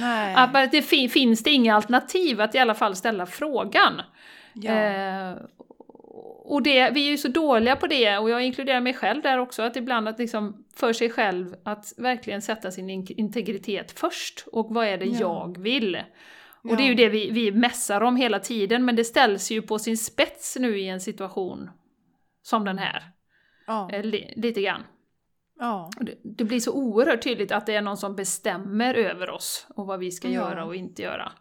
nej. 0.00 0.34
Att 0.36 0.72
det 0.72 0.82
fin, 0.82 1.10
finns 1.10 1.42
det 1.42 1.50
inga 1.50 1.74
alternativ 1.76 2.40
att 2.40 2.54
i 2.54 2.58
alla 2.58 2.74
fall 2.74 2.96
ställa 2.96 3.26
frågan. 3.26 4.02
ja. 4.52 4.72
Eh, 4.72 5.32
och 6.44 6.62
det, 6.62 6.90
vi 6.90 7.06
är 7.06 7.10
ju 7.10 7.18
så 7.18 7.28
dåliga 7.28 7.76
på 7.76 7.86
det, 7.86 8.18
och 8.18 8.30
jag 8.30 8.42
inkluderar 8.44 8.80
mig 8.80 8.94
själv 8.94 9.22
där 9.22 9.38
också, 9.38 9.62
att 9.62 9.76
ibland 9.76 10.08
att 10.08 10.18
liksom 10.18 10.64
för 10.76 10.92
sig 10.92 11.10
själv 11.10 11.54
att 11.64 11.92
verkligen 11.96 12.42
sätta 12.42 12.70
sin 12.70 12.90
in- 12.90 13.06
integritet 13.16 13.98
först. 13.98 14.44
Och 14.52 14.74
vad 14.74 14.86
är 14.86 14.98
det 14.98 15.04
Ja. 15.04 15.18
jag 15.20 15.58
vill? 15.62 15.98
Och 16.64 16.70
Ja. 16.70 16.76
det 16.76 16.82
är 16.82 16.86
ju 16.88 16.94
det 16.94 17.08
vi, 17.08 17.30
vi 17.30 17.52
mässar 17.52 18.00
om 18.00 18.16
hela 18.16 18.38
tiden, 18.38 18.84
men 18.84 18.96
det 18.96 19.04
ställs 19.04 19.50
ju 19.50 19.62
på 19.62 19.78
sin 19.78 19.98
spets 19.98 20.56
nu 20.60 20.78
i 20.78 20.88
en 20.88 21.00
situation 21.00 21.70
som 22.42 22.64
den 22.64 22.78
här. 22.78 23.02
ja. 23.66 23.90
Eh, 23.92 24.04
li, 24.04 24.32
lite 24.36 24.62
grann. 24.62 24.82
ja. 25.58 25.90
Det 26.22 26.44
blir 26.44 26.60
så 26.60 26.72
oerhört 26.72 27.22
tydligt 27.22 27.52
att 27.52 27.66
det 27.66 27.74
är 27.74 27.82
någon 27.82 27.96
som 27.96 28.16
bestämmer 28.16 28.94
över 28.94 29.30
oss 29.30 29.66
och 29.76 29.86
vad 29.86 29.98
vi 30.00 30.10
ska 30.10 30.28
Ja. 30.28 30.34
göra 30.34 30.64
och 30.64 30.74
inte 30.76 31.02
göra. 31.02 31.32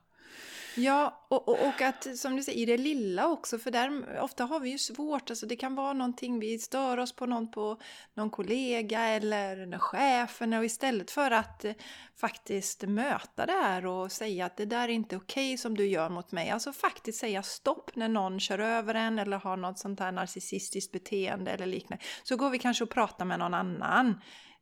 Ja, 0.75 1.25
och, 1.27 1.47
och, 1.47 1.67
och 1.67 1.81
att 1.81 2.17
som 2.17 2.35
du 2.35 2.43
säger, 2.43 2.59
i 2.59 2.65
det 2.65 2.77
lilla 2.77 3.27
också, 3.27 3.59
för 3.59 3.71
där 3.71 4.19
ofta 4.21 4.43
har 4.43 4.59
vi 4.59 4.69
ju 4.69 4.77
svårt, 4.77 5.29
alltså 5.29 5.45
det 5.45 5.55
kan 5.55 5.75
vara 5.75 5.93
någonting, 5.93 6.39
vi 6.39 6.59
stör 6.59 6.97
oss 6.97 7.15
på 7.15 7.25
någon, 7.25 7.51
på 7.51 7.77
någon 8.13 8.29
kollega 8.29 9.01
eller 9.01 9.77
chefen 9.77 10.53
och 10.53 10.65
istället 10.65 11.11
för 11.11 11.31
att 11.31 11.65
eh, 11.65 11.73
faktiskt 12.15 12.81
möta 12.81 13.45
det 13.45 13.51
här 13.51 13.85
och 13.85 14.11
säga 14.11 14.45
att 14.45 14.57
det 14.57 14.65
där 14.65 14.83
är 14.83 14.93
inte 14.93 15.15
okej 15.17 15.57
som 15.57 15.77
du 15.77 15.85
gör 15.87 16.09
mot 16.09 16.31
mig, 16.31 16.49
alltså 16.49 16.73
faktiskt 16.73 17.19
säga 17.19 17.43
stopp 17.43 17.95
när 17.95 18.07
någon 18.07 18.39
kör 18.39 18.59
över 18.59 18.95
en 18.95 19.19
eller 19.19 19.37
har 19.37 19.57
något 19.57 19.79
sånt 19.79 19.99
här 19.99 20.11
narcissistiskt 20.11 20.91
beteende 20.91 21.51
eller 21.51 21.65
liknande, 21.65 22.03
så 22.23 22.35
går 22.35 22.49
vi 22.49 22.59
kanske 22.59 22.83
och 22.83 22.89
pratar 22.89 23.25
med 23.25 23.39
någon 23.39 23.53
annan. 23.53 24.21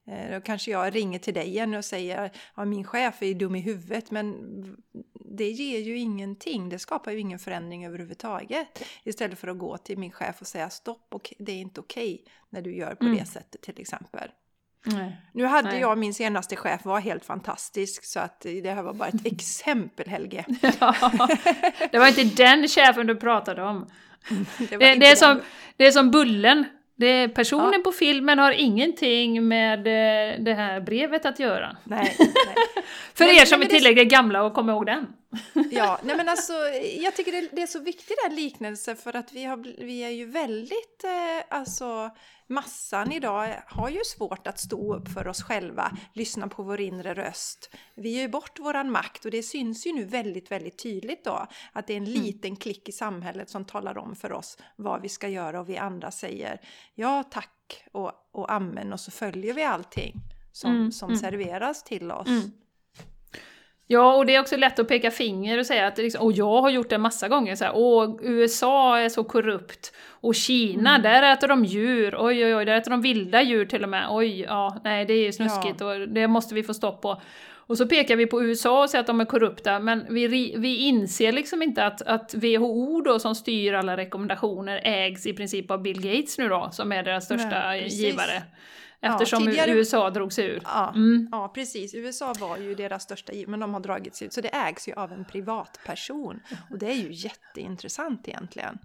Eh, 0.10 0.32
Då 0.32 0.42
kanske 0.42 0.72
jag 0.72 0.96
ringer 0.96 1.20
till 1.20 1.34
dig 1.34 1.48
igen 1.48 1.74
och 1.74 1.86
säger 1.86 2.32
att 2.54 2.68
min 2.68 2.84
chef 2.84 3.22
är 3.24 3.34
dum 3.34 3.56
i 3.56 3.60
huvudet 3.62 4.12
men 4.12 4.36
det 5.38 5.50
ger 5.50 5.80
ju 5.80 5.98
ingenting. 5.98 6.70
Det 6.70 6.80
skapar 6.80 7.12
ju 7.12 7.20
ingen 7.20 7.40
förändring 7.40 7.86
överhuvudtaget. 7.86 8.84
Istället 9.04 9.40
för 9.40 9.48
att 9.48 9.58
gå 9.58 9.78
till 9.78 9.98
min 9.98 10.12
chef 10.12 10.42
och 10.42 10.48
säga 10.48 10.70
stopp 10.70 11.08
och 11.12 11.34
det 11.40 11.52
är 11.52 11.58
inte 11.60 11.80
okej 11.80 12.24
när 12.50 12.62
du 12.62 12.76
gör 12.76 12.96
på 12.96 13.06
Mm. 13.06 13.18
det 13.18 13.26
sättet 13.26 13.62
till 13.62 13.80
exempel. 13.82 14.30
Nej. 14.86 15.18
Nu 15.34 15.46
hade 15.46 15.70
Nej. 15.70 15.80
jag 15.80 15.98
min 15.98 16.14
senaste 16.14 16.56
chef 16.56 16.86
var 16.86 17.00
helt 17.00 17.26
fantastisk 17.26 18.06
så 18.06 18.20
att 18.20 18.40
det 18.42 18.72
här 18.72 18.84
var 18.84 18.94
bara 18.94 19.10
ett 19.10 19.26
exempel 19.34 20.08
Helge. 20.10 20.46
Ja, 20.80 20.96
det 21.92 21.98
var 22.00 22.08
inte 22.08 22.44
den 22.44 22.68
chefen 22.68 23.08
du 23.08 23.16
pratade 23.16 23.64
om. 23.64 23.90
Det, 24.60 24.66
Det, 24.70 24.78
det, 24.78 24.86
är 24.86 25.00
den. 25.00 25.18
som, 25.18 25.42
det 25.78 25.86
är 25.88 25.92
som 25.92 26.12
Bullen. 26.12 26.66
Det 27.00 27.30
personen 27.30 27.74
ja. 27.74 27.80
på 27.84 27.92
filmen 27.92 28.40
har 28.40 28.52
ingenting 28.52 29.48
med 29.48 29.80
eh, 29.80 30.44
det 30.44 30.54
här 30.54 30.82
brevet 30.82 31.26
att 31.26 31.40
göra. 31.40 31.78
Nej, 31.84 32.16
nej. 32.20 32.56
För 33.14 33.26
men, 33.26 33.36
er 33.36 33.46
som 33.46 33.62
är 33.62 33.66
tillräckligt 33.66 34.10
gamla 34.10 34.44
och 34.44 34.54
kommer 34.54 34.74
ihåg 34.74 34.86
den. 34.86 35.08
ja, 35.72 36.00
nej 36.04 36.18
men 36.18 36.30
alltså 36.30 36.54
jag 37.00 37.16
tycker 37.16 37.32
det, 37.32 37.50
det 37.52 37.62
är 37.62 37.68
så 37.68 37.80
viktigt 37.80 38.18
den 38.28 38.36
liknelse 38.36 38.96
för 38.96 39.16
att 39.16 39.34
vi, 39.34 39.44
har, 39.44 39.84
vi 39.86 40.04
är 40.04 40.10
ju 40.10 40.26
väldigt, 40.26 41.04
eh, 41.04 41.58
alltså 41.58 42.10
massan 42.50 43.12
idag 43.12 43.64
har 43.68 43.90
ju 43.90 44.00
svårt 44.06 44.48
att 44.48 44.60
stå 44.60 44.96
upp 44.96 45.08
för 45.08 45.28
oss 45.28 45.44
själva, 45.44 45.98
lyssna 46.14 46.48
på 46.48 46.64
vår 46.64 46.82
inre 46.82 47.14
röst. 47.14 47.76
Vi 47.96 48.10
ger 48.10 48.22
ju 48.22 48.28
bort 48.28 48.60
våran 48.60 48.92
makt 48.92 49.26
och 49.26 49.32
det 49.32 49.44
syns 49.44 49.88
ju 49.88 49.94
nu 49.94 50.06
väldigt, 50.06 50.52
väldigt 50.52 50.84
tydligt 50.84 51.26
då 51.26 51.48
att 51.74 51.88
det 51.88 51.94
är 51.94 51.98
en 51.98 52.08
mm. 52.08 52.22
liten 52.22 52.56
klick 52.56 52.90
i 52.90 52.92
samhället 52.92 53.50
som 53.50 53.66
talar 53.66 53.98
om 53.98 54.16
för 54.16 54.32
oss 54.32 54.58
vad 54.76 55.02
vi 55.02 55.10
ska 55.10 55.28
göra 55.28 55.60
och 55.60 55.70
vi 55.70 55.78
andra 55.78 56.12
säger 56.12 56.62
ja 56.96 57.24
tack 57.24 57.86
och, 57.92 58.12
och 58.32 58.52
amen 58.52 58.94
och 58.94 59.00
så 59.00 59.12
följer 59.12 59.54
vi 59.54 59.64
allting 59.64 60.14
som, 60.52 60.76
mm, 60.76 60.92
som 60.92 61.10
mm. 61.10 61.20
serveras 61.20 61.84
till 61.84 62.12
oss. 62.12 62.28
Mm. 62.28 62.52
Ja, 63.92 64.16
och 64.16 64.26
det 64.26 64.36
är 64.36 64.40
också 64.40 64.58
lätt 64.58 64.80
att 64.80 64.88
peka 64.88 65.12
finger 65.12 65.58
och 65.58 65.66
säga 65.66 65.88
att 65.88 65.98
liksom, 65.98 66.26
och 66.26 66.32
jag 66.32 66.62
har 66.62 66.70
gjort 66.70 66.90
det 66.90 66.98
massa 66.98 67.28
gånger, 67.28 67.56
så 67.56 67.66
här, 67.66 67.72
åh, 67.76 68.20
USA 68.22 69.00
är 69.00 69.10
så 69.10 69.24
korrupt, 69.24 69.94
och 70.22 70.36
Kina, 70.36 70.90
mm. 70.90 71.02
där 71.02 71.34
äter 71.34 71.48
de 71.48 71.66
djur, 71.66 72.16
oj 72.18 72.46
oj 72.46 72.56
oj, 72.56 72.66
där 72.66 72.78
äter 72.78 72.92
de 72.92 73.02
vilda 73.02 73.42
djur 73.42 73.66
till 73.66 73.84
och 73.84 73.90
med, 73.90 74.08
oj, 74.10 74.42
ja, 74.42 74.82
nej 74.84 75.06
det 75.06 75.14
är 75.14 75.26
ju 75.26 75.32
snuskigt 75.32 75.76
ja. 75.80 75.86
och 75.86 76.10
det 76.10 76.28
måste 76.28 76.56
vi 76.56 76.64
få 76.64 76.74
stopp 76.74 77.02
på. 77.02 77.22
Och 77.70 77.78
så 77.78 77.88
pekar 77.88 78.16
vi 78.16 78.26
på 78.26 78.44
USA 78.44 78.84
och 78.84 78.90
säger 78.90 79.00
att 79.00 79.08
de 79.08 79.22
är 79.22 79.26
korrupta, 79.26 79.80
men 79.80 80.06
vi, 80.10 80.56
vi 80.58 80.76
inser 80.76 81.32
liksom 81.32 81.62
inte 81.62 81.86
att, 81.86 82.02
att 82.02 82.34
WHO 82.34 83.02
då 83.02 83.20
som 83.20 83.36
styr 83.36 83.74
alla 83.74 83.98
rekommendationer 83.98 84.82
ägs 84.84 85.26
i 85.26 85.34
princip 85.34 85.72
av 85.72 85.82
Bill 85.82 86.02
Gates 86.02 86.38
nu 86.38 86.50
då, 86.50 86.70
som 86.72 86.92
är 86.92 87.04
deras 87.04 87.26
största 87.26 87.50
nej, 87.50 87.88
givare. 87.88 88.44
Eftersom 89.02 89.44
ja, 89.44 89.46
tidigare, 89.46 89.72
USA 89.72 90.10
drog 90.10 90.34
sig 90.34 90.46
ur. 90.46 90.62
Ja, 90.64 90.94
mm. 90.96 91.30
ja, 91.32 91.52
precis. 91.56 91.96
USA 91.96 92.34
var 92.40 92.58
ju 92.58 92.76
deras 92.76 93.04
största 93.04 93.34
giv, 93.34 93.50
men 93.50 93.60
de 93.60 93.74
har 93.74 93.82
dragit 93.82 94.16
sig 94.16 94.28
ut. 94.28 94.34
Så 94.34 94.42
det 94.42 94.56
ägs 94.56 94.88
ju 94.88 94.94
av 94.94 95.12
en 95.12 95.26
privatperson. 95.26 96.40
Och 96.70 96.78
det 96.78 96.92
är 96.92 96.96
ju 96.96 97.08
jätteintressant 97.12 98.28
egentligen. 98.28 98.80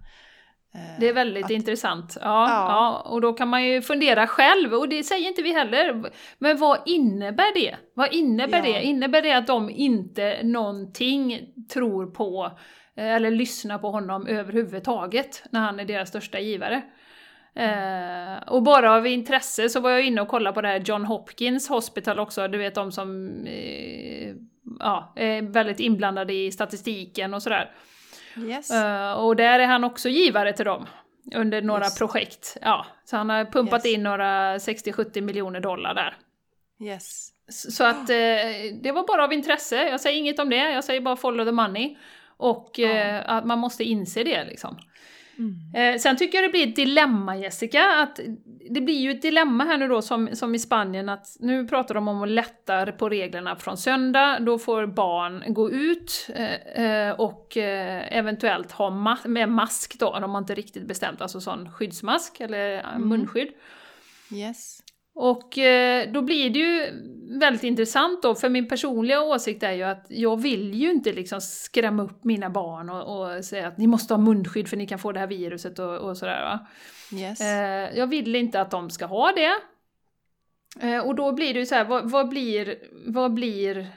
Eh, 0.75 0.99
det 0.99 1.09
är 1.09 1.13
väldigt 1.13 1.45
att, 1.45 1.51
intressant. 1.51 2.17
Ja, 2.21 2.49
ja. 2.49 2.67
ja, 2.69 3.11
och 3.11 3.21
då 3.21 3.33
kan 3.33 3.47
man 3.47 3.63
ju 3.65 3.81
fundera 3.81 4.27
själv, 4.27 4.73
och 4.73 4.89
det 4.89 5.03
säger 5.03 5.27
inte 5.27 5.41
vi 5.41 5.53
heller. 5.53 6.11
Men 6.37 6.57
vad 6.57 6.79
innebär 6.85 7.53
det? 7.53 7.75
Vad 7.93 8.13
innebär 8.13 8.57
ja. 8.57 8.63
det? 8.63 8.83
Innebär 8.83 9.21
det 9.21 9.31
att 9.31 9.47
de 9.47 9.69
inte 9.69 10.39
någonting 10.43 11.47
tror 11.73 12.05
på 12.05 12.51
eh, 12.97 13.15
eller 13.15 13.31
lyssnar 13.31 13.77
på 13.77 13.91
honom 13.91 14.27
överhuvudtaget 14.27 15.43
när 15.49 15.59
han 15.59 15.79
är 15.79 15.85
deras 15.85 16.09
största 16.09 16.39
givare? 16.39 16.81
Eh, 17.55 18.43
och 18.47 18.63
bara 18.63 18.95
av 18.95 19.07
intresse 19.07 19.69
så 19.69 19.79
var 19.79 19.89
jag 19.89 20.05
inne 20.05 20.21
och 20.21 20.27
kollade 20.27 20.53
på 20.53 20.61
det 20.61 20.67
här 20.67 20.83
John 20.85 21.05
Hopkins 21.05 21.69
Hospital 21.69 22.19
också, 22.19 22.47
du 22.47 22.57
vet 22.57 22.75
de 22.75 22.91
som 22.91 23.29
eh, 23.45 24.33
ja, 24.79 25.13
är 25.15 25.41
väldigt 25.41 25.79
inblandade 25.79 26.33
i 26.33 26.51
statistiken 26.51 27.33
och 27.33 27.43
sådär. 27.43 27.71
Yes. 28.37 28.71
Eh, 28.71 29.11
och 29.11 29.35
där 29.35 29.59
är 29.59 29.67
han 29.67 29.83
också 29.83 30.09
givare 30.09 30.53
till 30.53 30.65
dem 30.65 30.85
under 31.35 31.61
några 31.61 31.83
Just. 31.83 31.97
projekt. 31.97 32.57
Ja, 32.61 32.85
så 33.05 33.17
han 33.17 33.29
har 33.29 33.45
pumpat 33.45 33.85
yes. 33.85 33.95
in 33.95 34.03
några 34.03 34.57
60-70 34.57 35.21
miljoner 35.21 35.59
dollar 35.59 35.93
där. 35.93 36.17
Yes. 36.79 37.31
Så 37.47 37.83
att 37.83 38.09
eh, 38.09 38.15
det 38.81 38.91
var 38.91 39.07
bara 39.07 39.23
av 39.23 39.33
intresse, 39.33 39.75
jag 39.75 40.01
säger 40.01 40.19
inget 40.19 40.39
om 40.39 40.49
det, 40.49 40.55
jag 40.55 40.83
säger 40.83 41.01
bara 41.01 41.15
follow 41.15 41.45
the 41.45 41.51
money. 41.51 41.97
Och 42.37 42.79
eh, 42.79 43.23
att 43.25 43.45
man 43.45 43.59
måste 43.59 43.83
inse 43.83 44.23
det 44.23 44.45
liksom. 44.45 44.77
Mm. 45.37 45.95
Eh, 45.95 45.99
sen 45.99 46.17
tycker 46.17 46.37
jag 46.37 46.45
det 46.45 46.51
blir 46.51 46.67
ett 46.67 46.75
dilemma 46.75 47.37
Jessica, 47.37 47.83
att 48.01 48.19
det 48.69 48.81
blir 48.81 48.99
ju 48.99 49.11
ett 49.11 49.21
dilemma 49.21 49.63
här 49.63 49.77
nu 49.77 49.87
då 49.87 50.01
som, 50.01 50.29
som 50.33 50.55
i 50.55 50.59
Spanien 50.59 51.09
att 51.09 51.37
nu 51.39 51.67
pratar 51.67 51.95
de 51.95 52.07
om 52.07 52.23
att 52.23 52.29
lätta 52.29 52.91
på 52.91 53.09
reglerna 53.09 53.55
från 53.55 53.77
söndag, 53.77 54.39
då 54.39 54.59
får 54.59 54.85
barn 54.85 55.43
gå 55.47 55.71
ut 55.71 56.29
eh, 56.35 56.83
eh 56.83 57.11
och 57.11 57.57
eh, 57.57 58.17
eventuellt 58.17 58.71
ha 58.71 58.89
ma 58.89 59.17
med 59.25 59.49
mask 59.49 59.99
då, 59.99 60.19
de 60.19 60.31
har 60.31 60.37
inte 60.37 60.55
riktigt 60.55 60.87
bestämt, 60.87 61.21
alltså 61.21 61.41
sån 61.41 61.71
skyddsmask 61.71 62.39
eller 62.39 62.79
mm. 62.79 63.09
munskydd. 63.09 63.49
Yes. 64.31 64.84
Och 65.15 65.57
eh, 65.57 66.11
då 66.11 66.21
blir 66.21 66.49
det 66.49 66.59
ju 66.59 66.91
väldigt 67.39 67.63
intressant 67.63 68.23
då, 68.23 68.35
för 68.35 68.49
min 68.49 68.67
personliga 68.67 69.21
åsikt 69.21 69.63
är 69.63 69.71
ju 69.71 69.83
att 69.83 70.05
jag 70.09 70.41
vill 70.41 70.73
ju 70.73 70.91
inte 70.91 71.13
liksom 71.13 71.41
skrämma 71.41 72.03
upp 72.03 72.23
mina 72.23 72.49
barn 72.49 72.89
och, 72.89 73.35
och 73.37 73.45
säga 73.45 73.67
att 73.67 73.77
ni 73.77 73.87
måste 73.87 74.13
ha 74.13 74.21
munskydd 74.21 74.67
för 74.67 74.77
ni 74.77 74.87
kan 74.87 74.99
få 74.99 75.11
det 75.11 75.19
här 75.19 75.27
viruset 75.27 75.79
och, 75.79 75.97
och 75.97 76.17
sådär 76.17 76.41
va. 76.41 76.67
Yes. 77.19 77.41
Eh, 77.41 77.97
jag 77.97 78.07
vill 78.07 78.35
inte 78.35 78.61
att 78.61 78.71
de 78.71 78.89
ska 78.89 79.05
ha 79.05 79.31
det. 79.31 79.53
Eh, 80.87 80.99
och 80.99 81.15
då 81.15 81.31
blir 81.31 81.53
det 81.53 81.59
ju 81.59 81.65
så 81.65 81.75
här, 81.75 81.85
vad, 81.85 82.11
vad 82.11 82.29
blir, 82.29 82.75
vad 83.05 83.33
blir 83.33 83.87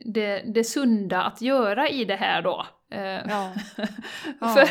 det, 0.00 0.42
det 0.54 0.64
sunda 0.64 1.22
att 1.22 1.40
göra 1.40 1.88
i 1.88 2.04
det 2.04 2.16
här 2.16 2.42
då? 2.42 2.66
Eh, 2.90 3.00
ja. 3.28 3.52
Ja. 4.40 4.48
för, 4.48 4.68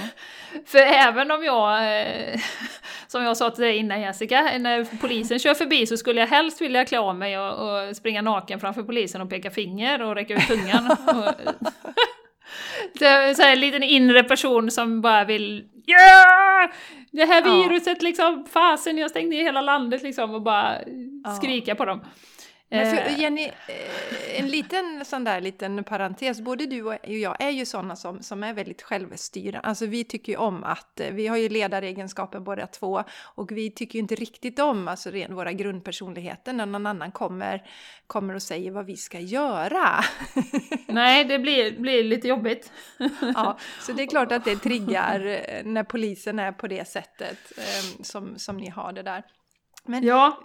för 0.65 0.77
även 0.79 1.31
om 1.31 1.43
jag, 1.43 1.99
eh, 2.01 2.39
som 3.07 3.23
jag 3.23 3.37
sa 3.37 3.49
till 3.49 3.63
dig 3.63 3.77
innan 3.77 4.01
Jessica, 4.01 4.41
när 4.59 4.97
polisen 5.01 5.39
kör 5.39 5.53
förbi 5.53 5.87
så 5.87 5.97
skulle 5.97 6.19
jag 6.19 6.27
helst 6.27 6.61
vilja 6.61 6.85
klä 6.85 6.99
av 6.99 7.15
mig 7.15 7.39
och, 7.39 7.87
och 7.87 7.95
springa 7.95 8.21
naken 8.21 8.59
framför 8.59 8.83
polisen 8.83 9.21
och 9.21 9.29
peka 9.29 9.51
finger 9.51 10.01
och 10.01 10.15
räcka 10.15 10.33
ut 10.33 10.47
tungan. 10.47 10.91
och, 10.91 11.33
så, 13.35 13.41
här, 13.41 13.53
en 13.53 13.59
liten 13.59 13.83
inre 13.83 14.23
person 14.23 14.71
som 14.71 15.01
bara 15.01 15.23
vill 15.23 15.65
yeah! 15.87 16.69
Det 17.11 17.25
här 17.25 17.43
viruset 17.43 17.97
ja. 18.01 18.07
liksom, 18.07 18.45
fasen 18.53 18.97
jag 18.97 19.09
stängt 19.09 19.29
ner 19.29 19.43
hela 19.43 19.61
landet 19.61 20.03
liksom 20.03 20.35
och 20.35 20.41
bara 20.41 20.77
skrika 21.37 21.75
på 21.75 21.85
dem. 21.85 22.01
Men 22.69 22.95
för 22.95 23.11
eh. 23.11 23.19
Jenny, 23.19 23.45
eh, 23.45 24.39
en 24.39 24.47
liten 24.47 25.05
sån 25.05 25.23
där 25.23 25.41
liten 25.41 25.83
parentes. 25.83 26.41
Både 26.41 26.65
du 26.65 26.83
och 26.83 26.95
jag 27.03 27.41
är 27.41 27.49
ju 27.49 27.65
sådana 27.65 27.95
som, 27.95 28.23
som 28.23 28.43
är 28.43 28.53
väldigt 28.53 28.81
självstyrande. 28.81 29.67
Alltså 29.67 29.85
vi 29.85 30.03
tycker 30.03 30.31
ju 30.31 30.37
om 30.37 30.63
att, 30.63 30.99
eh, 30.99 31.11
vi 31.11 31.27
har 31.27 31.37
ju 31.37 31.49
ledaregenskaper 31.49 32.39
båda 32.39 32.67
två 32.67 33.03
och 33.35 33.51
vi 33.51 33.71
tycker 33.71 33.95
ju 33.95 33.99
inte 33.99 34.15
riktigt 34.15 34.59
om 34.59 34.87
alltså 34.87 35.11
våra 35.29 35.53
grundpersonligheter 35.53 36.53
när 36.53 36.65
någon 36.65 36.85
annan 36.85 37.11
kommer, 37.11 37.63
kommer 38.07 38.35
och 38.35 38.43
säger 38.43 38.71
vad 38.71 38.85
vi 38.85 38.97
ska 38.97 39.19
göra. 39.19 40.03
Nej, 40.87 41.25
det 41.25 41.39
blir, 41.39 41.79
blir 41.79 42.03
lite 42.03 42.27
jobbigt. 42.27 42.71
ja, 43.35 43.57
så 43.81 43.93
det 43.93 44.03
är 44.03 44.07
klart 44.07 44.31
att 44.31 44.45
det 44.45 44.55
triggar 44.63 45.19
när 45.63 45.83
polisen 45.83 46.39
är 46.39 46.51
på 46.51 46.67
det 46.67 46.87
sättet 46.87 47.37
som, 48.01 48.39
som 48.39 48.57
ni 48.57 48.69
har 48.69 48.93
det 48.93 49.03
där. 49.03 49.23
Men 49.85 50.03
ja. 50.03 50.43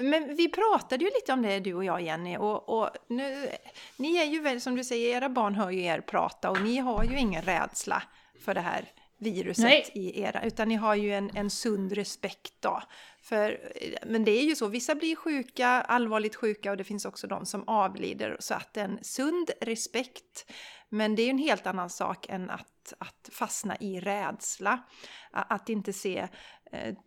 Men 0.00 0.36
vi 0.36 0.48
pratade 0.48 1.04
ju 1.04 1.10
lite 1.10 1.32
om 1.32 1.42
det 1.42 1.60
du 1.60 1.74
och 1.74 1.84
jag 1.84 2.02
Jenny 2.02 2.36
och, 2.36 2.68
och 2.68 2.90
nu, 3.08 3.48
ni 3.96 4.16
är 4.16 4.24
ju 4.24 4.40
väl 4.40 4.60
som 4.60 4.76
du 4.76 4.84
säger, 4.84 5.16
era 5.16 5.28
barn 5.28 5.54
hör 5.54 5.70
ju 5.70 5.82
er 5.82 6.00
prata 6.00 6.50
och 6.50 6.62
ni 6.62 6.78
har 6.78 7.04
ju 7.04 7.18
ingen 7.18 7.42
rädsla 7.42 8.02
för 8.44 8.54
det 8.54 8.60
här 8.60 8.92
viruset 9.18 9.64
Nej. 9.64 9.90
i 9.94 10.20
era, 10.20 10.42
utan 10.42 10.68
ni 10.68 10.74
har 10.74 10.94
ju 10.94 11.14
en, 11.14 11.30
en 11.34 11.50
sund 11.50 11.92
respekt 11.92 12.54
då. 12.60 12.82
För, 13.22 13.72
men 14.06 14.24
det 14.24 14.30
är 14.30 14.44
ju 14.44 14.56
så, 14.56 14.66
vissa 14.66 14.94
blir 14.94 15.16
sjuka, 15.16 15.68
allvarligt 15.68 16.36
sjuka 16.36 16.70
och 16.70 16.76
det 16.76 16.84
finns 16.84 17.04
också 17.04 17.26
de 17.26 17.46
som 17.46 17.68
avlider. 17.68 18.36
Så 18.40 18.54
att 18.54 18.76
en 18.76 18.98
sund 19.02 19.50
respekt, 19.60 20.52
men 20.88 21.14
det 21.14 21.22
är 21.22 21.24
ju 21.24 21.30
en 21.30 21.38
helt 21.38 21.66
annan 21.66 21.90
sak 21.90 22.26
än 22.28 22.50
att, 22.50 22.92
att 22.98 23.28
fastna 23.32 23.76
i 23.76 24.00
rädsla. 24.00 24.82
Att 25.30 25.68
inte 25.68 25.92
se 25.92 26.28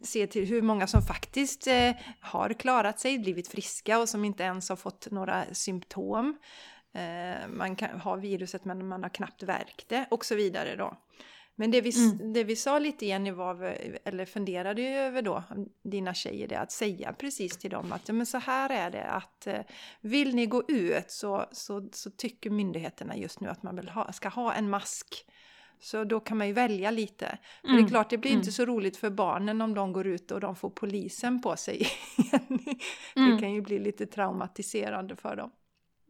se 0.01 0.27
till 0.27 0.45
hur 0.45 0.61
många 0.61 0.87
som 0.87 1.01
faktiskt 1.01 1.67
eh, 1.67 1.91
har 2.19 2.53
klarat 2.53 2.99
sig, 2.99 3.19
blivit 3.19 3.47
friska 3.47 3.99
och 3.99 4.09
som 4.09 4.25
inte 4.25 4.43
ens 4.43 4.69
har 4.69 4.75
fått 4.75 5.11
några 5.11 5.45
symptom. 5.51 6.37
Eh, 6.93 7.47
man 7.49 7.75
kan 7.75 7.99
ha 7.99 8.15
viruset 8.15 8.65
men 8.65 8.87
man 8.87 9.03
har 9.03 9.09
knappt 9.09 9.43
värkt 9.43 9.89
det 9.89 10.05
och 10.11 10.25
så 10.25 10.35
vidare 10.35 10.75
då. 10.75 10.97
Men 11.57 11.71
det 11.71 11.81
vi, 11.81 12.05
mm. 12.05 12.33
det 12.33 12.43
vi 12.43 12.55
sa 12.55 12.79
lite 12.79 13.05
Jenny 13.05 13.31
var, 13.31 13.77
eller 14.03 14.25
funderade 14.25 14.81
över 14.81 15.21
då, 15.21 15.43
dina 15.83 16.13
tjejer, 16.13 16.47
det 16.47 16.55
att 16.55 16.71
säga 16.71 17.13
precis 17.13 17.57
till 17.57 17.71
dem 17.71 17.91
att 17.91 18.07
ja, 18.07 18.13
men 18.13 18.25
så 18.25 18.37
här 18.37 18.69
är 18.69 18.91
det 18.91 19.03
att 19.03 19.47
vill 20.01 20.35
ni 20.35 20.45
gå 20.45 20.63
ut 20.67 21.11
så, 21.11 21.45
så, 21.51 21.89
så 21.91 22.09
tycker 22.09 22.49
myndigheterna 22.49 23.17
just 23.17 23.39
nu 23.39 23.49
att 23.49 23.63
man 23.63 23.75
vill 23.75 23.89
ha, 23.89 24.11
ska 24.11 24.29
ha 24.29 24.53
en 24.53 24.69
mask 24.69 25.25
så 25.79 26.03
då 26.03 26.19
kan 26.19 26.37
man 26.37 26.47
ju 26.47 26.53
välja 26.53 26.91
lite. 26.91 27.25
Mm. 27.25 27.39
För 27.61 27.67
det 27.67 27.73
är 27.73 27.79
mm. 27.79 27.89
klart, 27.89 28.09
det 28.09 28.17
blir 28.17 28.31
mm. 28.31 28.39
inte 28.39 28.51
så 28.51 28.65
roligt 28.65 28.97
för 28.97 29.09
barnen 29.09 29.61
om 29.61 29.73
de 29.73 29.93
går 29.93 30.07
ut 30.07 30.31
och 30.31 30.39
de 30.39 30.55
får 30.55 30.69
polisen 30.69 31.41
på 31.41 31.55
sig. 31.55 31.87
mm. 33.15 33.31
Det 33.31 33.41
kan 33.41 33.53
ju 33.53 33.61
bli 33.61 33.79
lite 33.79 34.05
traumatiserande 34.05 35.15
för 35.15 35.35
dem. 35.35 35.51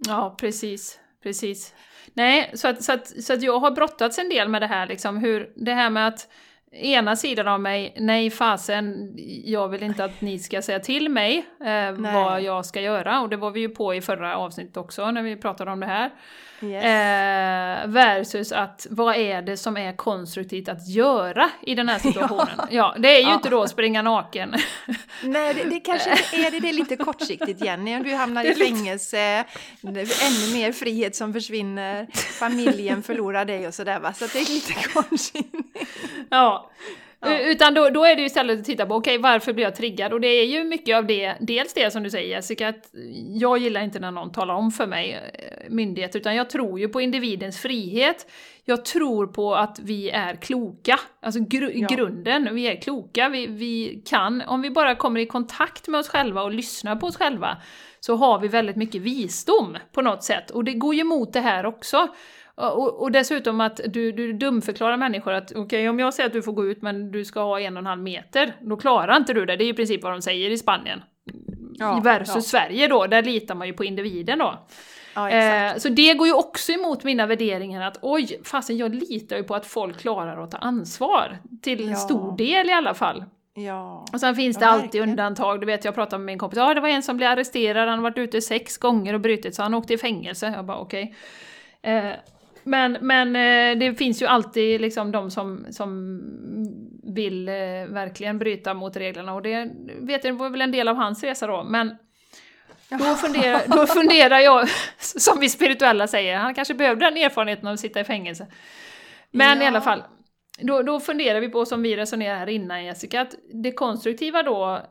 Ja, 0.07 0.36
precis. 0.39 0.99
Precis. 1.24 1.74
Nej, 2.13 2.51
så 2.53 2.68
att, 2.68 2.84
så 2.84 2.93
att, 2.93 3.24
så 3.24 3.34
att 3.34 3.41
jag 3.41 3.59
har 3.59 3.72
brottats 3.72 4.20
en 4.20 4.30
del 4.30 4.49
med 4.49 4.61
det 4.61 4.68
här, 4.68 4.88
liksom, 4.88 5.18
hur 5.18 5.53
det 5.55 5.74
här 5.74 5.89
med 5.89 6.07
att 6.07 6.30
ena 6.76 7.15
sidan 7.15 7.47
av 7.47 7.59
mig, 7.59 7.93
nej 7.97 8.30
fasen, 8.30 9.13
jag 9.45 9.67
vill 9.67 9.84
inte 9.84 10.05
att 10.05 10.21
ni 10.21 10.39
ska 10.39 10.61
säga 10.61 10.80
till 10.80 11.09
mig 11.09 11.45
eh, 11.65 11.91
vad 11.91 12.41
jag 12.41 12.65
ska 12.65 12.82
göra. 12.82 13.21
Och 13.21 13.30
det 13.30 13.38
var 13.38 13.51
vi 13.51 13.59
ju 13.59 13.69
på 13.69 13.95
i 13.95 14.01
förra 14.01 14.38
avsnittet 14.38 14.78
också 14.78 15.11
när 15.11 15.21
vi 15.21 15.36
pratade 15.36 15.71
om 15.71 15.80
det 15.80 15.86
här. 15.86 16.11
Yes. 16.61 16.84
Eh, 16.84 17.88
versus 17.88 18.51
att 18.51 18.88
vad 18.89 19.15
är 19.15 19.41
det 19.41 19.57
som 19.57 19.78
är 19.78 19.95
konstruktivt 19.95 20.69
att 20.69 20.88
göra 20.88 21.49
i 21.61 21.76
den 21.76 21.89
här 21.89 21.99
situationen? 22.09 22.47
ja. 22.57 22.67
ja 22.69 22.95
det 22.97 23.15
är 23.15 23.19
ju 23.19 23.30
ja. 23.30 23.34
inte 23.34 23.49
då 23.49 23.63
att 23.63 23.69
springa 23.69 24.01
naken. 24.01 24.55
Nej, 25.23 25.53
det, 25.53 25.63
det 25.63 25.80
kanske 25.80 26.09
är 26.09 26.51
det, 26.51 26.59
det 26.59 26.69
är 26.69 26.73
lite 26.73 26.95
kortsiktigt 26.95 27.61
Jenny, 27.61 27.95
om 27.95 28.03
du 28.03 28.15
hamnar 28.15 28.43
i 28.43 28.55
fängelse, 28.55 29.45
ännu 29.82 30.53
mer 30.53 30.71
frihet 30.71 31.15
som 31.15 31.34
försvinner, 31.34 32.07
familjen 32.39 33.03
förlorar 33.03 33.45
dig 33.45 33.67
och 33.67 33.73
sådär 33.73 33.99
va, 33.99 34.13
så 34.13 34.26
det 34.26 34.39
är 34.39 34.53
lite 34.53 34.73
kortsiktigt. 34.93 35.88
ja. 36.30 36.64
Ja. 37.20 37.39
Utan 37.39 37.74
då, 37.74 37.89
då 37.89 38.05
är 38.05 38.16
det 38.16 38.22
ju 38.22 38.28
istället 38.28 38.59
att 38.59 38.66
titta 38.66 38.86
på, 38.86 38.95
okej 38.95 39.20
okay, 39.20 39.32
varför 39.32 39.53
blir 39.53 39.63
jag 39.63 39.76
triggad? 39.76 40.13
Och 40.13 40.22
det 40.22 40.28
är 40.28 40.45
ju 40.45 40.63
mycket 40.63 40.97
av 40.97 41.05
det, 41.05 41.34
dels 41.39 41.74
det 41.74 41.91
som 41.91 42.03
du 42.03 42.09
säger 42.09 42.30
Jessica, 42.30 42.68
att 42.68 42.89
jag 43.39 43.57
gillar 43.57 43.82
inte 43.82 43.99
när 43.99 44.11
någon 44.11 44.32
talar 44.32 44.53
om 44.53 44.72
för 44.72 44.88
mig, 44.88 45.13
eh, 45.34 45.70
myndighet, 45.70 46.16
utan 46.16 46.36
jag 46.36 46.49
tror 46.49 46.80
ju 46.80 46.89
på 46.89 47.01
individens 47.01 47.59
frihet. 47.59 48.32
Jag 48.66 48.86
tror 48.86 49.28
på 49.28 49.55
att 49.55 49.80
vi 49.80 50.09
är 50.09 50.36
kloka, 50.36 50.99
alltså 51.22 51.39
gr 51.39 51.72
ja. 51.74 51.88
grunden, 51.88 52.55
vi 52.55 52.68
är 52.68 52.82
kloka, 52.82 53.30
vi, 53.30 53.47
vi 53.47 54.01
kan, 54.05 54.41
om 54.41 54.61
vi 54.61 54.70
bara 54.70 54.95
kommer 54.95 55.20
i 55.20 55.26
kontakt 55.26 55.88
med 55.88 55.99
oss 55.99 56.09
själva 56.09 56.43
och 56.43 56.51
lyssnar 56.51 56.95
på 56.95 57.07
oss 57.07 57.18
själva, 57.18 57.57
så 57.99 58.16
har 58.16 58.39
vi 58.39 58.47
väldigt 58.47 58.76
mycket 58.76 59.01
visdom 59.01 59.78
på 59.91 60.01
något 60.01 60.24
sätt. 60.24 60.51
Och 60.51 60.63
det 60.63 60.74
går 60.74 60.95
ju 60.95 61.01
emot 61.01 61.34
det 61.34 61.39
här 61.39 61.66
också. 61.66 62.07
Och, 62.56 63.01
och, 63.01 63.12
dessutom 63.12 63.62
att 63.62 63.80
du, 63.88 64.12
du 64.12 64.34
dumförklarar 64.34 64.97
människor 64.97 65.34
att 65.34 65.51
okej, 65.51 65.64
okay, 65.64 65.89
om 65.89 65.99
jag 65.99 66.14
säger 66.14 66.28
att 66.28 66.34
du 66.34 66.41
får 66.41 66.53
gå 66.53 66.66
ut 66.66 66.82
men 66.82 67.12
du 67.12 67.26
ska 67.26 67.39
ha 67.39 67.60
en 67.60 67.78
och 67.78 67.80
en 67.82 67.86
halv 67.86 68.01
meter, 68.01 68.56
då 68.62 68.78
klarar 68.78 69.18
inte 69.18 69.34
du 69.34 69.45
det. 69.45 69.56
Det 69.56 69.64
är 69.64 69.66
ju 69.66 69.72
i 69.72 69.76
princip 69.76 70.03
vad 70.03 70.12
de 70.12 70.22
säger 70.22 70.49
i 70.49 70.58
Spanien. 70.58 71.01
Ja, 71.78 72.01
Versus 72.03 72.36
ja. 72.36 72.41
Sverige 72.41 72.88
då, 72.88 73.08
där 73.08 73.24
litar 73.24 73.56
man 73.56 73.68
ju 73.68 73.74
på 73.74 73.84
individen 73.84 74.39
då. 74.39 74.60
Ja, 75.16 75.30
eh, 75.30 75.78
så 75.78 75.89
det 75.89 76.14
går 76.14 76.28
ju 76.28 76.34
också 76.34 76.72
emot 76.72 77.03
mina 77.03 77.26
värderingar 77.26 77.82
att 77.82 77.97
oj, 78.01 78.41
fasen 78.43 78.78
jag 78.78 78.95
litar 78.95 79.38
ju 79.38 79.43
på 79.43 79.56
att 79.56 79.66
folk 79.66 79.99
klarar 79.99 80.43
att 80.43 80.51
ta 80.51 80.58
ansvar. 80.58 81.38
Till 81.62 81.89
ja. 81.89 81.95
stor 81.95 82.38
del 82.38 82.70
i 82.70 82.74
alla 82.74 82.93
fall. 82.93 83.24
Ja. 83.53 84.06
Och 84.14 84.20
sen 84.20 84.36
finns 84.36 84.58
det 84.58 84.68
alltid 84.68 84.84
verkligen. 84.84 85.10
undantag, 85.10 85.60
du 85.60 85.66
vet 85.66 85.86
jag 85.86 85.95
pratade 85.95 86.18
med 86.20 86.26
min 86.26 86.39
kompis, 86.39 86.58
ja 86.58 86.74
det 86.74 86.82
var 86.82 86.89
en 86.89 87.03
som 87.03 87.18
blev 87.18 87.30
arresterad, 87.30 87.89
han 87.89 87.99
har 87.99 88.03
varit 88.03 88.18
ute 88.18 88.41
sex 88.41 88.78
gånger 88.78 89.14
och 89.14 89.22
brutit 89.22 89.56
så 89.56 89.64
han 89.64 89.74
åkte 89.74 89.93
i 89.93 89.97
fängelse. 89.97 90.53
Jag 90.56 90.66
bara 90.66 90.78
okej. 90.78 91.16
Okay. 91.82 91.93
Eh, 91.93 92.14
men, 92.66 92.97
men 93.01 93.36
eh, 93.36 93.80
det 93.80 93.95
finns 93.95 94.22
ju 94.22 94.26
alltid 94.26 94.82
liksom 94.82 95.11
de 95.11 95.32
som, 95.32 95.66
som 95.70 96.22
vill 97.03 97.49
eh, 97.49 97.53
verkligen 97.88 98.39
bryta 98.39 98.74
mot 98.74 98.97
reglerna 98.97 99.34
och 99.34 99.41
det 99.41 99.72
vet 99.99 100.24
jag, 100.24 100.34
det 100.34 100.38
var 100.39 100.49
väl 100.49 100.61
en 100.61 100.72
del 100.72 100.88
av 100.88 100.95
hans 100.95 101.24
resa 101.24 101.47
då, 101.47 101.63
men 101.63 101.97
då 102.89 103.16
funderar, 103.16 103.61
då 103.68 103.88
funderar 103.88 104.39
jag, 104.39 104.68
som 104.97 105.39
vi 105.39 105.49
spirituella 105.49 106.07
säger, 106.07 106.38
han 106.38 106.55
kanske 106.55 106.74
behövde 106.74 107.05
den 107.05 107.18
erfarenheten 107.18 107.68
av 107.68 107.74
att 107.74 107.80
sitta 107.80 107.99
i 107.99 108.03
fängelse. 108.03 108.47
Men 109.32 109.57
ja. 109.57 109.63
i 109.63 109.68
alla 109.68 109.82
fall, 109.82 110.03
då, 110.59 110.82
då 110.82 110.99
funderar 110.99 111.39
vi 111.39 111.49
på, 111.49 111.66
som 111.66 111.82
vi 111.82 111.97
resonerade 111.97 112.39
här 112.39 112.49
innan 112.49 112.86
Jessica, 112.86 113.22
att 113.22 113.36
det 113.53 113.72
konstruktiva 113.72 114.43
då 114.43 114.82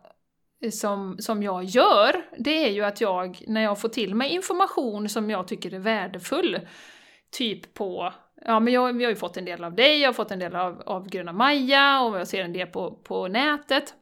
som, 0.72 1.16
som 1.18 1.42
jag 1.42 1.64
gör, 1.64 2.22
det 2.38 2.64
är 2.66 2.70
ju 2.70 2.84
att 2.84 3.00
jag, 3.00 3.44
när 3.46 3.62
jag 3.62 3.80
får 3.80 3.88
till 3.88 4.14
mig 4.14 4.30
information 4.30 5.08
som 5.08 5.30
jag 5.30 5.48
tycker 5.48 5.74
är 5.74 5.78
värdefull, 5.78 6.60
typ 7.34 7.74
på 7.74 8.12
Ja, 8.46 8.60
men 8.60 8.72
jag, 8.72 8.92
vi 8.92 9.04
har 9.04 9.10
ju 9.10 9.16
fått 9.16 9.36
en 9.36 9.44
del 9.44 9.64
av 9.64 9.74
dig, 9.74 10.00
jag 10.00 10.08
har 10.08 10.12
fått 10.12 10.30
en 10.30 10.38
del 10.38 10.56
av, 10.56 10.82
av 10.86 11.08
Gröna 11.08 11.32
Maja 11.32 12.00
och 12.00 12.18
jag 12.20 12.28
ser 12.28 12.44
en 12.44 12.52
del 12.52 12.66
på, 12.66 12.90
på 12.90 13.28
nätet. 13.28 13.94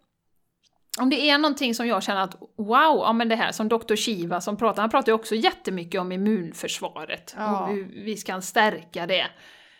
Om 1.01 1.11
det 1.11 1.30
är 1.30 1.39
någonting 1.39 1.74
som 1.74 1.87
jag 1.87 2.03
känner 2.03 2.20
att 2.20 2.35
wow, 2.57 2.99
ja 2.99 3.12
men 3.12 3.28
det 3.28 3.37
här 3.37 3.53
som 3.53 3.68
Dr. 3.68 3.97
Shiva 3.97 4.41
som 4.41 4.57
pratar, 4.57 4.83
han 4.83 4.91
pratar 4.91 5.12
ju 5.12 5.14
också 5.14 5.35
jättemycket 5.35 6.01
om 6.01 6.12
immunförsvaret 6.12 7.35
ja. 7.39 7.61
och 7.61 7.68
hur 7.68 7.85
vi 8.05 8.16
ska 8.16 8.41
stärka 8.41 9.07
det. 9.07 9.26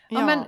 Ja, 0.09 0.21
ja. 0.21 0.27
men 0.27 0.39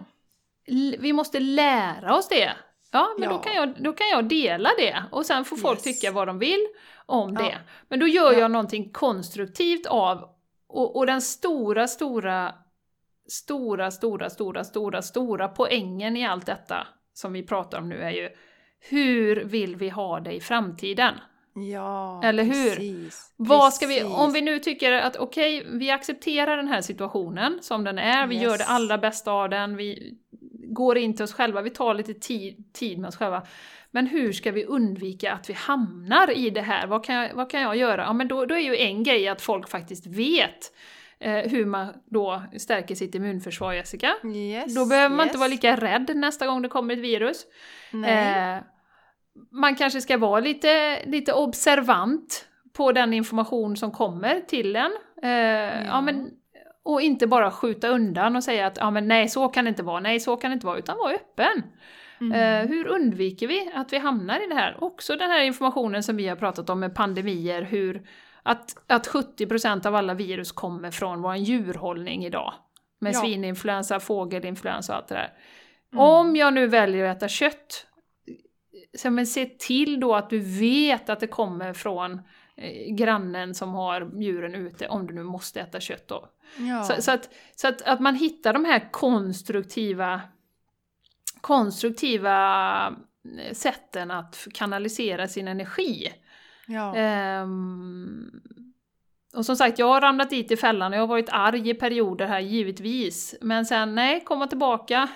vi 1.00 1.12
måste 1.12 1.40
lära 1.40 2.16
oss 2.16 2.28
det. 2.28 2.52
Ja, 2.92 3.14
men 3.18 3.30
ja. 3.30 3.36
Då, 3.36 3.38
kan 3.38 3.54
jag, 3.54 3.74
då 3.82 3.92
kan 3.92 4.08
jag 4.08 4.28
dela 4.28 4.70
det 4.78 5.02
och 5.10 5.26
sen 5.26 5.44
får 5.44 5.56
folk 5.56 5.78
yes. 5.78 5.82
tycka 5.82 6.12
vad 6.12 6.28
de 6.28 6.38
vill 6.38 6.66
om 7.06 7.34
det. 7.34 7.58
Men 7.88 8.00
då 8.00 8.06
gör 8.06 8.32
jag 8.32 8.50
någonting 8.50 8.90
konstruktivt 8.92 9.86
av, 9.86 10.28
och, 10.68 10.96
och 10.96 11.06
den 11.06 11.22
stora, 11.22 11.88
stora 11.88 12.54
stora, 13.28 13.90
stora, 13.90 14.30
stora, 14.30 14.64
stora, 14.64 15.02
stora 15.02 15.48
poängen 15.48 16.16
i 16.16 16.26
allt 16.26 16.46
detta 16.46 16.86
som 17.12 17.32
vi 17.32 17.42
pratar 17.42 17.78
om 17.78 17.88
nu 17.88 18.02
är 18.02 18.10
ju 18.10 18.28
hur 18.88 19.44
vill 19.44 19.76
vi 19.76 19.88
ha 19.88 20.20
det 20.20 20.32
i 20.32 20.40
framtiden? 20.40 21.14
Ja, 21.54 22.20
Eller 22.24 22.44
hur? 22.44 22.70
Precis, 22.70 23.32
Vad 23.36 23.74
ska 23.74 23.86
vi, 23.86 24.02
om 24.02 24.32
vi 24.32 24.40
nu 24.40 24.58
tycker 24.58 24.92
att 24.92 25.16
okej, 25.16 25.60
okay, 25.60 25.78
vi 25.78 25.90
accepterar 25.90 26.56
den 26.56 26.68
här 26.68 26.80
situationen 26.80 27.58
som 27.62 27.84
den 27.84 27.98
är, 27.98 28.26
vi 28.26 28.34
yes. 28.34 28.44
gör 28.44 28.58
det 28.58 28.64
allra 28.64 28.98
bästa 28.98 29.32
av 29.32 29.48
den, 29.48 29.76
vi 29.76 30.14
går 30.68 30.98
in 30.98 31.16
till 31.16 31.22
oss 31.24 31.32
själva, 31.32 31.62
vi 31.62 31.70
tar 31.70 31.94
lite 31.94 32.14
tid, 32.14 32.72
tid 32.72 32.98
med 32.98 33.08
oss 33.08 33.16
själva. 33.16 33.46
Men 33.90 34.06
hur 34.06 34.32
ska 34.32 34.50
vi 34.52 34.64
undvika 34.64 35.32
att 35.32 35.50
vi 35.50 35.54
hamnar 35.54 36.36
i 36.38 36.50
det 36.50 36.60
här? 36.60 36.86
Vad 36.86 37.04
kan 37.04 37.14
jag, 37.14 37.34
vad 37.34 37.50
kan 37.50 37.60
jag 37.60 37.76
göra? 37.76 38.02
Ja, 38.02 38.12
men 38.12 38.28
då, 38.28 38.46
då 38.46 38.54
är 38.54 38.60
ju 38.60 38.76
en 38.76 39.02
grej 39.02 39.28
att 39.28 39.42
folk 39.42 39.68
faktiskt 39.68 40.06
vet 40.06 40.72
hur 41.20 41.66
man 41.66 41.94
då 42.06 42.42
stärker 42.58 42.94
sitt 42.94 43.14
immunförsvar, 43.14 43.72
Jessica. 43.72 44.14
Yes, 44.24 44.74
då 44.74 44.86
behöver 44.86 45.16
man 45.16 45.26
yes. 45.26 45.30
inte 45.32 45.38
vara 45.38 45.48
lika 45.48 45.76
rädd 45.76 46.16
nästa 46.16 46.46
gång 46.46 46.62
det 46.62 46.68
kommer 46.68 46.94
ett 46.94 47.00
virus. 47.00 47.46
Eh, 48.06 48.62
man 49.50 49.74
kanske 49.74 50.00
ska 50.00 50.18
vara 50.18 50.40
lite, 50.40 50.98
lite 51.04 51.32
observant 51.32 52.48
på 52.72 52.92
den 52.92 53.12
information 53.12 53.76
som 53.76 53.90
kommer 53.90 54.40
till 54.40 54.76
en. 54.76 54.92
Eh, 55.22 55.30
ja. 55.30 55.84
ja. 55.86 56.00
men, 56.00 56.30
och 56.82 57.00
inte 57.00 57.26
bara 57.26 57.50
skjuta 57.50 57.88
undan 57.88 58.36
och 58.36 58.44
säga 58.44 58.66
att 58.66 58.76
ja, 58.76 58.90
men 58.90 59.08
nej, 59.08 59.28
så 59.28 59.48
kan 59.48 59.64
det 59.64 59.68
inte 59.68 59.82
vara, 59.82 60.00
nej, 60.00 60.20
så 60.20 60.36
kan 60.36 60.50
det 60.50 60.54
inte 60.54 60.66
vara, 60.66 60.78
utan 60.78 60.96
vara 60.96 61.14
öppen. 61.14 61.62
Mm. 62.20 62.32
Eh, 62.32 62.68
hur 62.68 62.86
undviker 62.86 63.46
vi 63.46 63.70
att 63.74 63.92
vi 63.92 63.98
hamnar 63.98 64.44
i 64.44 64.46
det 64.46 64.54
här? 64.54 64.84
Också 64.84 65.16
den 65.16 65.30
här 65.30 65.42
informationen 65.42 66.02
som 66.02 66.16
vi 66.16 66.28
har 66.28 66.36
pratat 66.36 66.70
om 66.70 66.80
med 66.80 66.94
pandemier, 66.94 67.62
hur 67.62 68.06
att, 68.46 68.76
att 68.86 69.08
70% 69.08 69.86
av 69.86 69.94
alla 69.94 70.14
virus 70.14 70.52
kommer 70.52 70.90
från 70.90 71.22
vår 71.22 71.36
djurhållning 71.36 72.24
idag. 72.24 72.54
Med 72.98 73.14
ja. 73.14 73.20
svininfluensa, 73.20 74.00
fågelinfluensa 74.00 74.92
och 74.92 74.98
allt 74.98 75.08
det 75.08 75.14
där. 75.14 75.32
Mm. 75.92 76.04
Om 76.04 76.36
jag 76.36 76.54
nu 76.54 76.66
väljer 76.66 77.04
att 77.04 77.16
äta 77.16 77.28
kött, 77.28 77.86
så 78.98 79.10
men 79.10 79.26
se 79.26 79.46
till 79.46 80.00
då 80.00 80.14
att 80.14 80.30
du 80.30 80.38
vet 80.38 81.08
att 81.08 81.20
det 81.20 81.26
kommer 81.26 81.72
från 81.72 82.20
eh, 82.56 82.94
grannen 82.94 83.54
som 83.54 83.74
har 83.74 84.22
djuren 84.22 84.54
ute, 84.54 84.88
om 84.88 85.06
du 85.06 85.14
nu 85.14 85.22
måste 85.22 85.60
äta 85.60 85.80
kött 85.80 86.08
då. 86.08 86.28
Ja. 86.58 86.84
Så, 86.84 87.02
så, 87.02 87.10
att, 87.10 87.30
så 87.56 87.68
att, 87.68 87.82
att 87.82 88.00
man 88.00 88.14
hittar 88.14 88.52
de 88.52 88.64
här 88.64 88.92
konstruktiva, 88.92 90.20
konstruktiva 91.40 92.86
eh, 93.38 93.52
sätten 93.52 94.10
att 94.10 94.46
kanalisera 94.54 95.28
sin 95.28 95.48
energi. 95.48 96.12
Ja. 96.66 97.42
Um, 97.42 98.40
och 99.34 99.46
som 99.46 99.56
sagt, 99.56 99.78
jag 99.78 99.86
har 99.86 100.00
ramlat 100.00 100.30
dit 100.30 100.50
i 100.50 100.56
fällan 100.56 100.92
och 100.92 100.96
jag 100.96 101.02
har 101.02 101.06
varit 101.06 101.28
arg 101.32 101.70
i 101.70 101.74
perioder 101.74 102.26
här 102.26 102.40
givetvis. 102.40 103.34
Men 103.40 103.66
sen, 103.66 103.94
nej, 103.94 104.24
komma 104.24 104.46
tillbaka. 104.46 105.08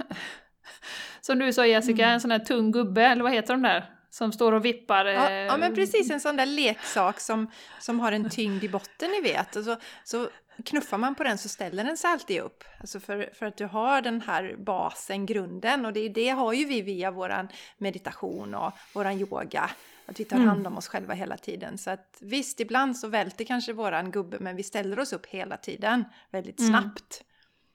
som 1.20 1.38
du 1.38 1.52
sa 1.52 1.66
Jessica, 1.66 2.02
mm. 2.02 2.14
en 2.14 2.20
sån 2.20 2.30
här 2.30 2.38
tung 2.38 2.72
gubbe, 2.72 3.02
eller 3.02 3.22
vad 3.22 3.32
heter 3.32 3.54
de 3.54 3.62
där? 3.62 3.90
Som 4.10 4.32
står 4.32 4.52
och 4.52 4.64
vippar. 4.64 5.04
Ja, 5.04 5.30
ja 5.30 5.56
men 5.56 5.74
precis, 5.74 6.10
en 6.10 6.20
sån 6.20 6.36
där 6.36 6.46
leksak 6.46 7.20
som, 7.20 7.50
som 7.80 8.00
har 8.00 8.12
en 8.12 8.30
tyngd 8.30 8.64
i 8.64 8.68
botten, 8.68 9.10
ni 9.10 9.20
vet. 9.20 9.56
Och 9.56 9.64
så, 9.64 9.76
så 10.04 10.28
knuffar 10.64 10.98
man 10.98 11.14
på 11.14 11.24
den 11.24 11.38
så 11.38 11.48
ställer 11.48 11.84
den 11.84 11.96
sig 11.96 12.10
alltid 12.10 12.40
upp. 12.40 12.64
Alltså 12.80 13.00
för, 13.00 13.30
för 13.34 13.46
att 13.46 13.56
du 13.56 13.64
har 13.64 14.02
den 14.02 14.20
här 14.20 14.56
basen, 14.58 15.26
grunden. 15.26 15.86
Och 15.86 15.92
det, 15.92 16.08
det 16.08 16.28
har 16.28 16.52
ju 16.52 16.64
vi 16.64 16.82
via 16.82 17.10
våran 17.10 17.48
meditation 17.78 18.54
och 18.54 18.72
våran 18.94 19.20
yoga. 19.20 19.70
Att 20.08 20.20
vi 20.20 20.24
tar 20.24 20.36
mm. 20.36 20.48
hand 20.48 20.66
om 20.66 20.76
oss 20.76 20.88
själva 20.88 21.14
hela 21.14 21.36
tiden. 21.36 21.78
Så 21.78 21.90
att 21.90 22.18
visst, 22.20 22.60
ibland 22.60 22.96
så 22.96 23.08
välter 23.08 23.44
kanske 23.44 23.72
våran 23.72 24.10
gubbe, 24.10 24.36
men 24.40 24.56
vi 24.56 24.62
ställer 24.62 24.98
oss 24.98 25.12
upp 25.12 25.26
hela 25.26 25.56
tiden 25.56 26.04
väldigt 26.30 26.60
mm. 26.60 26.70
snabbt. 26.70 27.24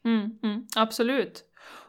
Mm, 0.05 0.39
mm, 0.43 0.67
absolut. 0.75 1.43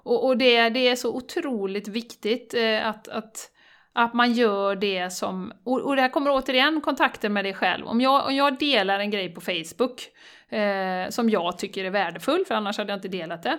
Och, 0.05 0.27
och 0.27 0.37
det, 0.37 0.69
det 0.69 0.89
är 0.89 0.97
så 0.97 1.17
otroligt 1.17 1.89
viktigt 1.89 2.55
eh, 2.55 2.87
att, 2.87 3.09
att, 3.09 3.51
att 3.93 4.15
man 4.15 4.33
gör 4.33 4.77
det 4.77 5.11
som... 5.11 5.53
Och, 5.65 5.81
och 5.81 5.97
det 5.97 6.03
här 6.03 6.09
kommer 6.09 6.31
återigen 6.31 6.81
kontakten 6.81 7.33
med 7.33 7.45
dig 7.45 7.55
själv. 7.55 7.87
Om 7.87 8.01
jag, 8.01 8.27
om 8.27 8.35
jag 8.35 8.59
delar 8.59 8.99
en 8.99 9.11
grej 9.11 9.35
på 9.35 9.41
Facebook 9.41 10.11
eh, 10.49 11.09
som 11.11 11.31
jag 11.31 11.59
tycker 11.59 11.85
är 11.85 11.91
värdefull, 11.91 12.45
för 12.49 12.55
annars 12.55 12.79
hade 12.79 12.93
jag 12.93 12.97
inte 12.97 13.09
delat 13.09 13.43
det. 13.43 13.59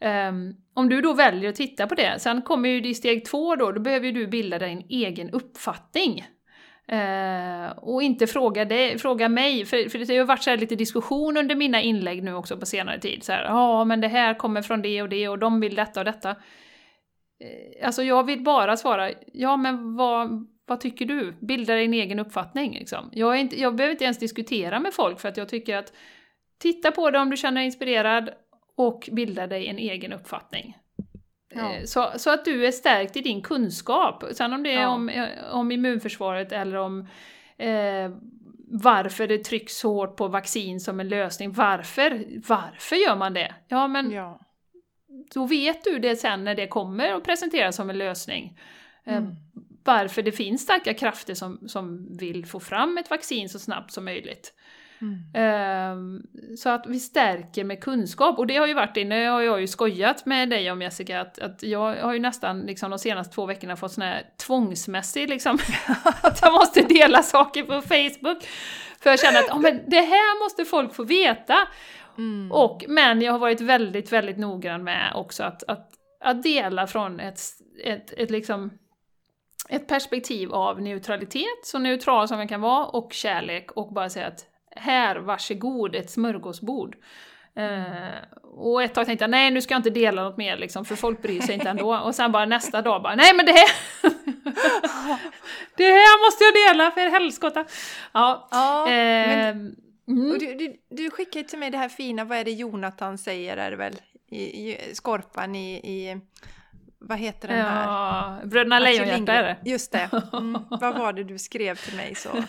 Um, 0.00 0.56
om 0.74 0.88
du 0.88 1.00
då 1.00 1.12
väljer 1.12 1.50
att 1.50 1.56
titta 1.56 1.86
på 1.86 1.94
det, 1.94 2.18
sen 2.18 2.42
kommer 2.42 2.68
ju 2.68 2.80
det 2.80 2.88
i 2.88 2.94
steg 2.94 3.24
två 3.24 3.56
då, 3.56 3.72
då 3.72 3.80
behöver 3.80 4.06
ju 4.06 4.12
du 4.12 4.26
bilda 4.26 4.58
dig 4.58 4.72
en 4.72 4.84
egen 4.88 5.30
uppfattning. 5.30 6.24
Uh, 6.92 7.78
och 7.78 8.02
inte 8.02 8.26
fråga, 8.26 8.64
det, 8.64 9.02
fråga 9.02 9.28
mig, 9.28 9.64
för, 9.64 9.88
för 9.88 9.98
det 9.98 10.08
har 10.08 10.14
ju 10.14 10.24
varit 10.24 10.42
så 10.42 10.56
lite 10.56 10.76
diskussion 10.76 11.36
under 11.36 11.54
mina 11.54 11.80
inlägg 11.80 12.22
nu 12.22 12.34
också 12.34 12.56
på 12.56 12.66
senare 12.66 13.00
tid. 13.00 13.24
Så 13.24 13.32
ja 13.32 13.84
men 13.84 14.00
det 14.00 14.08
här 14.08 14.34
kommer 14.34 14.62
från 14.62 14.82
det 14.82 15.02
och 15.02 15.08
det 15.08 15.28
och 15.28 15.38
de 15.38 15.60
vill 15.60 15.74
detta 15.74 16.00
och 16.00 16.04
detta. 16.04 16.30
Uh, 16.30 17.86
alltså 17.86 18.02
jag 18.02 18.24
vill 18.24 18.42
bara 18.42 18.76
svara, 18.76 19.10
ja 19.32 19.56
men 19.56 19.96
vad, 19.96 20.46
vad 20.66 20.80
tycker 20.80 21.04
du? 21.04 21.32
Bilda 21.40 21.74
din 21.74 21.94
egen 21.94 22.18
uppfattning. 22.18 22.74
Liksom. 22.74 23.10
Jag, 23.12 23.34
är 23.34 23.40
inte, 23.40 23.60
jag 23.60 23.76
behöver 23.76 23.92
inte 23.92 24.04
ens 24.04 24.18
diskutera 24.18 24.80
med 24.80 24.94
folk 24.94 25.20
för 25.20 25.28
att 25.28 25.36
jag 25.36 25.48
tycker 25.48 25.76
att 25.76 25.92
titta 26.58 26.90
på 26.90 27.10
det 27.10 27.18
om 27.18 27.30
du 27.30 27.36
känner 27.36 27.60
dig 27.60 27.66
inspirerad 27.66 28.30
och 28.76 29.08
bilda 29.12 29.46
dig 29.46 29.68
en 29.68 29.78
egen 29.78 30.12
uppfattning. 30.12 30.76
Ja. 31.54 31.74
Eh, 31.74 31.84
så, 31.84 32.12
så 32.16 32.30
att 32.30 32.44
du 32.44 32.66
är 32.66 32.70
stärkt 32.70 33.16
i 33.16 33.20
din 33.20 33.42
kunskap. 33.42 34.24
Sen 34.32 34.52
om 34.52 34.62
det 34.62 34.72
är 34.72 34.82
ja. 34.82 34.88
om, 34.88 35.08
eh, 35.08 35.28
om 35.50 35.72
immunförsvaret 35.72 36.52
eller 36.52 36.76
om 36.76 37.08
eh, 37.58 38.10
varför 38.68 39.26
det 39.26 39.44
trycks 39.44 39.82
hårt 39.82 40.16
på 40.16 40.28
vaccin 40.28 40.80
som 40.80 41.00
en 41.00 41.08
lösning. 41.08 41.52
Varför? 41.52 42.24
Varför 42.48 42.96
gör 42.96 43.16
man 43.16 43.34
det? 43.34 43.54
Ja, 43.68 43.88
men 43.88 44.10
ja. 44.10 44.40
då 45.34 45.46
vet 45.46 45.84
du 45.84 45.98
det 45.98 46.16
sen 46.16 46.44
när 46.44 46.54
det 46.54 46.66
kommer 46.66 47.12
att 47.12 47.24
presenteras 47.24 47.76
som 47.76 47.90
en 47.90 47.98
lösning. 47.98 48.58
Eh, 49.04 49.16
mm. 49.16 49.34
varför 49.84 50.22
det 50.22 50.32
finns 50.32 50.62
starka 50.62 50.94
krafter 50.94 51.34
som, 51.34 51.68
som 51.68 52.16
vill 52.16 52.46
få 52.46 52.60
fram 52.60 52.98
ett 52.98 53.10
vaccin 53.10 53.48
så 53.48 53.58
snabbt 53.58 53.92
som 53.92 54.04
möjligt. 54.04 54.52
Mm. 55.00 56.22
så 56.56 56.68
att 56.68 56.86
vi 56.86 57.00
stärker 57.00 57.64
med 57.64 57.80
kunskap. 57.80 58.38
Och 58.38 58.46
det 58.46 58.56
har 58.56 58.66
ju 58.66 58.74
varit 58.74 58.96
inne, 58.96 59.26
har 59.26 59.40
jag 59.40 59.60
ju 59.60 59.66
skojat 59.66 60.26
med 60.26 60.50
dig 60.50 60.70
om 60.70 60.82
Jessica, 60.82 61.20
att, 61.20 61.38
att 61.38 61.62
jag 61.62 61.96
har 61.96 62.12
ju 62.12 62.20
nästan 62.20 62.60
liksom, 62.60 62.90
de 62.90 62.98
senaste 62.98 63.34
två 63.34 63.46
veckorna 63.46 63.76
fått 63.76 63.92
sån 63.92 64.02
här 64.02 64.22
tvångsmässig 64.46 65.28
liksom, 65.28 65.58
att 66.22 66.38
jag 66.42 66.52
måste 66.52 66.82
dela 66.82 67.22
saker 67.22 67.62
på 67.62 67.82
Facebook. 67.82 68.44
För 69.00 69.10
jag 69.10 69.20
känner 69.20 69.38
att 69.38 69.50
oh, 69.50 69.60
men 69.60 69.80
det 69.86 70.00
här 70.00 70.44
måste 70.44 70.64
folk 70.64 70.94
få 70.94 71.04
veta. 71.04 71.56
Mm. 72.18 72.52
Och, 72.52 72.84
men 72.88 73.22
jag 73.22 73.32
har 73.32 73.38
varit 73.38 73.60
väldigt, 73.60 74.12
väldigt 74.12 74.38
noggrann 74.38 74.84
med 74.84 75.12
också 75.14 75.44
att, 75.44 75.62
att, 75.62 75.90
att 76.20 76.42
dela 76.42 76.86
från 76.86 77.20
ett, 77.20 77.40
ett, 77.84 78.12
ett 78.12 78.30
liksom 78.30 78.70
ett 79.68 79.88
perspektiv 79.88 80.52
av 80.52 80.82
neutralitet, 80.82 81.64
så 81.64 81.78
neutral 81.78 82.28
som 82.28 82.38
jag 82.38 82.48
kan 82.48 82.60
vara, 82.60 82.86
och 82.86 83.12
kärlek 83.12 83.72
och 83.72 83.92
bara 83.92 84.10
säga 84.10 84.26
att 84.26 84.44
här, 84.76 85.16
varsågod, 85.16 85.94
ett 85.94 86.10
smörgåsbord. 86.10 86.96
Uh, 87.58 88.14
och 88.42 88.82
ett 88.82 88.94
tag 88.94 89.06
tänkte 89.06 89.22
jag, 89.22 89.30
nej 89.30 89.50
nu 89.50 89.60
ska 89.60 89.74
jag 89.74 89.78
inte 89.78 89.90
dela 89.90 90.22
något 90.22 90.36
mer 90.36 90.56
liksom, 90.56 90.84
för 90.84 90.96
folk 90.96 91.22
bryr 91.22 91.40
sig 91.40 91.54
inte 91.54 91.68
ändå. 91.68 91.96
Och 91.96 92.14
sen 92.14 92.32
bara 92.32 92.44
nästa 92.44 92.82
dag 92.82 93.02
bara, 93.02 93.14
nej 93.14 93.34
men 93.34 93.46
det 93.46 93.52
här... 93.52 93.68
det 95.76 95.84
här 95.84 96.26
måste 96.26 96.44
jag 96.44 96.54
dela 96.54 96.90
för 96.90 97.10
helskotta! 97.10 97.64
Ja, 98.12 98.48
ja 98.50 98.84
uh, 98.86 99.56
men, 100.06 100.38
du, 100.38 100.54
du, 100.54 100.76
du 100.90 101.10
skickade 101.10 101.48
till 101.48 101.58
mig 101.58 101.70
det 101.70 101.78
här 101.78 101.88
fina, 101.88 102.24
vad 102.24 102.38
är 102.38 102.44
det 102.44 102.50
Jonathan 102.50 103.18
säger 103.18 103.56
är 103.56 103.70
det 103.70 103.76
väl? 103.76 103.94
I, 104.30 104.42
i 104.42 104.94
Skorpan 104.94 105.54
i, 105.54 105.74
i 105.74 106.20
vad 106.98 107.18
heter 107.18 107.48
den 107.48 107.66
här? 107.66 107.84
Ja, 107.84 108.38
Bröderna 108.44 108.78
Lejonhjärta 108.78 109.32
är 109.32 109.42
det. 109.42 109.70
Just 109.70 109.92
det. 109.92 110.10
Mm. 110.32 110.52
vad 110.70 110.98
var 110.98 111.12
det 111.12 111.24
du 111.24 111.38
skrev 111.38 111.76
till 111.76 111.96
mig 111.96 112.14
så? 112.14 112.28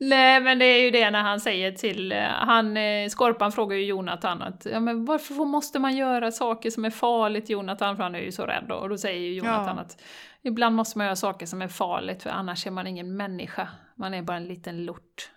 Nej 0.00 0.40
men 0.40 0.58
det 0.58 0.64
är 0.64 0.82
ju 0.82 0.90
det 0.90 1.10
när 1.10 1.22
han 1.22 1.40
säger 1.40 1.72
till, 1.72 2.12
eh, 2.12 2.22
han, 2.22 2.76
eh, 2.76 3.08
Skorpan 3.08 3.52
frågar 3.52 3.76
ju 3.76 3.84
Jonathan 3.84 4.42
att 4.42 4.66
ja, 4.72 4.80
men 4.80 5.04
varför 5.04 5.34
måste 5.34 5.78
man 5.78 5.96
göra 5.96 6.30
saker 6.30 6.70
som 6.70 6.84
är 6.84 6.90
farligt 6.90 7.50
Jonathan, 7.50 7.96
för 7.96 8.02
han 8.02 8.14
är 8.14 8.20
ju 8.20 8.32
så 8.32 8.46
rädd 8.46 8.64
då. 8.68 8.74
Och 8.74 8.88
då 8.88 8.98
säger 8.98 9.20
ju 9.20 9.34
Jonathan 9.34 9.76
ja. 9.76 9.82
att 9.82 10.02
ibland 10.42 10.76
måste 10.76 10.98
man 10.98 11.06
göra 11.06 11.16
saker 11.16 11.46
som 11.46 11.62
är 11.62 11.68
farligt 11.68 12.22
för 12.22 12.30
annars 12.30 12.66
är 12.66 12.70
man 12.70 12.86
ingen 12.86 13.16
människa, 13.16 13.68
man 13.94 14.14
är 14.14 14.22
bara 14.22 14.36
en 14.36 14.46
liten 14.46 14.84
lort. 14.84 15.30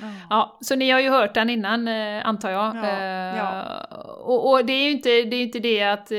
Ja. 0.00 0.06
ja, 0.30 0.58
så 0.60 0.76
ni 0.76 0.90
har 0.90 1.00
ju 1.00 1.10
hört 1.10 1.34
den 1.34 1.50
innan 1.50 1.88
eh, 1.88 2.26
antar 2.26 2.50
jag. 2.50 2.76
Ja, 2.76 3.36
ja. 3.36 3.84
Och, 4.24 4.50
och, 4.50 4.64
det 4.64 4.72
är 4.72 4.84
ju 4.84 4.90
inte 4.90 5.08
det, 5.08 5.36
är 5.36 5.42
inte 5.42 5.58
det 5.58 5.82
att, 5.82 6.12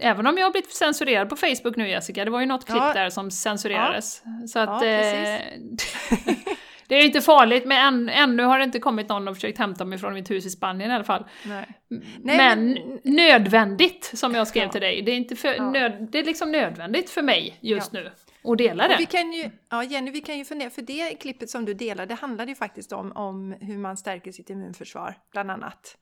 även 0.00 0.26
om 0.26 0.38
jag 0.38 0.46
har 0.46 0.50
blivit 0.50 0.74
censurerad 0.74 1.28
på 1.28 1.36
Facebook 1.36 1.76
nu 1.76 1.88
Jessica, 1.88 2.24
det 2.24 2.30
var 2.30 2.40
ju 2.40 2.46
något 2.46 2.66
klipp 2.66 2.94
där 2.94 3.10
som 3.10 3.30
censurerades. 3.30 4.22
Så 4.52 4.58
att... 4.58 4.82
Det 6.92 6.96
är 6.96 7.04
inte 7.04 7.20
farligt, 7.20 7.64
men 7.66 7.94
än, 7.94 8.08
ännu 8.08 8.42
har 8.42 8.58
det 8.58 8.64
inte 8.64 8.78
kommit 8.78 9.08
någon 9.08 9.28
och 9.28 9.34
försökt 9.34 9.58
hämta 9.58 9.84
mig 9.84 9.98
från 9.98 10.14
mitt 10.14 10.30
hus 10.30 10.46
i 10.46 10.50
Spanien 10.50 10.90
i 10.90 10.94
alla 10.94 11.04
fall. 11.04 11.24
Nej. 11.46 11.68
Nej, 11.88 12.36
men, 12.36 12.72
men, 12.72 13.00
nödvändigt, 13.04 14.10
som 14.14 14.34
jag 14.34 14.48
skrev 14.48 14.64
ja. 14.64 14.72
till 14.72 14.80
dig. 14.80 15.02
Det 15.02 15.12
är, 15.12 15.16
inte 15.16 15.36
för, 15.36 15.54
ja. 15.54 15.70
nöd, 15.70 16.08
det 16.12 16.18
är 16.18 16.24
liksom 16.24 16.52
nödvändigt 16.52 17.10
för 17.10 17.22
mig 17.22 17.58
just 17.60 17.90
ja. 17.92 18.00
nu. 18.00 18.10
Och 18.42 18.56
dela 18.56 18.88
det. 18.88 18.94
Och 18.94 19.00
vi 19.00 19.06
kan 19.06 19.32
ju, 19.32 19.50
ja 19.70 19.84
Jenny, 19.84 20.10
vi 20.10 20.20
kan 20.20 20.38
ju 20.38 20.44
fundera, 20.44 20.70
för 20.70 20.82
det 20.82 21.14
klippet 21.20 21.50
som 21.50 21.64
du 21.64 21.74
delade 21.74 22.14
handlade 22.14 22.50
ju 22.50 22.54
faktiskt 22.54 22.92
om, 22.92 23.12
om 23.12 23.56
hur 23.60 23.78
man 23.78 23.96
stärker 23.96 24.32
sitt 24.32 24.50
immunförsvar, 24.50 25.14
bland 25.30 25.50
annat. 25.50 25.96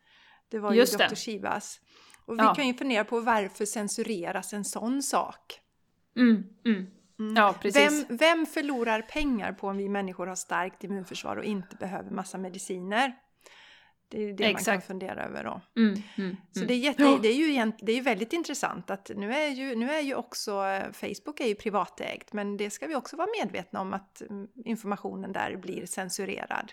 Det 0.50 0.58
var 0.58 0.72
ju 0.72 0.84
Dr. 0.84 1.14
Shivas. 1.14 1.80
Och 2.26 2.34
vi 2.34 2.44
kan 2.56 2.66
ju 2.66 2.74
fundera 2.74 3.04
på 3.04 3.20
varför 3.20 3.64
censureras 3.64 4.52
en 4.52 4.64
sån 4.64 5.02
sak? 5.02 5.60
Mm, 6.16 6.44
mm. 6.66 6.86
Mm. 7.20 7.36
Ja, 7.36 7.54
precis. 7.60 8.06
Vem, 8.08 8.16
vem 8.16 8.46
förlorar 8.46 9.02
pengar 9.02 9.52
på 9.52 9.68
om 9.68 9.76
vi 9.76 9.88
människor 9.88 10.26
har 10.26 10.34
starkt 10.34 10.84
immunförsvar 10.84 11.36
och 11.36 11.44
inte 11.44 11.76
behöver 11.76 12.10
massa 12.10 12.38
mediciner? 12.38 13.12
Det 14.08 14.22
är 14.22 14.32
det 14.32 14.44
Exakt. 14.44 14.66
man 14.66 14.74
kan 14.74 14.82
fundera 14.82 15.24
över 15.24 15.44
då. 15.44 15.60
Mm, 15.80 16.02
mm, 16.16 16.36
så 16.52 16.64
det 16.64 16.74
är, 16.74 16.78
jätte, 16.78 17.18
det 17.22 17.28
är 17.28 17.34
ju 17.34 17.72
det 17.80 17.92
är 17.92 18.02
väldigt 18.02 18.32
intressant 18.32 18.90
att 18.90 19.10
nu 19.16 19.32
är, 19.32 19.48
ju, 19.48 19.74
nu 19.74 19.90
är 19.90 20.00
ju 20.00 20.14
också 20.14 20.82
Facebook 20.92 21.40
är 21.40 21.46
ju 21.46 21.54
privatägt 21.54 22.32
men 22.32 22.56
det 22.56 22.70
ska 22.70 22.86
vi 22.86 22.94
också 22.94 23.16
vara 23.16 23.28
medvetna 23.42 23.80
om 23.80 23.94
att 23.94 24.20
mm, 24.20 24.48
informationen 24.64 25.32
där 25.32 25.56
blir 25.56 25.86
censurerad. 25.86 26.72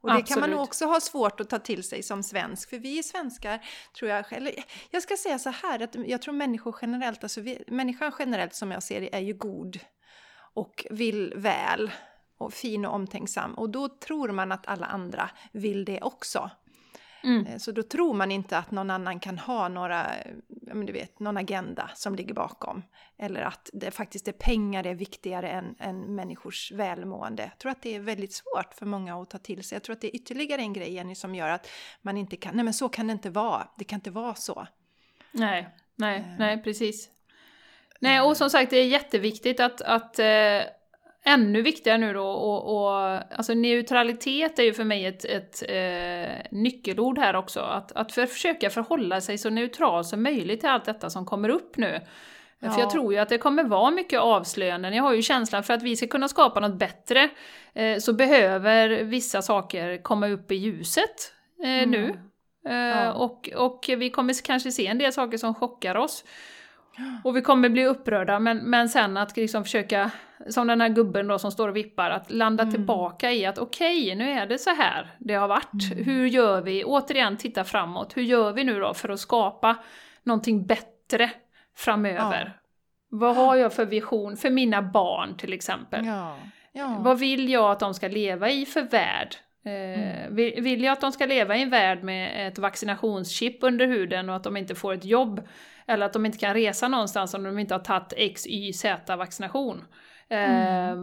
Och 0.00 0.08
det 0.08 0.14
Absolut. 0.14 0.28
kan 0.28 0.40
man 0.40 0.50
nog 0.50 0.60
också 0.60 0.84
ha 0.84 1.00
svårt 1.00 1.40
att 1.40 1.50
ta 1.50 1.58
till 1.58 1.84
sig 1.84 2.02
som 2.02 2.22
svensk, 2.22 2.70
för 2.70 2.78
vi 2.78 3.02
svenskar 3.02 3.64
tror 3.98 4.10
jag, 4.10 4.32
eller 4.32 4.54
jag 4.90 5.02
ska 5.02 5.16
säga 5.16 5.38
så 5.38 5.50
här, 5.50 5.82
att 5.82 5.94
jag 6.06 6.22
tror 6.22 6.34
människor 6.34 6.76
generellt, 6.82 7.22
alltså 7.22 7.40
vi, 7.40 7.64
människan 7.66 8.12
generellt 8.18 8.54
som 8.54 8.70
jag 8.70 8.82
ser 8.82 9.00
det 9.00 9.14
är 9.14 9.20
ju 9.20 9.34
god 9.34 9.78
och 10.54 10.86
vill 10.90 11.34
väl 11.36 11.90
och 12.38 12.52
fin 12.52 12.86
och 12.86 12.94
omtänksam 12.94 13.54
och 13.54 13.70
då 13.70 13.88
tror 13.88 14.28
man 14.28 14.52
att 14.52 14.66
alla 14.66 14.86
andra 14.86 15.30
vill 15.52 15.84
det 15.84 16.00
också. 16.02 16.50
Mm. 17.24 17.46
Eh, 17.46 17.58
så 17.58 17.72
då 17.72 17.82
tror 17.82 18.14
man 18.14 18.30
inte 18.30 18.58
att 18.58 18.70
någon 18.70 18.90
annan 18.90 19.20
kan 19.20 19.38
ha 19.38 19.68
några, 19.68 20.06
du 20.86 20.92
vet, 20.92 21.20
någon 21.20 21.36
agenda 21.36 21.90
som 21.94 22.14
ligger 22.14 22.34
bakom. 22.34 22.82
Eller 23.18 23.42
att 23.42 23.70
det 23.72 23.90
faktiskt 23.90 24.28
är 24.28 24.32
pengar 24.32 24.86
är 24.86 24.94
viktigare 24.94 25.50
än, 25.50 25.74
än 25.78 26.14
människors 26.14 26.72
välmående. 26.72 27.42
Jag 27.42 27.58
tror 27.58 27.72
att 27.72 27.82
det 27.82 27.94
är 27.94 28.00
väldigt 28.00 28.32
svårt 28.32 28.74
för 28.74 28.86
många 28.86 29.22
att 29.22 29.30
ta 29.30 29.38
till 29.38 29.64
sig. 29.64 29.76
Jag 29.76 29.82
tror 29.82 29.96
att 29.96 30.00
det 30.00 30.08
är 30.08 30.16
ytterligare 30.16 30.60
en 30.60 30.72
grej 30.72 30.92
Jenny 30.92 31.14
som 31.14 31.34
gör 31.34 31.48
att 31.48 31.68
man 32.02 32.16
inte 32.16 32.36
kan, 32.36 32.54
nej 32.56 32.64
men 32.64 32.74
så 32.74 32.88
kan 32.88 33.06
det 33.06 33.12
inte 33.12 33.30
vara. 33.30 33.68
Det 33.78 33.84
kan 33.84 33.96
inte 33.96 34.10
vara 34.10 34.34
så. 34.34 34.66
Nej, 35.32 35.68
nej, 35.96 36.20
uh, 36.20 36.38
nej 36.38 36.62
precis. 36.62 37.10
Nej, 38.00 38.20
och 38.20 38.36
som 38.36 38.50
sagt 38.50 38.70
det 38.70 38.76
är 38.76 38.86
jätteviktigt 38.86 39.60
att, 39.60 39.80
att 39.80 40.18
ännu 41.28 41.62
viktigare 41.62 41.98
nu 41.98 42.12
då, 42.12 42.26
och, 42.26 42.76
och, 42.76 43.20
alltså 43.36 43.54
neutralitet 43.54 44.58
är 44.58 44.62
ju 44.62 44.74
för 44.74 44.84
mig 44.84 45.06
ett, 45.06 45.24
ett 45.24 45.62
eh, 45.68 46.58
nyckelord 46.58 47.18
här 47.18 47.36
också. 47.36 47.60
Att, 47.60 47.92
att 47.92 48.12
för, 48.12 48.26
försöka 48.26 48.70
förhålla 48.70 49.20
sig 49.20 49.38
så 49.38 49.50
neutral 49.50 50.04
som 50.04 50.22
möjligt 50.22 50.60
till 50.60 50.68
allt 50.68 50.84
detta 50.84 51.10
som 51.10 51.26
kommer 51.26 51.48
upp 51.48 51.76
nu. 51.76 52.00
Ja. 52.58 52.70
För 52.70 52.80
jag 52.80 52.90
tror 52.90 53.12
ju 53.12 53.18
att 53.18 53.28
det 53.28 53.38
kommer 53.38 53.64
vara 53.64 53.90
mycket 53.90 54.20
avslöjanden. 54.20 54.94
Jag 54.94 55.02
har 55.02 55.14
ju 55.14 55.22
känslan 55.22 55.64
för 55.64 55.74
att 55.74 55.82
vi 55.82 55.96
ska 55.96 56.06
kunna 56.06 56.28
skapa 56.28 56.60
något 56.60 56.78
bättre 56.78 57.28
eh, 57.74 57.98
så 57.98 58.12
behöver 58.12 59.04
vissa 59.04 59.42
saker 59.42 60.02
komma 60.02 60.28
upp 60.28 60.52
i 60.52 60.54
ljuset 60.54 61.32
eh, 61.62 61.82
mm. 61.82 61.90
nu. 61.90 62.18
Eh, 62.68 62.74
ja. 62.74 63.12
och, 63.12 63.48
och 63.56 63.90
vi 63.98 64.10
kommer 64.10 64.44
kanske 64.44 64.72
se 64.72 64.86
en 64.86 64.98
del 64.98 65.12
saker 65.12 65.38
som 65.38 65.54
chockar 65.54 65.94
oss. 65.94 66.24
Och 67.24 67.36
vi 67.36 67.42
kommer 67.42 67.68
bli 67.68 67.86
upprörda, 67.86 68.38
men, 68.38 68.58
men 68.58 68.88
sen 68.88 69.16
att 69.16 69.36
liksom 69.36 69.64
försöka, 69.64 70.10
som 70.48 70.66
den 70.66 70.80
här 70.80 70.88
gubben 70.88 71.28
då 71.28 71.38
som 71.38 71.50
står 71.50 71.68
och 71.68 71.76
vippar, 71.76 72.10
att 72.10 72.30
landa 72.30 72.62
mm. 72.62 72.74
tillbaka 72.74 73.32
i 73.32 73.46
att 73.46 73.58
okej, 73.58 74.02
okay, 74.02 74.14
nu 74.14 74.30
är 74.30 74.46
det 74.46 74.58
så 74.58 74.70
här 74.70 75.10
det 75.18 75.34
har 75.34 75.48
varit. 75.48 75.92
Mm. 75.92 76.04
Hur 76.04 76.26
gör 76.26 76.62
vi? 76.62 76.84
Återigen 76.84 77.36
titta 77.36 77.64
framåt. 77.64 78.16
Hur 78.16 78.22
gör 78.22 78.52
vi 78.52 78.64
nu 78.64 78.80
då 78.80 78.94
för 78.94 79.08
att 79.08 79.20
skapa 79.20 79.76
någonting 80.22 80.66
bättre 80.66 81.30
framöver? 81.76 82.44
Ja. 82.44 82.68
Vad 83.10 83.36
har 83.36 83.56
jag 83.56 83.72
för 83.72 83.84
vision 83.86 84.36
för 84.36 84.50
mina 84.50 84.82
barn 84.82 85.36
till 85.36 85.52
exempel? 85.52 86.06
Ja. 86.06 86.36
Ja. 86.72 86.96
Vad 87.00 87.18
vill 87.18 87.48
jag 87.48 87.70
att 87.70 87.80
de 87.80 87.94
ska 87.94 88.08
leva 88.08 88.50
i 88.50 88.66
för 88.66 88.82
värld? 88.82 89.36
Eh, 89.64 89.72
mm. 89.72 90.34
Vill 90.64 90.84
jag 90.84 90.92
att 90.92 91.00
de 91.00 91.12
ska 91.12 91.26
leva 91.26 91.56
i 91.56 91.62
en 91.62 91.70
värld 91.70 92.02
med 92.02 92.48
ett 92.48 92.58
vaccinationschip 92.58 93.58
under 93.60 93.86
huden 93.86 94.28
och 94.28 94.36
att 94.36 94.44
de 94.44 94.56
inte 94.56 94.74
får 94.74 94.92
ett 94.92 95.04
jobb? 95.04 95.48
Eller 95.88 96.06
att 96.06 96.12
de 96.12 96.26
inte 96.26 96.38
kan 96.38 96.54
resa 96.54 96.88
någonstans 96.88 97.34
om 97.34 97.42
de 97.42 97.58
inte 97.58 97.74
har 97.74 97.78
tagit 97.80 98.12
X, 98.16 98.46
Y, 98.46 98.72
Z 98.72 99.16
vaccination. 99.16 99.84
Mm. 100.28 100.88
Eh, 100.88 100.96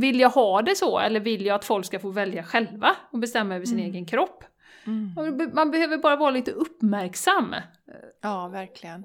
vill 0.00 0.20
jag 0.20 0.30
ha 0.30 0.62
det 0.62 0.76
så 0.76 0.98
eller 0.98 1.20
vill 1.20 1.46
jag 1.46 1.54
att 1.54 1.64
folk 1.64 1.86
ska 1.86 1.98
få 1.98 2.10
välja 2.10 2.42
själva 2.42 2.96
och 3.10 3.18
bestämma 3.18 3.54
över 3.54 3.66
sin 3.66 3.78
mm. 3.78 3.90
egen 3.90 4.06
kropp? 4.06 4.44
Mm. 4.86 5.50
Man 5.54 5.70
behöver 5.70 5.98
bara 5.98 6.16
vara 6.16 6.30
lite 6.30 6.50
uppmärksam. 6.50 7.54
Ja, 8.22 8.48
verkligen. 8.48 9.04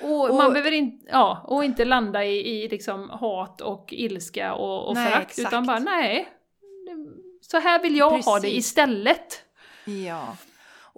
Och, 0.00 0.30
och, 0.30 0.36
man 0.36 0.52
behöver 0.52 0.72
in, 0.72 1.06
ja, 1.10 1.44
och 1.44 1.64
inte 1.64 1.84
landa 1.84 2.24
i, 2.24 2.64
i 2.64 2.68
liksom 2.68 3.10
hat 3.10 3.60
och 3.60 3.88
ilska 3.92 4.54
och, 4.54 4.88
och 4.88 4.96
förakt, 4.96 5.38
utan 5.38 5.66
bara 5.66 5.78
nej, 5.78 6.28
så 7.40 7.58
här 7.58 7.82
vill 7.82 7.96
jag 7.96 8.10
Precis. 8.10 8.26
ha 8.26 8.40
det 8.40 8.56
istället. 8.56 9.44
Ja. 9.84 10.36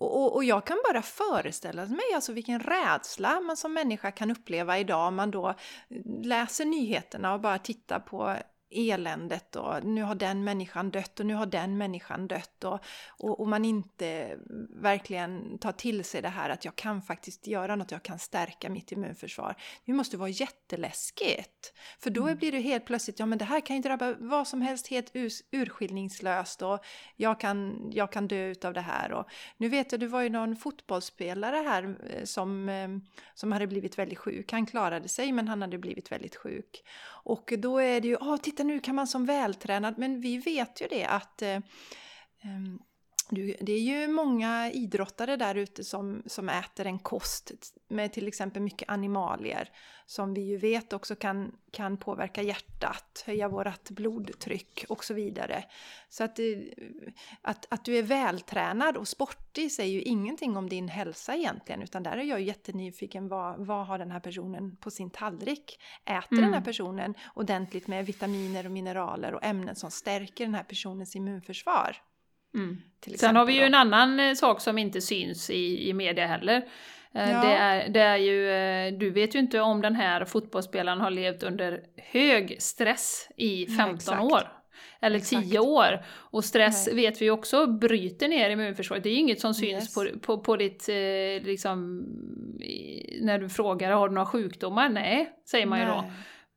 Och, 0.04 0.22
och, 0.22 0.34
och, 0.34 0.44
jag 0.44 0.66
kan 0.66 0.78
bara 0.92 1.02
föreställa 1.02 1.86
mig 1.86 2.04
alltså 2.14 2.32
vilken 2.32 2.60
rädsla 2.60 3.40
man 3.40 3.56
som 3.56 3.74
människa 3.74 4.10
kan 4.10 4.30
uppleva 4.30 4.78
idag 4.78 5.08
om 5.08 5.14
man 5.14 5.30
då 5.30 5.48
eh, 5.48 5.54
läser 6.22 6.64
nyheterna 6.64 7.34
och 7.34 7.40
bara 7.40 7.58
tittar 7.58 8.00
på 8.00 8.36
eländet 8.74 9.56
och 9.56 9.84
nu 9.84 10.02
har 10.02 10.14
den 10.14 10.44
människan 10.44 10.90
dött 10.90 11.20
och 11.20 11.26
nu 11.26 11.34
har 11.34 11.46
den 11.46 11.78
människan 11.78 12.28
dött 12.28 12.64
och, 12.64 12.78
och, 13.08 13.40
och, 13.40 13.48
man 13.48 13.64
inte 13.64 14.38
verkligen 14.70 15.58
tar 15.58 15.72
till 15.72 16.04
sig 16.04 16.22
det 16.22 16.28
här 16.28 16.50
att 16.50 16.64
jag 16.64 16.76
kan 16.76 17.02
faktiskt 17.02 17.46
göra 17.46 17.76
något, 17.76 17.90
jag 17.90 18.02
kan 18.02 18.18
stärka 18.18 18.70
mitt 18.70 18.92
immunförsvar. 18.92 19.56
Det 19.84 19.92
måste 19.92 20.16
vara 20.16 20.28
jätteläskigt. 20.28 21.72
För 21.98 22.10
då 22.10 22.22
mm. 22.22 22.38
blir 22.38 22.52
det 22.52 22.60
helt 22.60 22.84
plötsligt, 22.84 23.18
ja 23.18 23.26
men 23.26 23.38
det 23.38 23.44
här 23.44 23.60
kan 23.60 23.76
ju 23.76 23.82
drabba 23.82 24.14
vad 24.18 24.48
som 24.48 24.62
helst 24.62 24.86
helt 24.86 25.12
urskillningslöst 25.50 26.62
och 26.62 26.84
jag 27.16 27.40
kan, 27.40 27.90
jag 27.92 28.12
kan 28.12 28.28
dö 28.28 28.46
utav 28.46 28.74
det 28.74 28.80
här. 28.80 29.12
Och 29.12 29.26
nu 29.56 29.68
vet 29.68 29.92
jag, 29.92 30.00
det 30.00 30.06
var 30.06 30.22
ju 30.22 30.28
någon 30.28 30.56
fotbollsspelare 30.56 31.56
här 31.56 31.96
eh, 32.10 32.24
som, 32.24 32.68
eh, 32.68 32.88
som 33.34 33.52
hade 33.52 33.66
blivit 33.66 33.98
väldigt 33.98 34.18
sjuk. 34.18 34.52
Han 34.52 34.66
klarade 34.66 35.08
sig 35.08 35.32
men 35.32 35.48
han 35.48 35.62
hade 35.62 35.78
blivit 35.78 36.12
väldigt 36.12 36.36
sjuk. 36.36 36.84
Och 37.24 37.52
då 37.58 37.78
är 37.78 38.00
det 38.00 38.08
ju, 38.08 38.16
åh 38.16 38.36
titta 38.36 38.62
nu 38.62 38.80
kan 38.80 38.94
man 38.94 39.06
som 39.06 39.26
vältränad, 39.26 39.98
men 39.98 40.20
vi 40.20 40.38
vet 40.38 40.80
ju 40.82 40.86
det 40.86 41.04
att 41.04 41.42
eh, 41.42 41.60
ehm, 42.42 42.78
ehm, 43.32 43.54
det 43.60 43.72
är 43.72 43.80
ju 43.80 44.08
många 44.08 44.70
idrottare 44.70 45.36
där 45.36 45.54
ute 45.54 45.84
som, 45.84 46.22
som 46.26 46.48
äter 46.48 46.86
en 46.86 46.98
kost 46.98 47.52
med 47.88 48.12
till 48.12 48.28
exempel 48.28 48.62
mycket 48.62 48.90
animalier 48.90 49.70
som 50.06 50.34
vi 50.34 50.40
ju 50.40 50.56
vet 50.56 50.92
också 50.92 51.16
kan, 51.16 51.52
kan 51.70 51.96
påverka 51.96 52.42
hjärtat, 52.42 53.24
höja 53.26 53.48
vårt 53.48 53.90
blodtryck 53.90 54.84
och 54.88 55.04
så 55.04 55.14
vidare. 55.14 55.64
Så 56.08 56.24
att, 56.24 56.38
att, 57.42 57.66
att 57.68 57.84
du 57.84 57.98
är 57.98 58.02
vältränad 58.02 58.96
och 58.96 59.08
sportig 59.08 59.72
säger 59.72 59.94
ju 59.94 60.02
ingenting 60.02 60.56
om 60.56 60.68
din 60.68 60.88
hälsa 60.88 61.34
egentligen 61.34 61.82
utan 61.82 62.02
där 62.02 62.16
är 62.16 62.22
jag 62.22 62.40
jättenyfiken 62.40 63.28
vad, 63.28 63.66
vad 63.66 63.86
har 63.86 63.98
den 63.98 64.10
här 64.10 64.20
personen 64.20 64.76
på 64.76 64.90
sin 64.90 65.10
tallrik? 65.10 65.80
Äter 66.04 66.32
mm. 66.32 66.44
den 66.44 66.44
här 66.44 66.48
mm. 66.48 66.64
personen 66.64 67.14
ordentligt 67.34 67.86
med 67.86 68.06
vitaminer 68.06 68.66
och 68.66 68.72
mineraler 68.72 69.34
och 69.34 69.44
ämnen 69.44 69.76
som 69.76 69.90
stärker 69.90 70.44
den 70.44 70.54
här 70.54 70.64
personens 70.64 71.16
immunförsvar? 71.16 71.96
Mm. 72.54 72.76
Sen 73.16 73.36
har 73.36 73.44
vi 73.44 73.52
ju 73.52 73.62
en 73.62 73.74
annan 73.74 74.20
eh, 74.20 74.34
sak 74.34 74.60
som 74.60 74.78
inte 74.78 75.00
syns 75.00 75.50
i, 75.50 75.88
i 75.88 75.92
media 75.92 76.26
heller. 76.26 76.56
Eh, 77.14 77.30
ja. 77.30 77.42
Det, 77.42 77.52
är, 77.52 77.88
det 77.88 78.00
är 78.00 78.16
ju, 78.16 78.50
eh, 78.50 78.98
du 78.98 79.10
vet 79.10 79.34
ju 79.34 79.38
inte 79.38 79.60
om 79.60 79.82
den 79.82 79.94
här 79.94 80.24
fotbollsspelaren 80.24 81.00
har 81.00 81.10
levt 81.10 81.42
under 81.42 81.80
hög 81.96 82.62
stress 82.62 83.28
i 83.36 83.66
15 83.66 84.14
ja, 84.14 84.22
år. 84.22 84.48
Eller 85.00 85.16
exakt. 85.16 85.50
10 85.50 85.58
år. 85.58 86.04
Och 86.06 86.44
stress 86.44 86.86
Nej. 86.86 86.96
vet 86.96 87.22
vi 87.22 87.30
också 87.30 87.66
bryter 87.66 88.28
ner 88.28 88.50
immunförsvaret. 88.50 89.02
Det 89.02 89.08
är 89.08 89.14
ju 89.14 89.18
inget 89.18 89.40
som 89.40 89.54
syns 89.54 89.72
yes. 89.72 89.94
på, 89.94 90.18
på, 90.20 90.38
på 90.42 90.56
ditt, 90.56 90.88
liksom, 91.42 92.06
när 93.20 93.38
du 93.38 93.48
frågar 93.48 93.90
har 93.90 94.08
du 94.08 94.14
några 94.14 94.26
sjukdomar? 94.26 94.88
Nej, 94.88 95.32
säger 95.50 95.66
man 95.66 95.78
Nej. 95.78 95.88
ju 95.88 95.94
då. 95.94 96.04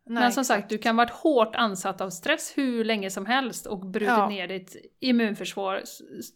Nej, 0.10 0.24
Men 0.24 0.32
som 0.32 0.42
exakt. 0.42 0.60
sagt, 0.60 0.70
du 0.70 0.78
kan 0.78 0.96
varit 0.96 1.10
hårt 1.10 1.56
ansatt 1.56 2.02
av 2.02 2.10
stress 2.10 2.54
hur 2.56 2.84
länge 2.84 3.10
som 3.10 3.26
helst 3.26 3.66
och 3.66 3.80
brutit 3.80 4.08
ja. 4.08 4.30
ner 4.30 4.48
ditt 4.48 4.76
immunförsvar 5.00 5.84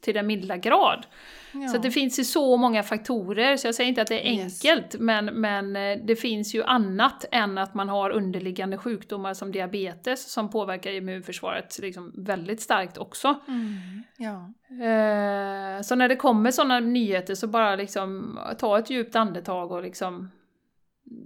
till 0.02 0.14
den 0.14 0.28
milda 0.28 0.58
grad. 0.58 1.06
Ja. 1.54 1.68
Så 1.68 1.78
det 1.78 1.92
finns 1.92 2.20
ju 2.20 2.24
så 2.24 2.58
många 2.58 2.84
faktorer, 2.84 3.58
så 3.58 3.68
jag 3.68 3.76
säger 3.76 3.90
inte 3.90 4.02
att 4.02 4.08
det 4.08 4.28
är 4.28 4.30
enkelt, 4.30 4.86
yes. 4.94 5.00
men, 5.00 5.26
men 5.26 5.76
eh, 5.76 5.98
det 6.04 6.16
finns 6.16 6.56
ju 6.56 6.64
annat 6.64 7.26
än 7.32 7.58
att 7.58 7.74
man 7.74 7.90
har 7.90 8.10
underliggande 8.10 8.78
sjukdomar 8.78 9.34
som 9.34 9.52
diabetes 9.52 10.32
som 10.32 10.50
påverkar 10.50 10.92
immunförsvaret 10.92 11.80
liksom 11.82 12.14
väldigt 12.18 12.62
starkt 12.62 12.98
också. 12.98 13.40
Mm. 13.48 14.04
Ja. 14.18 14.54
Eh, 14.86 15.82
så 15.82 15.96
när 15.96 16.10
det 16.10 16.16
kommer 16.16 16.52
sådana 16.52 16.80
nyheter 16.80 17.36
så 17.36 17.48
bara 17.48 17.76
liksom 17.76 18.40
ta 18.60 18.80
ett 18.80 18.90
djupt 18.90 19.16
andetag 19.16 19.72
och 19.72 19.84
liksom 19.84 20.30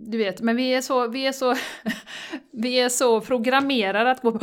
du 0.07 0.17
vet, 0.17 0.41
men 0.41 0.55
vi 0.55 0.73
är 0.73 0.81
så, 0.81 1.07
vi 1.07 1.27
är 1.27 1.31
så, 1.31 1.55
vi 2.51 2.79
är 2.79 2.89
så 2.89 3.21
programmerade 3.21 4.11
att 4.11 4.21
gå 4.21 4.39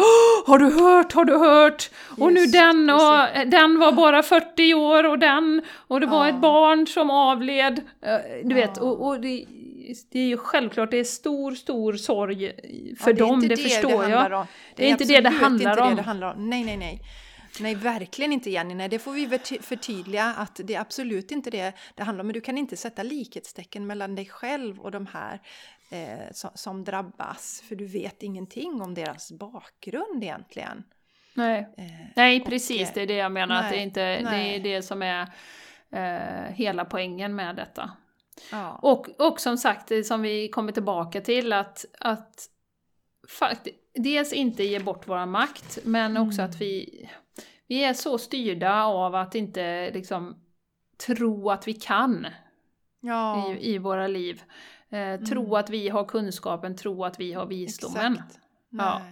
Har 0.47 0.59
du 0.59 0.64
hört, 0.64 1.12
har 1.12 1.24
du 1.24 1.38
hört? 1.38 1.90
Och 2.18 2.32
nu 2.32 2.47
den 2.47 2.90
och 2.90 3.47
den 3.47 3.78
var 3.78 3.93
bara 3.93 4.22
40 4.22 4.74
år 4.74 5.05
och 5.07 5.18
den 5.18 5.62
och 5.72 6.01
det 6.01 6.07
var 6.07 6.26
ja. 6.26 6.34
ett 6.34 6.40
barn 6.40 6.86
som 6.86 7.11
avled. 7.11 7.80
Eh, 8.03 8.16
du 8.45 8.55
vet, 8.55 8.78
och, 8.78 9.07
och 9.07 9.20
det, 9.20 9.45
det 10.12 10.18
är 10.18 10.26
ju 10.26 10.36
självklart, 10.36 10.90
det 10.90 10.99
är 10.99 11.05
stor, 11.05 11.53
stor 11.53 11.93
sorg 11.93 12.53
för 13.01 13.11
ja, 13.11 13.26
dem, 13.26 13.40
det, 13.40 13.49
det 13.49 13.57
förstår 13.57 14.03
det 14.03 14.11
jag. 14.11 14.30
Det 14.30 14.36
är, 14.36 14.47
det 14.76 14.84
är 14.84 14.88
inte 14.88 15.05
det 15.05 15.20
det 15.20 15.28
handlar 15.28 15.70
inte 15.70 15.82
om. 15.82 15.90
Det 15.90 15.97
det 15.97 16.03
handlar 16.03 16.34
om. 16.34 16.51
Nej, 16.51 16.64
nej, 16.64 16.76
nej. 16.76 17.01
Nej, 17.61 17.75
verkligen 17.75 18.33
inte 18.33 18.51
Jenny. 18.51 18.75
Nej, 18.75 18.89
det 18.89 18.99
får 18.99 19.13
vi 19.13 19.39
förtydliga 19.61 20.25
att 20.25 20.61
det 20.65 20.75
är 20.75 20.81
absolut 20.81 21.31
inte 21.31 21.51
det 21.51 21.73
det 21.95 22.03
handlar 22.03 22.23
om. 22.23 22.27
Men 22.27 22.35
du 22.35 22.41
kan 22.41 22.59
inte 22.59 22.77
sätta 22.77 23.03
likhetstecken 23.03 23.87
mellan 23.87 24.15
dig 24.15 24.27
själv 24.27 24.81
och 24.81 24.91
de 24.91 25.07
här 25.07 25.41
eh, 25.91 26.33
som, 26.33 26.51
som, 26.55 26.85
drabbas. 26.85 27.63
För 27.69 27.77
du 27.77 27.87
vet 27.87 28.23
ingenting 28.23 28.83
om 28.83 28.95
deras 28.95 29.33
bakgrund 29.33 30.25
egentligen. 30.25 30.85
Nej, 31.35 31.69
eh, 31.77 31.85
nej 32.17 32.45
precis. 32.45 32.89
Och, 32.89 32.95
det 32.95 33.01
är 33.01 33.07
det 33.07 33.17
jag 33.17 33.33
menar. 33.33 33.55
Nej, 33.55 33.65
att 33.65 33.71
det, 33.71 33.79
är 33.79 33.83
inte, 33.83 34.31
det 34.31 34.57
är 34.57 34.61
det 34.61 34.83
som 34.83 35.03
är 35.03 35.29
eh, 35.91 36.55
hela 36.55 36.85
poängen 36.85 37.35
med 37.35 37.57
detta. 37.57 37.91
Ja. 38.51 38.79
Och, 38.83 39.21
och 39.21 39.41
som 39.41 39.59
sagt, 39.59 40.07
som 40.07 40.23
vi 40.23 40.49
kommer 40.49 40.73
tillbaka 40.73 41.21
till, 41.21 41.53
att, 41.53 41.85
att 41.99 42.49
fakt 43.29 43.69
dels 43.95 44.33
inte 44.33 44.65
ge 44.65 44.79
bort 44.79 45.09
vår 45.09 45.27
makt, 45.27 45.79
men 45.85 46.17
också 46.17 46.41
mm. 46.41 46.51
att 46.51 46.61
vi 46.61 47.09
vi 47.69 47.85
är 47.85 47.93
så 47.95 48.19
styrda 48.19 48.85
av 48.85 49.15
att 49.15 49.35
inte 49.35 49.91
liksom 49.91 50.37
tro 51.07 51.51
att 51.51 51.69
vi 51.69 51.73
kan 51.73 52.27
ja. 53.01 53.55
i, 53.55 53.75
i 53.75 53.79
våra 53.79 54.07
liv. 54.07 54.43
Eh, 54.91 54.99
mm. 54.99 55.25
Tro 55.25 55.57
att 55.57 55.71
vi 55.71 55.89
har 55.89 56.05
kunskapen, 56.05 56.77
tro 56.77 57.05
att 57.05 57.21
vi 57.21 57.33
har 57.33 57.47
visdomen. 57.47 58.13
Exakt. 58.13 58.39
Ja. 58.71 59.03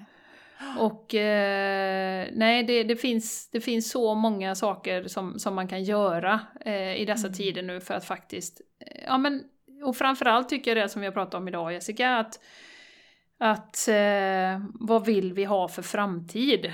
Och 0.78 1.14
eh, 1.14 2.28
nej, 2.32 2.64
det, 2.64 2.84
det, 2.84 2.96
finns, 2.96 3.51
det 3.51 3.61
finns 3.61 3.90
så 3.90 4.14
många 4.14 4.55
saker 4.55 5.09
som, 5.09 5.38
som 5.38 5.55
man 5.55 5.68
kan 5.68 5.84
göra 5.84 6.40
eh, 6.61 6.94
i 6.94 7.05
dessa 7.05 7.26
mm. 7.26 7.36
tider 7.36 7.62
nu 7.62 7.80
för 7.80 7.94
att 7.94 8.05
faktiskt, 8.05 8.61
eh, 8.80 9.03
ja 9.07 9.18
men, 9.18 9.44
och 9.84 9.96
framförallt 9.96 10.48
tycker 10.48 10.76
jag 10.76 10.84
det 10.84 10.88
som 10.88 11.01
vi 11.01 11.07
har 11.07 11.12
pratat 11.12 11.34
om 11.34 11.48
idag 11.48 11.72
Jessica, 11.72 12.16
att, 12.16 12.40
att 13.38 13.88
eh, 13.88 14.62
vad 14.74 15.07
vill 15.07 15.32
vi 15.32 15.44
ha 15.44 15.68
för 15.68 15.82
framtid? 15.82 16.72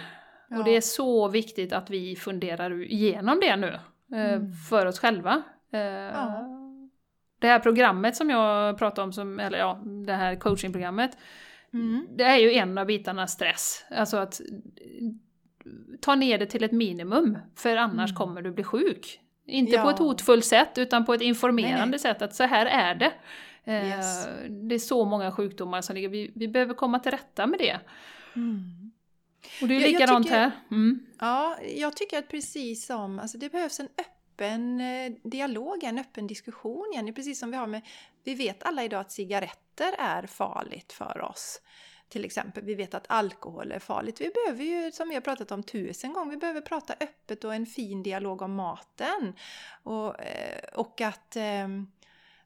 Ja. 0.49 0.59
Och 0.59 0.65
det 0.65 0.77
är 0.77 0.81
så 0.81 1.29
viktigt 1.29 1.73
att 1.73 1.91
vi 1.91 2.17
funderar 2.17 2.83
igenom 2.83 3.41
det 3.41 3.57
nu, 3.57 3.79
eh, 4.13 4.33
mm. 4.33 4.53
för 4.53 4.87
oss 4.87 4.99
själva. 4.99 5.43
Eh, 5.73 5.81
ja. 5.81 6.53
Det 7.39 7.47
här 7.47 7.59
programmet 7.59 8.17
som 8.17 8.31
jag 8.31 8.79
pratade 8.79 9.05
om, 9.05 9.13
som, 9.13 9.41
eller 9.41 9.59
ja, 9.59 9.81
det 10.07 10.13
här 10.13 10.37
coachingprogrammet, 10.37 11.19
mm. 11.73 12.07
det 12.17 12.25
är 12.25 12.37
ju 12.37 12.53
en 12.53 12.79
av 12.79 12.87
bitarna 12.87 13.27
stress. 13.27 13.85
Alltså 13.91 14.17
att 14.17 14.41
ta 16.01 16.15
ner 16.15 16.39
det 16.39 16.47
till 16.47 16.65
ett 16.65 16.73
minimum, 16.73 17.39
för 17.57 17.77
annars 17.77 18.11
mm. 18.11 18.17
kommer 18.17 18.43
du 18.43 18.53
bli 18.53 18.65
sjuk. 18.65 19.21
Inte 19.47 19.73
ja. 19.73 19.83
på 19.83 19.91
ett 19.91 19.99
hotfullt 19.99 20.45
sätt, 20.45 20.79
utan 20.79 21.05
på 21.05 21.15
ett 21.15 21.23
informerande 21.23 21.87
Nej. 21.87 21.99
sätt, 21.99 22.23
att 22.23 22.35
så 22.35 22.45
här 22.45 22.67
är 22.67 22.95
det. 22.95 23.13
Eh, 23.65 23.89
yes. 23.89 24.29
Det 24.49 24.75
är 24.75 24.79
så 24.79 25.05
många 25.05 25.33
sjukdomar 25.33 25.81
som 25.81 25.95
ligger, 25.95 26.09
vi, 26.09 26.33
vi 26.35 26.49
behöver 26.49 26.75
komma 26.75 26.99
till 26.99 27.13
rätta 27.13 27.47
med 27.47 27.59
det. 27.59 27.79
Mm. 28.37 28.93
Och 29.63 29.69
det 29.69 29.77
är 29.77 29.81
likadant 29.81 30.27
tycker, 30.27 30.39
här. 30.39 30.51
Mm. 30.71 31.07
Ja, 31.21 31.59
jag 31.77 31.97
tycker 31.97 32.19
att 32.19 32.29
precis 32.29 32.87
som, 32.87 33.19
alltså 33.19 33.39
det 33.39 33.49
behövs 33.49 33.81
en 33.81 33.89
öppen 33.99 34.81
eh, 34.81 35.13
dialog, 35.25 35.85
en 35.85 35.99
öppen 35.99 36.27
diskussion 36.27 36.91
igen. 36.93 37.15
Precis 37.15 37.39
som 37.39 37.51
vi 37.51 37.57
har 37.57 37.67
med, 37.67 37.83
vi 38.25 38.35
vet 38.35 38.63
alla 38.63 38.85
idag 38.85 39.01
att 39.01 39.13
cigaretter 39.13 39.93
är 39.99 40.27
farligt 40.27 40.93
för 40.93 41.21
oss. 41.21 41.61
Till 42.09 42.25
exempel, 42.25 42.65
vi 42.65 42.75
vet 42.75 42.95
att 42.95 43.07
alkohol 43.09 43.73
är 43.73 43.79
farligt. 43.79 44.21
Vi 44.21 44.31
behöver 44.31 44.65
ju, 44.65 44.93
som 44.93 45.09
vi 45.09 45.15
har 45.15 45.23
pratat 45.23 45.53
om 45.53 45.63
tusen 45.63 46.13
gånger, 46.13 46.31
vi 46.31 46.37
behöver 46.37 46.61
prata 46.61 46.95
öppet 47.01 47.45
och 47.45 47.55
en 47.55 47.67
fin 47.67 48.03
dialog 48.03 48.43
om 48.43 48.55
maten. 48.55 49.35
Och, 49.83 50.21
eh, 50.21 50.65
och 50.75 51.01
att 51.01 51.37
ehm, 51.37 51.87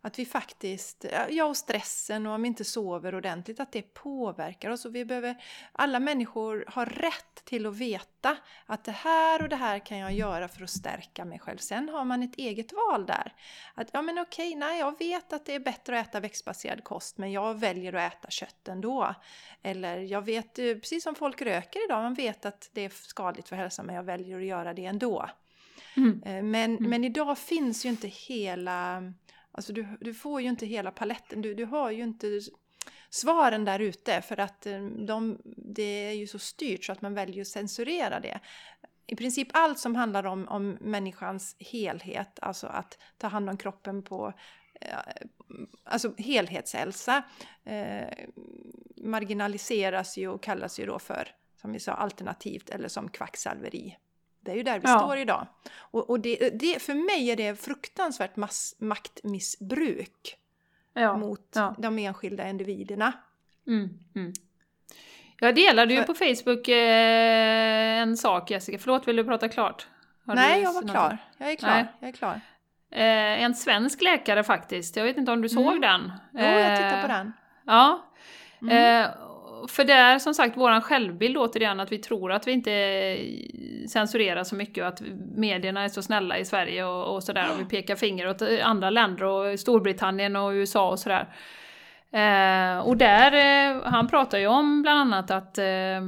att 0.03 0.19
vi 0.19 0.25
faktiskt, 0.25 1.05
ja 1.31 1.45
och 1.45 1.57
stressen 1.57 2.27
och 2.27 2.35
om 2.35 2.43
vi 2.43 2.49
inte 2.49 2.65
sover 2.65 3.15
ordentligt, 3.15 3.61
att 3.61 3.73
det 3.73 3.83
påverkar 3.83 4.71
oss. 4.71 4.85
Och 4.85 4.95
vi 4.95 5.05
behöver, 5.05 5.37
alla 5.73 6.01
människor 6.01 6.65
har 6.69 6.87
rätt 6.87 7.45
till 7.45 7.67
att 7.67 7.77
veta 7.77 8.37
att 8.67 8.85
det 8.85 8.93
här 8.93 9.43
och 9.43 9.49
det 9.49 9.57
här 9.57 9.79
kan 9.79 9.99
jag 9.99 10.13
göra 10.13 10.49
för 10.49 10.63
att 10.63 10.71
stärka 10.71 11.25
mig 11.25 11.39
själv. 11.39 11.59
Sen 11.59 11.89
har 11.89 12.05
man 12.05 12.23
ett 12.23 12.37
eget 12.37 12.73
val 12.73 13.07
där. 13.07 13.33
Att 13.75 13.91
ja 13.93 14.03
men 14.03 14.19
okej, 14.19 14.55
nej 14.55 14.79
jag 14.79 14.99
vet 14.99 15.33
att 15.33 15.47
det 15.47 15.55
är 15.55 15.61
bättre 15.61 16.01
att 16.01 16.09
äta 16.09 16.21
växtbaserad 16.21 16.85
kost 16.85 17.19
men 17.19 17.33
jag 17.33 17.55
väljer 17.55 17.93
att 17.93 18.13
äta 18.13 18.31
kött 18.31 18.69
ändå. 18.69 19.15
Eller 19.63 19.99
jag 19.99 20.23
vet, 20.23 20.59
eh, 20.59 20.75
precis 20.75 21.03
som 21.03 21.15
folk 21.15 21.43
röker 21.43 21.85
idag, 21.85 22.03
man 22.03 22.15
vet 22.15 22.45
att 22.45 22.71
det 22.73 22.85
är 22.85 22.89
skadligt 22.89 23.49
för 23.49 23.57
hälsan 23.57 23.87
men 23.87 23.95
jag 23.95 24.03
väljer 24.03 24.39
att 24.39 24.45
göra 24.45 24.75
det 24.75 24.85
ändå. 24.85 25.31
Mm. 25.97 26.23
Eh, 26.23 26.43
men, 26.43 26.77
mm. 26.77 26.91
men 26.91 27.05
idag 27.05 27.39
finns 27.39 27.85
ju 27.85 27.89
inte 27.89 28.09
hela 28.09 29.03
Alltså 29.61 29.73
du, 29.73 29.87
du 30.01 30.15
får 30.15 30.41
ju 30.41 30.49
inte 30.49 30.67
hela 30.67 30.91
paletten, 30.91 31.43
du, 31.43 31.55
du 31.55 31.65
har 31.65 31.91
ju 31.91 32.03
inte 32.03 32.41
svaren 33.11 33.65
där 33.65 33.79
ute 33.79 34.23
för 34.23 34.41
att 34.41 34.67
eh, 34.67 34.87
de, 34.87 35.39
det 35.57 35.83
är 35.83 36.13
ju 36.13 36.27
så 36.27 36.39
styrt 36.39 36.85
så 36.85 36.93
att 36.93 37.03
man 37.03 37.15
väljer 37.15 37.41
att 37.41 37.49
censurera 37.49 38.21
det. 38.21 38.41
i 39.07 39.17
princip 39.17 39.49
allt 39.53 39.79
som 39.79 39.95
handlar 39.95 40.27
om, 40.27 40.49
om 40.49 40.71
människans 40.81 41.57
helhet, 41.59 42.39
alltså 42.43 42.67
att 42.67 42.99
ta 43.19 43.29
hand 43.29 43.51
om 43.51 43.57
kroppen 43.57 44.03
på 44.03 44.33
eh, 44.81 44.99
alltså 45.85 46.15
helhetshälsa 46.19 47.23
eh, 47.65 48.27
marginaliseras 48.97 50.19
ju 50.19 50.29
och 50.29 50.43
kallas 50.43 50.81
ju 50.81 50.87
då 50.87 50.99
för, 50.99 51.29
som 51.57 51.73
vi 51.73 51.81
sa, 51.81 51.93
alternativt 51.93 52.71
eller 52.71 52.89
som 52.89 53.09
kvacksalveri. 53.09 53.97
Det 54.41 54.51
är 54.51 54.55
ju 54.55 54.63
där 54.63 54.79
vi 54.79 54.89
ja. 54.89 54.99
står 54.99 55.17
idag. 55.17 55.47
Och, 55.79 56.11
och 56.11 56.21
det, 56.21 56.51
det, 56.51 56.83
för 56.83 56.95
mig 56.95 57.31
är 57.31 57.37
det 57.37 57.61
fruktansvärt 57.61 58.37
mass, 58.37 58.77
maktmissbruk 58.79 60.37
ja. 60.95 61.17
mot 61.17 61.53
ja. 61.55 61.75
de 61.79 61.99
enskilda 61.99 62.49
individerna. 62.49 63.13
Mm, 63.67 63.89
mm. 64.15 64.33
Jag 65.41 65.55
delade 65.55 65.95
ju 65.95 66.03
på 66.03 66.15
Facebook 66.15 66.69
eh, 66.69 68.01
en 68.01 68.17
sak 68.17 68.51
Jessica, 68.51 68.79
förlåt 68.79 69.09
vill 69.09 69.17
du 69.17 69.25
prata 69.25 69.49
klart? 69.49 69.87
Har 70.27 70.35
Nej, 70.35 70.63
jag 70.63 70.73
var 70.73 70.83
klar. 70.83 71.19
Jag 71.39 71.51
är 71.51 71.57
klar. 71.57 71.71
Nej. 71.71 71.87
Jag 72.01 72.09
är 72.09 72.13
klar. 72.13 72.41
Eh, 72.91 73.43
en 73.43 73.55
svensk 73.55 74.03
läkare 74.03 74.45
faktiskt, 74.45 74.97
jag 74.97 75.05
vet 75.05 75.17
inte 75.17 75.33
om 75.33 75.43
du 75.43 75.49
såg 75.49 75.67
mm. 75.67 75.81
den? 75.81 76.13
Jo, 76.33 76.41
jag 76.41 76.77
tittade 76.77 77.03
på 77.03 77.09
den. 77.09 77.27
Eh, 77.27 77.33
ja. 77.67 78.07
Mm. 78.63 79.05
Eh, 79.05 79.11
för 79.69 79.85
det 79.85 79.93
är 79.93 80.19
som 80.19 80.35
sagt 80.35 80.57
våran 80.57 80.83
självbild 80.83 81.37
återigen 81.37 81.81
att 81.81 81.93
vi 81.93 81.99
tror 81.99 82.33
att 82.33 82.47
vi 82.47 82.53
inte 82.53 83.19
censurerar 83.89 84.45
så 84.45 84.55
mycket 84.55 84.83
och 84.83 84.89
att 84.89 85.03
medierna 85.35 85.85
är 85.85 85.89
så 85.89 86.03
snälla 86.03 86.39
i 86.39 86.45
Sverige 86.45 86.85
och, 86.85 87.15
och 87.15 87.23
sådär 87.23 87.49
och 87.55 87.61
vi 87.61 87.65
pekar 87.65 87.97
finger 87.97 88.29
åt 88.29 88.43
andra 88.63 88.91
länder 88.91 89.25
och 89.25 89.61
Storbritannien 89.61 90.37
och 90.37 90.51
USA 90.51 90.91
och 90.91 90.99
sådär. 90.99 91.29
Eh, 92.13 92.79
och 92.79 92.97
där, 92.97 93.33
eh, 93.33 93.83
han 93.85 94.09
pratar 94.09 94.39
ju 94.39 94.47
om 94.47 94.83
bland 94.83 95.01
annat 95.01 95.31
att 95.31 95.59
eh, 95.59 96.01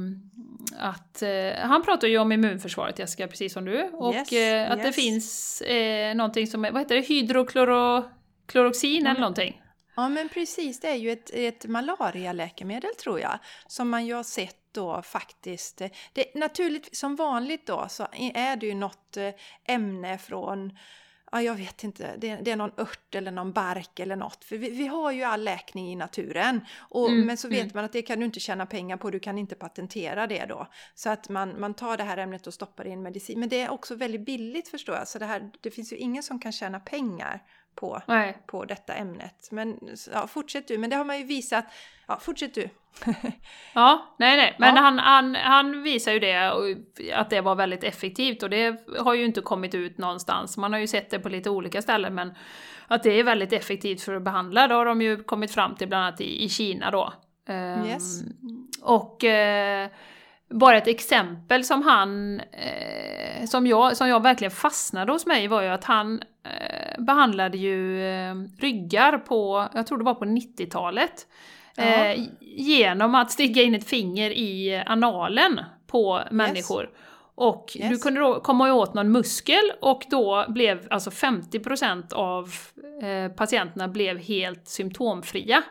att, 0.79 1.21
eh, 1.21 1.53
han 1.61 1.83
pratar 1.83 2.07
ju 2.07 2.17
om 2.17 2.31
immunförsvaret 2.31 2.99
Jessica, 2.99 3.27
precis 3.27 3.53
som 3.53 3.65
du. 3.65 3.89
Och 3.93 4.13
yes, 4.13 4.31
eh, 4.31 4.71
att 4.71 4.77
yes. 4.77 4.87
det 4.87 4.93
finns 4.93 5.61
eh, 5.61 6.15
någonting 6.15 6.47
som 6.47 6.61
vad 6.61 6.77
heter 6.77 6.95
det, 6.95 7.01
hydrokloroxin 7.01 8.99
mm. 8.99 9.11
eller 9.11 9.19
någonting. 9.19 9.61
Ja 9.95 10.09
men 10.09 10.29
precis, 10.29 10.79
det 10.79 10.89
är 10.89 10.95
ju 10.95 11.11
ett, 11.11 11.29
ett 11.33 11.65
malarialäkemedel 11.65 12.95
tror 12.95 13.19
jag. 13.19 13.39
Som 13.67 13.89
man 13.89 14.05
ju 14.05 14.13
har 14.13 14.23
sett 14.23 14.57
då 14.71 15.01
faktiskt. 15.01 15.81
Det, 16.13 16.35
naturligtvis 16.35 16.99
som 16.99 17.15
vanligt 17.15 17.67
då 17.67 17.85
så 17.89 18.07
är 18.33 18.55
det 18.55 18.65
ju 18.65 18.73
något 18.73 19.17
eh, 19.17 19.29
ämne 19.67 20.17
från 20.17 20.77
ja, 21.33 21.41
jag 21.41 21.55
vet 21.55 21.83
inte, 21.83 22.15
det, 22.17 22.35
det, 22.35 22.51
är 22.51 22.55
någon 22.55 22.71
ört 22.77 23.15
eller 23.15 23.31
någon 23.31 23.51
bark 23.51 23.99
eller 23.99 24.15
något. 24.15 24.43
För 24.43 24.57
vi, 24.57 24.69
vi 24.69 24.87
har 24.87 25.11
ju 25.11 25.23
all 25.23 25.43
läkning 25.43 25.91
i 25.91 25.95
naturen. 25.95 26.65
Och, 26.79 27.09
mm, 27.09 27.27
men 27.27 27.37
så 27.37 27.47
vet 27.47 27.59
mm. 27.59 27.71
man 27.73 27.85
att 27.85 27.93
det 27.93 28.01
kan 28.01 28.19
du 28.19 28.25
inte 28.25 28.39
tjäna 28.39 28.65
pengar 28.65 28.97
på, 28.97 29.09
du 29.09 29.19
kan 29.19 29.37
inte 29.37 29.55
patentera 29.55 30.27
det 30.27 30.45
då. 30.45 30.67
Så 30.95 31.09
att 31.09 31.29
man, 31.29 31.59
man 31.59 31.73
tar 31.73 31.97
det 31.97 32.03
här 32.03 32.17
ämnet 32.17 32.47
och 32.47 32.53
stoppar 32.53 32.87
i 32.87 32.91
en 32.91 33.03
medicin. 33.03 33.39
Men 33.39 33.49
det 33.49 33.61
är 33.61 33.69
också 33.69 33.95
väldigt 33.95 34.25
billigt 34.25 34.67
förstår 34.67 34.95
jag. 34.95 35.07
Så 35.07 35.19
det, 35.19 35.25
här, 35.25 35.51
det 35.61 35.71
finns 35.71 35.93
ju 35.93 35.97
ingen 35.97 36.23
som 36.23 36.39
kan 36.39 36.51
tjäna 36.51 36.79
pengar 36.79 37.41
på, 37.75 38.01
på 38.47 38.65
detta 38.65 38.93
ämnet. 38.93 39.47
Men 39.51 39.79
ja, 40.13 40.27
fortsätt 40.27 40.67
du, 40.67 40.77
men 40.77 40.89
det 40.89 40.95
har 40.95 41.05
man 41.05 41.17
ju 41.17 41.23
visat. 41.23 41.65
Ja, 42.07 42.19
fortsätt 42.19 42.55
du. 42.55 42.69
ja, 43.73 44.15
nej 44.19 44.37
nej, 44.37 44.55
men 44.59 44.75
ja. 44.75 44.81
han, 44.81 44.99
han, 44.99 45.35
han 45.35 45.83
visar 45.83 46.11
ju 46.11 46.19
det, 46.19 46.53
att 47.13 47.29
det 47.29 47.41
var 47.41 47.55
väldigt 47.55 47.83
effektivt 47.83 48.43
och 48.43 48.49
det 48.49 48.77
har 48.99 49.13
ju 49.13 49.25
inte 49.25 49.41
kommit 49.41 49.75
ut 49.75 49.97
någonstans. 49.97 50.57
Man 50.57 50.73
har 50.73 50.79
ju 50.79 50.87
sett 50.87 51.09
det 51.09 51.19
på 51.19 51.29
lite 51.29 51.49
olika 51.49 51.81
ställen 51.81 52.15
men 52.15 52.33
att 52.87 53.03
det 53.03 53.19
är 53.19 53.23
väldigt 53.23 53.53
effektivt 53.53 54.01
för 54.01 54.13
att 54.13 54.23
behandla, 54.23 54.67
det 54.67 54.73
har 54.73 54.85
de 54.85 55.01
ju 55.01 55.23
kommit 55.23 55.51
fram 55.51 55.75
till 55.75 55.87
bland 55.87 56.03
annat 56.03 56.21
i, 56.21 56.43
i 56.43 56.49
Kina 56.49 56.91
då. 56.91 57.13
Yes. 57.85 58.23
Um, 58.23 58.69
och 58.81 59.23
uh, 59.23 59.89
bara 60.53 60.77
ett 60.77 60.87
exempel 60.87 61.63
som 61.63 61.81
han, 61.81 62.39
eh, 62.39 63.45
som, 63.45 63.67
jag, 63.67 63.97
som 63.97 64.07
jag 64.07 64.23
verkligen 64.23 64.51
fastnade 64.51 65.11
hos 65.11 65.25
mig 65.25 65.47
var 65.47 65.61
ju 65.61 65.67
att 65.67 65.83
han 65.83 66.23
eh, 66.43 67.03
behandlade 67.03 67.57
ju 67.57 68.07
eh, 68.07 68.35
ryggar 68.59 69.17
på, 69.17 69.67
jag 69.73 69.87
tror 69.87 69.97
det 69.97 70.03
var 70.03 70.13
på 70.13 70.25
90-talet, 70.25 71.27
eh, 71.77 72.25
genom 72.41 73.15
att 73.15 73.31
sticka 73.31 73.61
in 73.61 73.75
ett 73.75 73.87
finger 73.87 74.31
i 74.31 74.83
analen 74.85 75.59
på 75.87 76.21
människor. 76.31 76.83
Yes. 76.83 76.93
Och 77.35 77.71
yes. 77.75 77.89
du 77.89 77.97
kunde 77.97 78.19
då 78.19 78.39
komma 78.39 78.73
åt 78.73 78.93
någon 78.93 79.11
muskel 79.11 79.71
och 79.81 80.03
då 80.09 80.45
blev 80.47 80.87
alltså 80.89 81.09
50% 81.09 82.13
av 82.13 82.53
eh, 83.03 83.31
patienterna 83.31 83.87
blev 83.87 84.17
helt 84.17 84.67
symptomfria. 84.67 85.63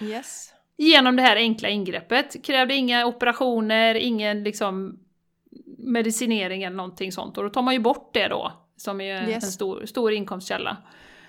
Yes 0.00 0.54
genom 0.78 1.16
det 1.16 1.22
här 1.22 1.36
enkla 1.36 1.68
ingreppet. 1.68 2.44
Krävde 2.44 2.74
inga 2.74 3.06
operationer, 3.06 3.94
ingen 3.94 4.44
liksom 4.44 4.98
medicinering 5.78 6.62
eller 6.62 6.76
någonting 6.76 7.12
sånt. 7.12 7.38
Och 7.38 7.44
då 7.44 7.50
tar 7.50 7.62
man 7.62 7.74
ju 7.74 7.80
bort 7.80 8.10
det 8.14 8.28
då, 8.28 8.52
som 8.76 9.00
är 9.00 9.28
yes. 9.28 9.44
en 9.44 9.50
stor, 9.50 9.86
stor 9.86 10.12
inkomstkälla. 10.12 10.76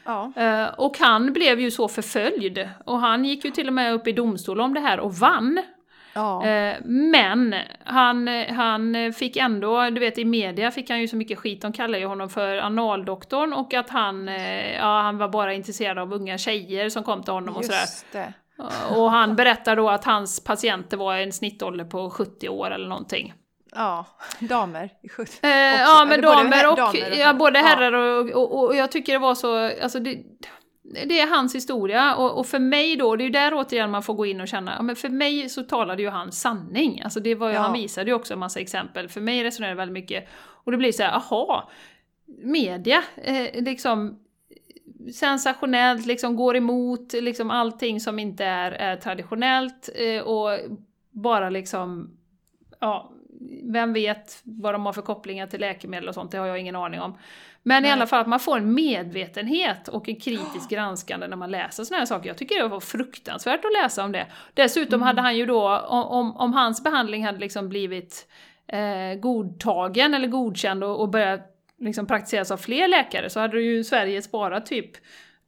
Ja. 0.04 0.32
Uh, 0.38 0.80
och 0.80 0.98
han 1.00 1.34
blev 1.34 1.60
ju 1.60 1.72
så 1.72 1.88
förföljd. 1.88 2.70
Och 2.86 3.00
han 3.00 3.26
gick 3.26 3.46
ju 3.46 3.52
till 3.52 3.68
och 3.68 3.74
med 3.74 3.94
upp 3.94 4.08
i 4.08 4.12
domstol 4.12 4.62
om 4.62 4.74
det 4.74 4.80
här 4.80 5.00
och 5.00 5.14
vann. 5.14 5.62
Ja. 6.14 6.44
Uh, 6.46 6.86
men 6.86 7.56
han, 7.84 8.28
han 8.50 9.14
fick 9.14 9.38
ändå, 9.38 9.90
du 9.90 10.00
vet 10.00 10.18
i 10.18 10.26
media 10.26 10.72
fick 10.72 10.90
han 10.90 11.02
ju 11.02 11.08
så 11.08 11.16
mycket 11.16 11.40
skit, 11.40 11.62
de 11.62 11.74
kallar 11.74 12.00
ju 12.00 12.06
honom 12.06 12.30
för 12.30 12.58
analdoktorn 12.58 13.54
och 13.54 13.74
att 13.74 13.90
han, 13.90 14.30
uh, 14.30 14.76
ja, 14.76 15.02
han 15.02 15.18
var 15.18 15.30
bara 15.30 15.54
intresserad 15.54 15.98
av 15.98 16.14
unga 16.14 16.38
tjejer 16.38 16.90
som 16.90 17.04
kom 17.04 17.24
till 17.24 17.34
honom 17.34 17.56
och 17.56 17.64
Just 17.64 18.08
sådär. 18.12 18.26
Det. 18.26 18.34
Och 18.90 19.12
han 19.12 19.36
berättar 19.36 19.76
då 19.76 19.90
att 19.90 20.06
hans 20.06 20.44
patienter 20.44 20.98
var 20.98 21.16
en 21.16 21.32
snittålder 21.32 21.86
på 21.86 22.10
70 22.10 22.50
år 22.50 22.72
eller 22.72 22.88
någonting. 22.88 23.34
Ja, 23.72 24.06
damer 24.40 24.90
i 25.04 25.10
70. 25.10 25.38
Eh, 25.44 25.50
ja, 25.82 26.06
men 26.10 26.22
damer 26.22 26.72
och, 26.72 26.78
damer 26.78 27.12
och, 27.12 27.18
ja, 27.18 27.34
både 27.34 27.60
herrar 27.60 27.94
och, 27.94 28.30
och, 28.30 28.64
och, 28.64 28.76
jag 28.76 28.92
tycker 28.92 29.14
det 29.14 29.20
var 29.20 29.36
så, 29.36 29.72
alltså 29.84 30.00
det, 30.00 30.18
det 30.84 31.20
är 31.20 31.28
hans 31.28 31.56
historia 31.56 32.16
och, 32.16 32.40
och, 32.40 32.48
för 32.48 32.60
mig 32.60 32.96
då, 32.96 33.16
det 33.16 33.24
är 33.24 33.26
ju 33.26 33.32
där 33.32 33.54
återigen 33.54 33.92
man 33.92 34.04
får 34.04 34.14
gå 34.14 34.26
in 34.26 34.42
och 34.42 34.48
känna, 34.48 34.76
ja, 34.76 34.82
men 34.82 34.96
för 34.96 35.10
mig 35.10 35.50
så 35.50 35.64
talade 35.64 36.02
ju 36.02 36.10
han 36.10 36.32
sanning. 36.32 37.02
Alltså 37.04 37.20
det 37.20 37.36
var 37.36 37.48
ju, 37.50 37.54
ja. 37.54 37.62
han 37.62 37.74
visade 37.74 38.10
ju 38.10 38.16
också 38.16 38.34
en 38.34 38.40
massa 38.40 38.60
exempel. 38.60 39.10
För 39.10 39.22
mig 39.22 39.44
resonerar 39.44 39.72
det 39.72 39.78
väldigt 39.78 39.94
mycket, 39.94 40.28
och 40.64 40.72
det 40.72 40.78
blir 40.78 40.92
så 40.92 41.04
här, 41.04 41.12
aha, 41.16 41.70
media, 42.44 43.04
eh, 43.18 43.64
liksom 43.64 44.20
sensationellt, 45.14 46.06
liksom 46.06 46.36
går 46.36 46.56
emot 46.56 47.14
liksom 47.14 47.52
allting 47.52 48.00
som 48.00 48.20
inte 48.20 48.46
är, 48.46 48.72
är 48.72 48.96
traditionellt 48.96 49.90
eh, 49.96 50.22
och 50.22 50.60
bara 51.12 51.50
liksom, 51.50 52.18
ja, 52.80 53.12
vem 53.64 53.94
vet 53.94 54.42
vad 54.44 54.74
de 54.74 54.86
har 54.86 54.94
för 54.94 55.02
kopplingar 55.02 55.48
till 55.48 55.60
läkemedel 55.60 56.10
och 56.10 56.16
sånt, 56.16 56.32
det 56.32 56.38
har 56.38 56.48
jag 56.48 56.60
ingen 56.60 56.76
aning 56.76 57.02
om. 57.02 57.18
Men 57.64 57.84
Nej. 57.84 57.90
i 57.90 57.94
alla 57.94 58.08
fall 58.08 58.22
att 58.22 58.28
man 58.28 58.40
får 58.40 58.58
en 58.58 58.74
medvetenhet 58.74 59.88
och 59.88 60.10
en 60.10 60.16
kritisk 60.16 60.70
granskande 60.70 61.28
när 61.28 61.38
man 61.38 61.52
läser 61.52 61.84
sådana 61.84 62.00
här 62.00 62.06
saker. 62.06 62.30
Jag 62.30 62.38
tycker 62.38 62.64
det 62.64 62.68
var 62.68 62.80
fruktansvärt 62.80 63.66
att 63.66 63.84
läsa 63.84 64.04
om 64.04 64.12
det. 64.12 64.28
Dessutom 64.54 64.94
mm. 64.94 65.08
hade 65.08 65.22
han 65.22 65.38
ju 65.38 65.46
då, 65.46 65.78
om, 65.80 66.38
om 66.38 66.54
hans 66.54 66.84
behandling 66.84 67.26
hade 67.26 67.40
liksom 67.40 67.70
blivit 67.70 68.28
eh, 68.68 69.20
godtagen 69.20 70.14
eller 70.14 70.28
godkänd 70.28 70.84
och, 70.84 71.02
och 71.02 71.10
börjat 71.10 71.59
liksom 71.80 72.08
praktiseras 72.08 72.52
av 72.52 72.58
fler 72.58 72.88
läkare 72.88 73.30
så 73.30 73.40
hade 73.40 73.62
ju 73.62 73.84
Sverige 73.84 74.22
sparat 74.22 74.66
typ 74.66 74.92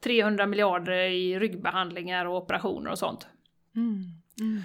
300 0.04 0.46
miljarder 0.46 0.94
i 0.94 1.40
ryggbehandlingar 1.40 2.26
och 2.26 2.38
operationer 2.38 2.92
och 2.92 3.00
sånt. 3.00 3.28
Mm. 3.76 4.04
Mm. 4.40 4.62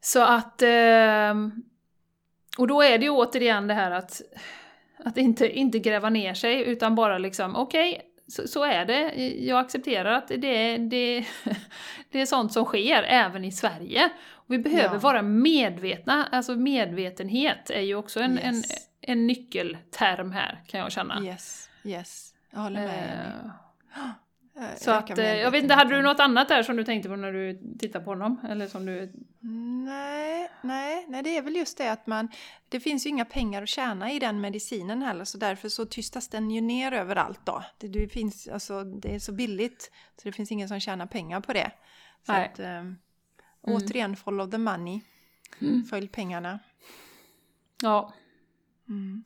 Så 0.00 0.22
att... 0.22 0.62
Ehm, 0.62 1.62
och 2.58 2.66
då 2.66 2.82
är 2.82 2.98
det 2.98 3.04
ju 3.04 3.10
återigen 3.10 3.66
det 3.66 3.74
här 3.74 3.90
att, 3.90 4.22
att 4.98 5.16
inte, 5.16 5.58
inte 5.58 5.78
gräva 5.78 6.10
ner 6.10 6.34
sig 6.34 6.62
utan 6.62 6.94
bara 6.94 7.18
liksom 7.18 7.56
okej, 7.56 7.92
okay, 7.92 8.02
så, 8.28 8.48
så, 8.48 8.64
är 8.64 8.84
det. 8.84 9.14
Jag 9.44 9.58
accepterar 9.58 10.12
att 10.12 10.28
det, 10.28 10.76
det, 10.76 11.24
det 12.10 12.20
är 12.20 12.26
sånt 12.26 12.52
som 12.52 12.64
sker 12.64 13.02
även 13.02 13.44
i 13.44 13.52
Sverige. 13.52 14.10
Och 14.28 14.54
vi 14.54 14.58
behöver 14.58 14.94
ja. 14.94 15.00
vara 15.00 15.22
medvetna, 15.22 16.28
alltså 16.32 16.54
medvetenhet 16.54 17.70
är 17.70 17.80
ju 17.80 17.94
också 17.94 18.20
en, 18.20 18.38
yes. 18.38 18.44
en 18.44 18.62
en 19.06 19.26
nyckelterm 19.26 20.32
här 20.32 20.62
kan 20.66 20.80
jag 20.80 20.92
känna. 20.92 21.22
Yes, 21.22 21.70
yes. 21.84 22.34
Jag 22.50 22.60
håller 22.60 22.86
med. 22.86 23.50
Uh, 24.56 24.72
så 24.76 24.90
att, 24.90 25.18
eh, 25.18 25.34
jag 25.34 25.50
vet 25.50 25.62
inte, 25.62 25.74
hade 25.74 25.96
du 25.96 26.02
något 26.02 26.20
annat 26.20 26.48
där 26.48 26.62
som 26.62 26.76
du 26.76 26.84
tänkte 26.84 27.08
på 27.08 27.16
när 27.16 27.32
du 27.32 27.60
tittade 27.78 28.04
på 28.04 28.10
honom? 28.10 28.40
Eller 28.48 28.66
som 28.66 28.86
du... 28.86 29.12
Nej, 29.86 30.50
nej, 30.60 31.06
nej, 31.08 31.22
det 31.22 31.36
är 31.36 31.42
väl 31.42 31.56
just 31.56 31.78
det 31.78 31.92
att 31.92 32.06
man... 32.06 32.28
Det 32.68 32.80
finns 32.80 33.06
ju 33.06 33.10
inga 33.10 33.24
pengar 33.24 33.62
att 33.62 33.68
tjäna 33.68 34.12
i 34.12 34.18
den 34.18 34.40
medicinen 34.40 35.02
heller 35.02 35.24
så 35.24 35.38
därför 35.38 35.68
så 35.68 35.84
tystas 35.84 36.28
den 36.28 36.50
ju 36.50 36.60
ner 36.60 36.92
överallt 36.92 37.40
då. 37.44 37.64
Det, 37.78 37.88
det 37.88 38.08
finns, 38.08 38.48
alltså, 38.48 38.84
det 38.84 39.14
är 39.14 39.18
så 39.18 39.32
billigt 39.32 39.90
så 40.16 40.28
det 40.28 40.32
finns 40.32 40.52
ingen 40.52 40.68
som 40.68 40.80
tjänar 40.80 41.06
pengar 41.06 41.40
på 41.40 41.52
det. 41.52 41.70
Så 42.26 42.32
nej. 42.32 42.50
att, 42.52 42.60
um, 42.60 42.98
återigen, 43.62 44.16
follow 44.16 44.50
the 44.50 44.58
money. 44.58 45.00
Mm. 45.60 45.84
Följ 45.84 46.08
pengarna. 46.08 46.58
Ja, 47.82 48.12
Mm. 48.88 49.24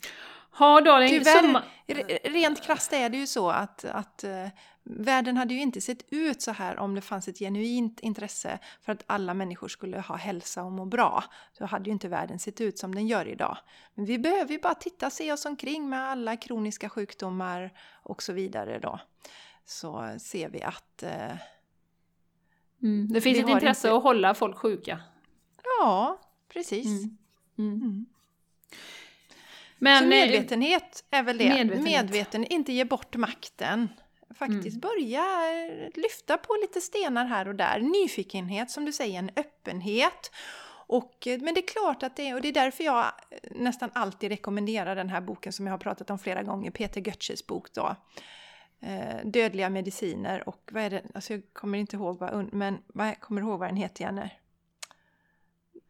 Ha 0.58 0.80
Darling, 0.80 1.08
Tyvärr, 1.10 1.42
summa... 1.42 1.62
re- 1.86 2.18
rent 2.30 2.62
krasst 2.62 2.92
är 2.92 3.08
det 3.08 3.16
ju 3.16 3.26
så 3.26 3.50
att, 3.50 3.84
att 3.84 4.24
eh, 4.24 4.46
världen 4.82 5.36
hade 5.36 5.54
ju 5.54 5.60
inte 5.60 5.80
sett 5.80 6.04
ut 6.08 6.42
så 6.42 6.50
här 6.52 6.78
om 6.78 6.94
det 6.94 7.00
fanns 7.00 7.28
ett 7.28 7.38
genuint 7.38 8.00
intresse 8.00 8.58
för 8.80 8.92
att 8.92 9.02
alla 9.06 9.34
människor 9.34 9.68
skulle 9.68 10.00
ha 10.00 10.16
hälsa 10.16 10.62
och 10.64 10.72
må 10.72 10.84
bra. 10.86 11.24
Då 11.58 11.64
hade 11.66 11.84
ju 11.84 11.92
inte 11.92 12.08
världen 12.08 12.38
sett 12.38 12.60
ut 12.60 12.78
som 12.78 12.94
den 12.94 13.06
gör 13.06 13.28
idag. 13.28 13.58
Men 13.94 14.04
vi 14.04 14.18
behöver 14.18 14.52
ju 14.52 14.58
bara 14.60 14.74
titta, 14.74 15.10
se 15.10 15.32
oss 15.32 15.44
omkring 15.46 15.88
med 15.88 16.00
alla 16.08 16.36
kroniska 16.36 16.88
sjukdomar 16.88 17.70
och 18.02 18.22
så 18.22 18.32
vidare 18.32 18.78
då. 18.78 19.00
Så 19.64 20.16
ser 20.20 20.48
vi 20.48 20.62
att 20.62 21.02
eh, 21.02 21.32
Mm. 22.82 23.08
Det 23.12 23.20
finns 23.20 23.38
ett 23.38 23.48
intresse 23.48 23.88
inte- 23.88 23.96
att 23.96 24.02
hålla 24.02 24.34
folk 24.34 24.56
sjuka. 24.58 25.00
ja, 25.80 26.20
precis. 26.48 26.86
Mm. 27.58 28.06
Men, 29.80 29.98
så 29.98 30.04
eh, 30.04 30.08
medvetenhet 30.08 31.04
är 31.10 31.22
väl 31.22 31.38
det. 31.38 31.48
medvetenhet. 31.48 32.02
Medveten, 32.04 32.44
inte 32.44 32.72
ge 32.72 32.84
bort 32.84 33.16
makten. 33.16 33.88
Faktiskt 34.34 34.76
Mm. 34.76 34.80
börja 34.80 35.24
lyfta 35.94 36.36
på 36.36 36.56
lite 36.62 36.80
stenar 36.80 37.24
här 37.24 37.48
och 37.48 37.54
där. 37.54 37.80
Nyfikenhet, 37.80 38.70
som 38.70 38.84
du 38.84 38.92
säger, 38.92 39.18
en 39.18 39.30
öppenhet. 39.36 40.30
Och, 40.86 41.26
eh, 41.26 41.40
men 41.40 41.54
det 41.54 41.60
är 41.60 41.66
klart 41.66 42.02
att 42.02 42.16
det 42.16 42.28
är, 42.28 42.34
och 42.34 42.40
det 42.40 42.48
är 42.48 42.52
därför 42.52 42.84
jag 42.84 43.04
eh, 43.04 43.38
nästan 43.50 43.90
alltid 43.92 44.30
rekommenderar 44.30 44.96
den 44.96 45.08
här 45.08 45.20
boken 45.20 45.52
som 45.52 45.66
jag 45.66 45.72
har 45.72 45.78
pratat 45.78 46.10
om 46.10 46.18
flera 46.18 46.42
gånger, 46.42 46.70
Peter 46.70 47.00
Götzes 47.00 47.46
bok 47.46 47.72
då. 47.72 47.96
Eh, 48.82 49.16
Dödliga 49.24 49.70
mediciner 49.70 50.48
och 50.48 50.70
vad 50.72 50.82
är 50.82 50.90
det, 50.90 51.02
alltså 51.14 51.32
jag 51.32 51.42
kommer 51.52 51.78
inte 51.78 51.96
ihåg 51.96 52.18
vad, 52.18 52.52
men 52.52 52.78
vad, 52.86 53.20
kommer 53.20 53.40
ihåg 53.40 53.58
vad 53.58 53.68
den 53.68 53.76
heter 53.76 54.30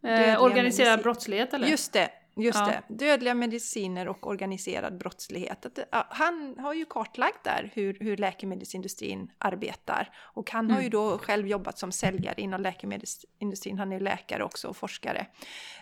dödliga 0.02 0.34
eh, 0.34 0.42
organiserad 0.42 0.88
medicin. 0.88 1.02
brottslighet 1.02 1.54
eller? 1.54 1.68
Just 1.68 1.92
det, 1.92 2.10
just 2.36 2.58
Ja. 2.58 2.66
det. 2.88 2.94
Dödliga 2.94 3.34
mediciner 3.34 4.08
och 4.08 4.26
organiserad 4.26 4.98
brottslighet. 4.98 5.66
Att, 5.66 5.78
han 6.10 6.56
har 6.58 6.74
ju 6.74 6.84
kartlagt 6.84 7.44
där 7.44 7.70
hur, 7.74 7.96
hur 8.00 8.16
läkemedelsindustrin 8.16 9.32
arbetar. 9.38 10.10
Och 10.18 10.50
han 10.50 10.66
har 10.70 10.76
Mm. 10.76 10.84
ju 10.84 10.88
då 10.90 11.18
själv 11.18 11.46
jobbat 11.46 11.78
som 11.78 11.92
säljare 11.92 12.40
inom 12.40 12.60
läkemedelsindustrin. 12.60 13.78
Han 13.78 13.92
är 13.92 14.00
läkare 14.00 14.44
också 14.44 14.68
och 14.68 14.76
forskare. 14.76 15.26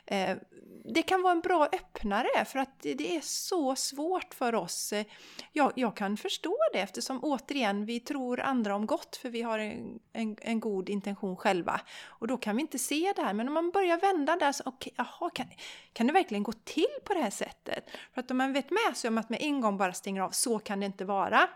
Eh, 0.07 0.37
det 0.95 1.03
kan 1.03 1.23
vara 1.23 1.33
en 1.33 1.41
bra 1.41 1.65
öppnare 1.73 2.45
för 2.45 2.59
att 2.59 2.83
det, 2.83 2.95
det 2.95 3.17
är 3.17 3.21
så 3.21 3.77
svårt 3.77 4.35
för 4.35 4.55
oss. 4.55 4.93
Jag, 5.53 5.73
jag 5.77 5.97
kan 5.97 6.17
förstå 6.17 6.57
det 6.73 6.79
eftersom 6.79 7.25
återigen 7.25 7.87
vi 7.87 8.01
tror 8.01 8.41
andra 8.41 8.75
om 8.75 8.87
gott 8.87 9.17
för 9.17 9.29
vi 9.31 9.43
har 9.43 9.59
en, 9.59 9.99
en, 10.13 10.37
en 10.41 10.61
god 10.61 10.89
intention 10.89 11.37
själva. 11.37 11.81
Och 12.07 12.27
då 12.27 12.37
kan 12.37 12.57
vi 12.57 12.63
inte 12.63 12.79
se 12.79 13.13
det 13.17 13.23
här. 13.23 13.33
Men 13.35 13.49
om 13.49 13.55
man 13.55 13.71
börjar 13.71 13.97
vända 14.01 14.37
där 14.37 14.53
så 14.53 14.63
okej, 14.67 14.93
jaha, 14.97 15.31
kan, 15.35 15.47
kan 15.93 16.07
det 16.07 16.13
verkligen 16.13 16.38
gå 16.43 16.53
till 16.53 16.87
på 17.05 17.15
det 17.15 17.21
här 17.21 17.31
sättet? 17.31 17.85
För 18.15 18.21
att 18.21 18.31
om 18.31 18.37
man 18.37 18.53
vet 18.53 18.71
med 18.71 18.97
sig 18.97 19.09
om 19.09 19.19
att 19.19 19.29
med 19.31 19.43
en 19.43 19.61
gång 19.61 19.77
bara 19.77 19.93
stänger 19.93 20.23
av, 20.23 20.31
så 20.31 20.59
kan 20.59 20.81
det 20.81 20.87
inte 20.87 21.05
vara. 21.05 21.49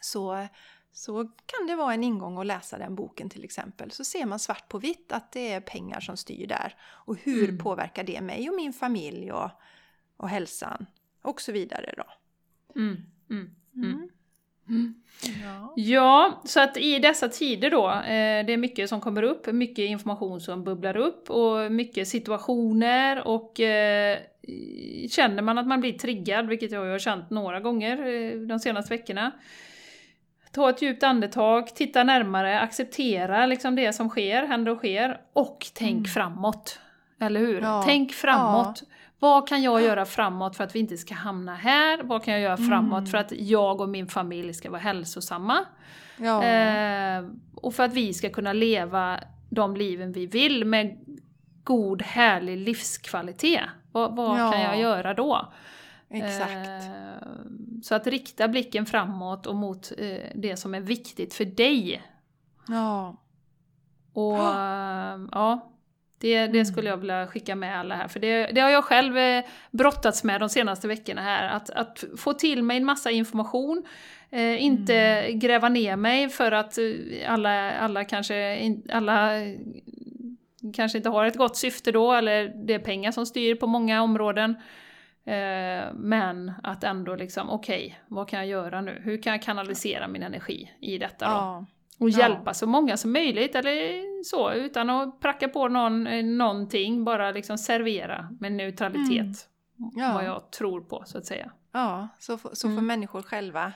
Så, 0.00 0.46
så 0.92 1.24
kan 1.24 1.66
det 1.66 1.76
vara 1.76 1.94
en 1.94 2.04
ingång 2.04 2.38
att 2.38 2.46
läsa 2.46 2.78
den 2.78 2.94
boken 2.94 3.30
till 3.30 3.44
exempel. 3.44 3.90
Så 3.90 4.04
ser 4.04 4.26
man 4.26 4.38
svart 4.38 4.68
på 4.68 4.78
vitt 4.78 5.12
att 5.12 5.32
det 5.32 5.52
är 5.52 5.60
pengar 5.60 6.00
som 6.00 6.16
styr 6.16 6.46
där. 6.46 6.74
Och 6.82 7.16
hur 7.16 7.44
Mm. 7.48 7.58
påverkar 7.58 8.04
det 8.04 8.20
mig 8.20 8.50
och 8.50 8.56
min 8.56 8.72
familj 8.72 9.32
och, 9.32 9.50
och 10.16 10.28
hälsan 10.28 10.86
och 11.22 11.40
så 11.40 11.52
vidare 11.52 11.94
då. 11.96 12.06
Mm. 12.80 12.96
Mm. 13.30 14.10
Mm. 14.70 14.94
Ja. 15.44 15.72
Ja, 15.76 16.42
så 16.44 16.60
att 16.60 16.76
i 16.76 16.98
dessa 16.98 17.28
tider 17.28 17.70
då, 17.70 17.90
eh, 17.90 18.46
det 18.46 18.52
är 18.52 18.56
mycket 18.56 18.88
som 18.88 19.00
kommer 19.00 19.22
upp, 19.22 19.46
mycket 19.46 19.82
information 19.82 20.40
som 20.40 20.64
bubblar 20.64 20.96
upp 20.96 21.30
och 21.30 21.72
mycket 21.72 22.08
situationer 22.08 23.28
och 23.28 23.60
eh, 23.60 24.18
känner 25.10 25.42
man 25.42 25.58
att 25.58 25.66
man 25.66 25.80
blir 25.80 25.92
triggad, 25.92 26.48
vilket 26.48 26.72
jag 26.72 26.80
har 26.90 26.98
känt 26.98 27.30
några 27.30 27.60
gånger 27.60 28.06
eh, 28.06 28.40
de 28.40 28.58
senaste 28.58 28.94
veckorna, 28.94 29.32
ta 30.52 30.70
ett 30.70 30.82
djupt 30.82 31.02
andetag, 31.02 31.74
titta 31.74 32.04
närmare, 32.04 32.60
acceptera 32.60 33.46
liksom 33.46 33.76
det 33.76 33.92
som 33.92 34.08
sker, 34.08 34.46
händer 34.46 34.72
och 34.72 34.78
sker 34.78 35.20
och 35.32 35.66
tänk 35.74 35.96
Mm. 35.96 36.04
framåt. 36.04 36.78
Eller 37.20 37.40
hur? 37.40 37.60
Ja. 37.60 37.82
Tänk 37.86 38.12
framåt. 38.12 38.82
Vad 39.20 39.48
kan 39.48 39.62
jag 39.62 39.82
göra 39.82 40.04
framåt 40.04 40.56
för 40.56 40.64
att 40.64 40.74
vi 40.74 40.78
inte 40.78 40.96
ska 40.96 41.14
hamna 41.14 41.54
här? 41.54 42.02
Vad 42.02 42.24
kan 42.24 42.34
jag 42.34 42.42
göra 42.42 42.56
framåt 42.56 42.98
Mm. 42.98 43.06
för 43.06 43.18
att 43.18 43.32
jag 43.32 43.80
och 43.80 43.88
min 43.88 44.06
familj 44.06 44.54
ska 44.54 44.70
vara 44.70 44.80
hälsosamma? 44.80 45.58
Ja. 46.16 46.44
Eh, 46.44 47.24
och 47.54 47.74
för 47.74 47.82
att 47.82 47.92
vi 47.92 48.14
ska 48.14 48.30
kunna 48.30 48.52
leva 48.52 49.20
de 49.50 49.76
liven 49.76 50.12
vi 50.12 50.26
vill 50.26 50.64
med 50.64 50.98
god, 51.64 52.02
härlig 52.02 52.56
livskvalitet. 52.58 53.64
Vad, 53.92 54.16
vad 54.16 54.40
Ja. 54.40 54.52
kan 54.52 54.60
jag 54.62 54.78
göra 54.80 55.14
då? 55.14 55.52
Exakt. 56.08 56.50
Eh, 56.66 57.28
så 57.82 57.94
att 57.94 58.06
rikta 58.06 58.48
blicken 58.48 58.86
framåt 58.86 59.46
och 59.46 59.56
mot 59.56 59.92
eh, 59.98 60.16
det 60.34 60.56
som 60.56 60.74
är 60.74 60.80
viktigt 60.80 61.34
för 61.34 61.44
dig. 61.44 62.02
ja. 62.68 63.16
Och 64.12 64.38
eh, 64.38 65.20
ja, 65.32 65.69
det, 66.20 66.38
det 66.38 66.44
Mm. 66.58 66.64
skulle 66.64 66.88
jag 66.88 66.96
vilja 66.96 67.26
skicka 67.26 67.54
med 67.54 67.78
alla 67.80 67.94
här. 67.94 68.08
För 68.08 68.20
det, 68.20 68.46
det 68.46 68.60
har 68.60 68.70
jag 68.70 68.84
själv 68.84 69.18
eh, 69.18 69.44
brottats 69.70 70.24
med 70.24 70.40
de 70.40 70.48
senaste 70.48 70.88
veckorna 70.88 71.22
här. 71.22 71.48
Att, 71.56 71.70
att 71.70 72.04
få 72.18 72.32
till 72.32 72.62
mig 72.62 72.76
en 72.76 72.84
massa 72.84 73.10
information. 73.10 73.82
Eh, 74.30 74.62
inte 74.62 74.94
Mm. 74.96 75.38
gräva 75.38 75.68
ner 75.68 75.96
mig 75.96 76.28
för 76.28 76.52
att 76.52 76.78
eh, 76.78 76.84
alla, 77.32 77.72
alla, 77.72 78.04
kanske, 78.04 78.58
alla 78.92 79.40
eh, 79.40 79.56
kanske 80.76 80.98
inte 80.98 81.08
har 81.10 81.24
ett 81.24 81.36
gott 81.36 81.56
syfte 81.56 81.92
då. 81.92 82.12
Eller 82.12 82.52
det 82.66 82.74
är 82.74 82.78
pengar 82.78 83.12
som 83.12 83.26
styr 83.26 83.54
på 83.54 83.66
många 83.66 84.02
områden. 84.02 84.50
Eh, 85.24 85.92
men 85.94 86.52
att 86.62 86.84
ändå 86.84 87.14
liksom, 87.16 87.50
okej, 87.50 88.00
vad 88.08 88.28
kan 88.28 88.38
jag 88.38 88.48
göra 88.48 88.80
nu? 88.80 89.00
Hur 89.04 89.22
kan 89.22 89.32
jag 89.32 89.42
kanalisera 89.42 90.08
min 90.08 90.22
energi 90.22 90.70
i 90.80 90.98
detta 90.98 91.24
då? 91.26 91.32
ja. 91.32 91.66
Och 92.00 92.10
Ja. 92.10 92.18
hjälpa 92.18 92.54
så 92.54 92.66
många 92.66 92.96
som 92.96 93.12
möjligt, 93.12 93.54
eller 93.54 94.22
så, 94.24 94.52
utan 94.52 94.90
att 94.90 95.20
pracka 95.20 95.48
på 95.48 95.68
någon 95.68 96.06
eh, 96.06 96.24
någonting, 96.24 97.04
bara 97.04 97.30
liksom 97.30 97.58
servera 97.58 98.28
med 98.40 98.52
neutralitet. 98.52 99.48
Ja. 99.96 100.12
Vad 100.14 100.24
jag 100.24 100.50
tror 100.50 100.80
på, 100.80 101.02
så 101.06 101.18
att 101.18 101.26
säga. 101.26 101.50
Ja, 101.72 102.08
så, 102.18 102.38
så 102.38 102.68
får 102.68 102.68
Mm. 102.68 102.86
människor 102.86 103.22
själva 103.22 103.72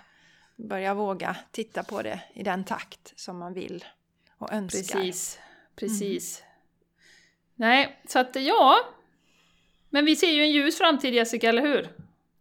börja 0.56 0.94
våga 0.94 1.36
titta 1.50 1.82
på 1.82 2.02
det 2.02 2.20
i 2.34 2.42
den 2.42 2.64
takt 2.64 3.12
som 3.16 3.38
man 3.38 3.54
vill 3.54 3.84
och 4.38 4.52
önskar. 4.52 4.98
Precis, 5.00 5.38
precis. 5.76 6.42
Nej, 7.54 8.00
så 8.08 8.18
att 8.18 8.36
ja. 8.36 8.76
Men 9.90 10.04
vi 10.04 10.16
ser 10.16 10.30
ju 10.32 10.42
en 10.42 10.50
ljus 10.50 10.78
framtid 10.78 11.14
Jessica, 11.14 11.48
eller 11.48 11.62
hur? 11.62 11.88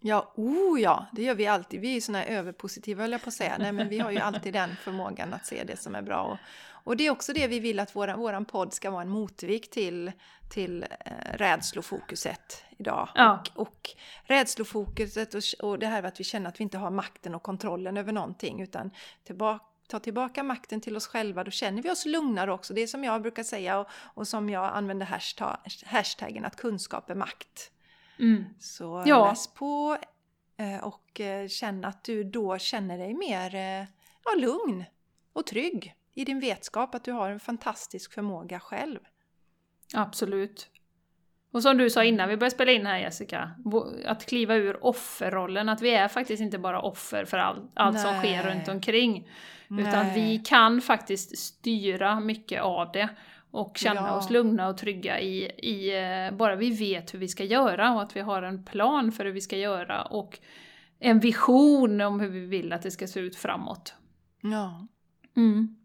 Ja, 0.05 0.33
oh 0.35 0.81
ja, 0.81 1.05
det 1.11 1.23
gör 1.23 1.35
vi 1.35 1.47
alltid. 1.47 1.81
Vi 1.81 1.97
är 1.97 2.09
ju 2.09 2.13
här 2.13 2.25
överpositiva 2.25 3.03
höll 3.03 3.11
jag 3.11 3.21
på 3.21 3.27
att 3.27 3.33
säga. 3.33 3.55
Nej, 3.59 3.71
men 3.71 3.89
vi 3.89 3.99
har 3.99 4.11
ju 4.11 4.17
alltid 4.17 4.53
den 4.53 4.75
förmågan 4.75 5.33
att 5.33 5.45
se 5.45 5.63
det 5.63 5.77
som 5.77 5.95
är 5.95 6.01
bra. 6.01 6.23
Och, 6.23 6.37
och 6.83 6.97
det 6.97 7.07
är 7.07 7.11
också 7.11 7.33
det 7.33 7.47
vi 7.47 7.59
vill 7.59 7.79
att 7.79 7.95
våran, 7.95 8.19
våran 8.19 8.45
podd 8.45 8.73
ska 8.73 8.91
vara 8.91 9.01
en 9.01 9.09
motvikt 9.09 9.73
till, 9.73 10.11
till 10.49 10.83
eh, 10.83 11.11
rädslofokuset 11.33 12.63
idag. 12.77 13.09
Ja. 13.15 13.43
Och, 13.55 13.67
och 13.67 13.89
rädslofokuset 14.23 15.33
och, 15.33 15.41
och 15.61 15.79
det 15.79 15.87
här 15.87 16.03
att 16.03 16.19
vi 16.19 16.23
känner 16.23 16.49
att 16.49 16.59
vi 16.59 16.63
inte 16.63 16.77
har 16.77 16.91
makten 16.91 17.35
och 17.35 17.43
kontrollen 17.43 17.97
över 17.97 18.13
någonting 18.13 18.61
utan 18.61 18.91
tillbaka 19.23 19.65
ta 19.87 19.99
tillbaka 19.99 20.43
makten 20.43 20.81
till 20.81 20.95
oss 20.95 21.07
själva, 21.07 21.43
då 21.43 21.51
känner 21.51 21.81
vi 21.81 21.91
oss 21.91 22.05
lugnare 22.05 22.53
också. 22.53 22.73
Det 22.73 22.81
är 22.81 22.87
som 22.87 23.03
jag 23.03 23.21
brukar 23.21 23.43
säga 23.43 23.79
och, 23.79 23.87
och 23.91 24.27
som 24.27 24.49
jag 24.49 24.65
använder 24.65 25.05
hashtag, 25.05 25.57
hashtaggen 25.85 26.45
att 26.45 26.55
kunskap 26.55 27.09
är 27.09 27.15
makt. 27.15 27.71
Mm. 28.19 28.45
Så 28.59 29.03
Ja. 29.05 29.27
läs 29.27 29.53
på 29.53 29.97
eh, 30.57 30.83
och 30.83 31.21
eh, 31.21 31.47
känn 31.47 31.85
att 31.85 32.03
du 32.03 32.23
då 32.23 32.57
känner 32.57 32.97
dig 32.97 33.13
mer 33.13 33.55
eh, 33.55 33.87
ja, 34.25 34.35
lugn 34.37 34.83
och 35.33 35.45
trygg 35.45 35.95
i 36.13 36.25
din 36.25 36.39
vetskap 36.39 36.95
att 36.95 37.03
du 37.03 37.11
har 37.11 37.29
en 37.29 37.39
fantastisk 37.39 38.13
förmåga 38.13 38.59
själv. 38.59 38.99
Absolut. 39.93 40.69
Och 41.51 41.63
som 41.63 41.77
du 41.77 41.89
sa 41.89 42.03
innan 42.03 42.29
vi 42.29 42.37
började 42.37 42.55
spela 42.55 42.71
in 42.71 42.85
här 42.85 42.97
Jessica, 42.99 43.51
att 44.05 44.25
kliva 44.25 44.55
ur 44.55 44.85
offerrollen, 44.85 45.69
att 45.69 45.81
vi 45.81 45.89
är 45.95 46.07
faktiskt 46.07 46.41
inte 46.41 46.57
bara 46.57 46.81
offer 46.81 47.25
för 47.25 47.37
all, 47.37 47.71
allt 47.73 47.99
som 47.99 48.13
sker 48.19 48.43
Nej. 48.43 48.55
runt 48.55 48.67
omkring. 48.67 49.29
Utan 49.69 50.05
Nej. 50.05 50.13
vi 50.15 50.39
kan 50.39 50.81
faktiskt 50.81 51.37
styra 51.37 52.19
mycket 52.19 52.61
av 52.61 52.91
det 52.91 53.09
och 53.53 53.77
känna 53.77 54.01
Ja. 54.01 54.17
oss 54.17 54.29
lugna 54.29 54.67
och 54.67 54.77
trygga 54.77 55.19
i, 55.19 55.43
i 55.57 55.97
eh, 56.29 56.37
bara 56.37 56.55
vi 56.55 56.69
vet 56.69 57.13
hur 57.13 57.19
vi 57.19 57.27
ska 57.27 57.43
göra 57.43 57.93
och 57.93 58.01
att 58.01 58.15
vi 58.15 58.21
har 58.21 58.41
en 58.43 58.63
plan 58.65 59.11
för 59.11 59.25
hur 59.25 59.31
vi 59.31 59.41
ska 59.41 59.57
göra 59.57 60.01
och 60.01 60.39
en 60.99 61.19
vision 61.19 62.01
om 62.01 62.19
hur 62.19 62.29
vi 62.29 62.39
vill 62.45 62.73
att 62.73 62.81
det 62.81 62.91
ska 62.91 63.07
se 63.07 63.19
ut 63.19 63.35
framåt. 63.35 63.93
Ja. 64.41 64.87
Mm. 65.37 65.75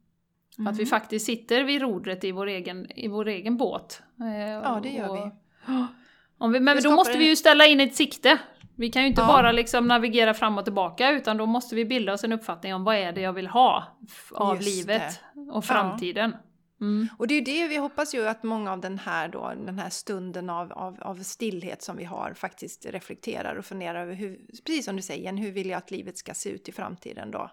Att 0.68 0.74
vi 0.76 0.82
Mm. 0.82 0.86
faktiskt 0.86 1.26
sitter 1.26 1.64
vid 1.64 1.80
rodret 1.82 2.24
i 2.24 2.32
vår 2.32 2.46
egen, 2.46 2.92
i 2.98 3.08
vår 3.08 3.28
egen 3.28 3.56
båt. 3.56 4.02
Eh, 4.20 4.48
Ja, 4.52 4.80
det 4.82 4.88
gör 4.88 5.12
vi. 5.14 5.30
Om 6.38 6.52
vi 6.52 6.60
men 6.60 6.76
Det 6.76 6.82
då 6.82 6.90
måste 6.90 7.12
en- 7.12 7.18
vi 7.18 7.28
ju 7.28 7.36
ställa 7.36 7.66
in 7.66 7.80
ett 7.80 7.94
sikte. 7.94 8.38
Vi 8.76 8.88
kan 8.90 9.02
ju 9.02 9.08
inte 9.08 9.20
Ja. 9.20 9.26
bara 9.26 9.52
liksom 9.52 9.86
navigera 9.88 10.34
fram 10.34 10.58
och 10.58 10.64
tillbaka 10.64 11.10
utan 11.10 11.36
då 11.36 11.46
måste 11.46 11.74
vi 11.74 11.84
bilda 11.84 12.12
oss 12.12 12.24
en 12.24 12.32
uppfattning 12.32 12.74
om 12.74 12.84
vad 12.84 12.96
är 12.96 13.12
det 13.12 13.20
jag 13.20 13.32
vill 13.32 13.46
ha 13.46 13.84
av 14.32 14.56
Just 14.56 14.68
livet 14.76 15.20
och 15.52 15.64
framtiden. 15.64 16.36
Mm. 16.80 17.08
Och 17.18 17.26
det 17.26 17.34
är 17.34 17.42
det 17.42 17.68
vi 17.68 17.76
hoppas 17.76 18.14
ju 18.14 18.28
att 18.28 18.42
många 18.42 18.72
av 18.72 18.80
den 18.80 18.98
här, 18.98 19.28
då, 19.28 19.52
den 19.66 19.78
här 19.78 19.90
stunden 19.90 20.50
av, 20.50 20.72
av, 20.72 21.02
av 21.02 21.22
stillhet 21.22 21.82
som 21.82 21.96
vi 21.96 22.04
har 22.04 22.34
faktiskt 22.34 22.86
reflekterar 22.86 23.54
och 23.54 23.64
funderar 23.64 24.02
över 24.02 24.14
hur, 24.14 24.40
precis 24.64 24.84
som 24.84 24.96
du 24.96 25.02
säger, 25.02 25.32
hur 25.32 25.50
vill 25.50 25.70
jag 25.70 25.78
att 25.78 25.90
livet 25.90 26.18
ska 26.18 26.34
se 26.34 26.50
ut 26.50 26.68
i 26.68 26.72
framtiden 26.72 27.30
då? 27.30 27.50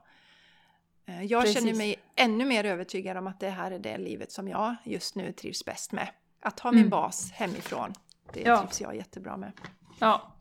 Eh, 1.06 1.24
jag 1.24 1.42
precis. 1.42 1.60
känner 1.60 1.74
mig 1.74 1.96
ännu 2.16 2.46
mer 2.46 2.64
övertygad 2.64 3.18
om 3.18 3.28
att 3.28 3.40
det 3.40 3.50
här 3.50 3.72
är 3.72 3.80
det 3.80 3.98
livet 3.98 4.32
som 4.32 4.48
jag 4.48 4.76
just 4.84 5.16
nu 5.16 5.32
trivs 5.32 5.66
bäst 5.66 5.92
med. 5.92 6.08
Att 6.42 6.60
ha 6.60 6.72
min 6.72 6.80
mm. 6.80 6.90
bas 6.90 7.32
hemifrån, 7.32 7.94
det 8.34 8.42
ja. 8.42 8.58
trivs 8.58 8.82
jag 8.82 8.96
jättebra 8.96 9.38
med. 9.38 9.52
Ja. 10.00 10.36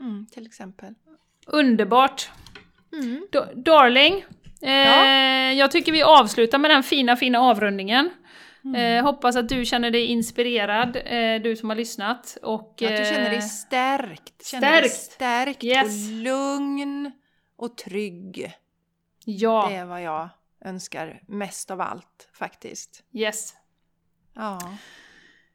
Mm, 0.00 0.26
till 0.26 0.46
exempel. 0.46 0.94
Underbart! 1.46 2.30
Mm. 2.92 3.26
Darling, 3.54 4.24
eh, 4.64 4.72
ja. 4.72 5.52
jag 5.52 5.70
tycker 5.70 5.92
vi 5.92 6.02
avslutar 6.02 6.58
med 6.58 6.70
den 6.70 6.82
fina, 6.82 7.16
fina 7.16 7.40
avrundningen. 7.40 8.10
Mm. 8.64 8.98
Eh, 8.98 9.04
hoppas 9.04 9.36
att 9.36 9.48
du 9.48 9.64
känner 9.64 9.90
dig 9.90 10.04
inspirerad, 10.04 10.96
eh, 10.96 11.42
du 11.42 11.56
som 11.56 11.68
har 11.68 11.76
lyssnat. 11.76 12.38
Och, 12.42 12.70
att 12.70 12.96
du 12.96 13.04
känner 13.04 13.30
dig 13.30 13.38
eh, 13.38 13.44
stärkt. 13.44 14.46
Känner 14.46 14.68
stärkt! 14.68 14.82
Dig 14.82 14.90
stärkt 14.90 15.64
yes. 15.64 15.86
och 15.86 16.12
lugn 16.12 17.12
och 17.56 17.76
trygg. 17.76 18.52
Ja. 19.24 19.66
Det 19.70 19.76
är 19.76 19.84
vad 19.84 20.02
jag 20.02 20.28
önskar 20.64 21.22
mest 21.26 21.70
av 21.70 21.80
allt 21.80 22.28
faktiskt. 22.32 23.04
Yes. 23.12 23.54
Ja. 24.34 24.60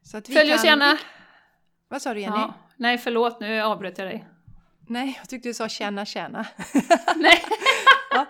Så 0.02 0.16
att 0.16 0.28
vi 0.28 0.34
Följ 0.34 0.48
kan... 0.48 0.58
oss 0.58 0.64
gärna! 0.64 0.98
Vad 1.88 2.02
sa 2.02 2.14
du 2.14 2.20
Jenny? 2.20 2.36
Ja. 2.36 2.54
Nej 2.76 2.98
förlåt, 2.98 3.40
nu 3.40 3.60
avbröt 3.60 3.98
jag 3.98 4.06
dig. 4.06 4.26
Nej, 4.88 5.14
jag 5.18 5.28
tyckte 5.28 5.48
du 5.48 5.54
sa 5.54 5.68
tjäna 5.68 6.04
tjäna. 6.04 6.46
Nej. 7.16 7.42
ja. 8.10 8.26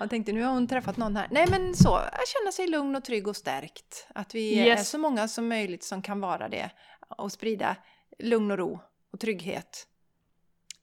Jag 0.00 0.10
tänkte 0.10 0.32
nu 0.32 0.42
har 0.42 0.52
hon 0.52 0.68
träffat 0.68 0.96
någon 0.96 1.16
här. 1.16 1.28
Nej 1.30 1.46
men 1.50 1.74
så, 1.74 1.94
att 1.94 2.28
känna 2.28 2.52
sig 2.52 2.66
lugn 2.66 2.96
och 2.96 3.04
trygg 3.04 3.28
och 3.28 3.36
stärkt. 3.36 4.06
Att 4.14 4.34
vi 4.34 4.56
yes. 4.56 4.80
är 4.80 4.84
så 4.84 4.98
många 4.98 5.28
som 5.28 5.48
möjligt 5.48 5.84
som 5.84 6.02
kan 6.02 6.20
vara 6.20 6.48
det. 6.48 6.70
Och 7.08 7.32
sprida 7.32 7.76
lugn 8.18 8.50
och 8.50 8.58
ro 8.58 8.80
och 9.12 9.20
trygghet 9.20 9.86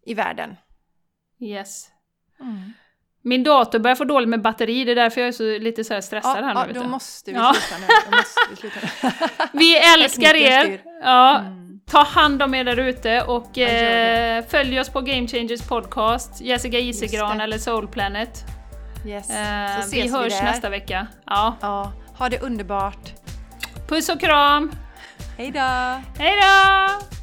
i 0.06 0.14
världen. 0.14 0.56
Yes. 1.40 1.90
Mm. 2.40 2.74
Min 3.22 3.44
dator 3.44 3.80
börjar 3.80 3.96
få 3.96 4.04
dåligt 4.04 4.30
med 4.30 4.42
batteri, 4.42 4.86
det 4.86 4.92
är 4.92 4.96
därför 4.96 5.22
jag 5.22 5.28
är 5.28 5.32
så 5.32 5.58
lite 5.58 5.84
så 5.84 5.94
här 5.94 6.02
stressad 6.02 6.38
ja, 6.38 6.44
här 6.44 6.68
nu. 6.68 6.74
Ja, 6.76 6.82
då 6.82 6.88
måste 6.90 7.32
vi 7.32 7.38
sluta 7.38 7.78
nu. 7.80 7.88
Vi, 8.50 8.56
sluta 8.56 8.80
nu. 8.82 9.60
vi 9.60 9.78
älskar 9.78 10.36
er! 10.36 10.82
Ja, 11.02 11.40
mm. 11.40 11.67
Ta 11.92 12.04
hand 12.04 12.44
om 12.44 12.54
er 12.56 12.64
där 12.64 12.78
ute 12.80 13.22
och 13.22 13.58
eh, 13.58 14.44
följ 14.50 14.80
oss 14.80 14.90
på 14.90 15.02
Game 15.02 15.28
Changers 15.28 15.62
podcast, 15.62 16.42
Jessica 16.42 16.78
Isegran 16.80 17.42
eller 17.42 17.58
Soul 17.58 17.88
Planet. 17.88 18.46
Yes. 19.06 19.30
Eh, 19.30 19.82
Så 19.82 19.96
vi 19.96 20.12
hörs 20.12 20.34
vi 20.34 20.44
nästa 20.46 20.70
vecka. 20.70 21.08
Ja. 21.26 21.56
ja. 21.62 21.92
Ha 22.18 22.30
det 22.30 22.40
underbart! 22.40 23.14
Puss 23.88 24.10
och 24.10 24.20
kram! 24.20 24.72
Hej 25.38 25.52
då! 25.52 26.02
Hej 26.24 26.34
då! 26.42 27.17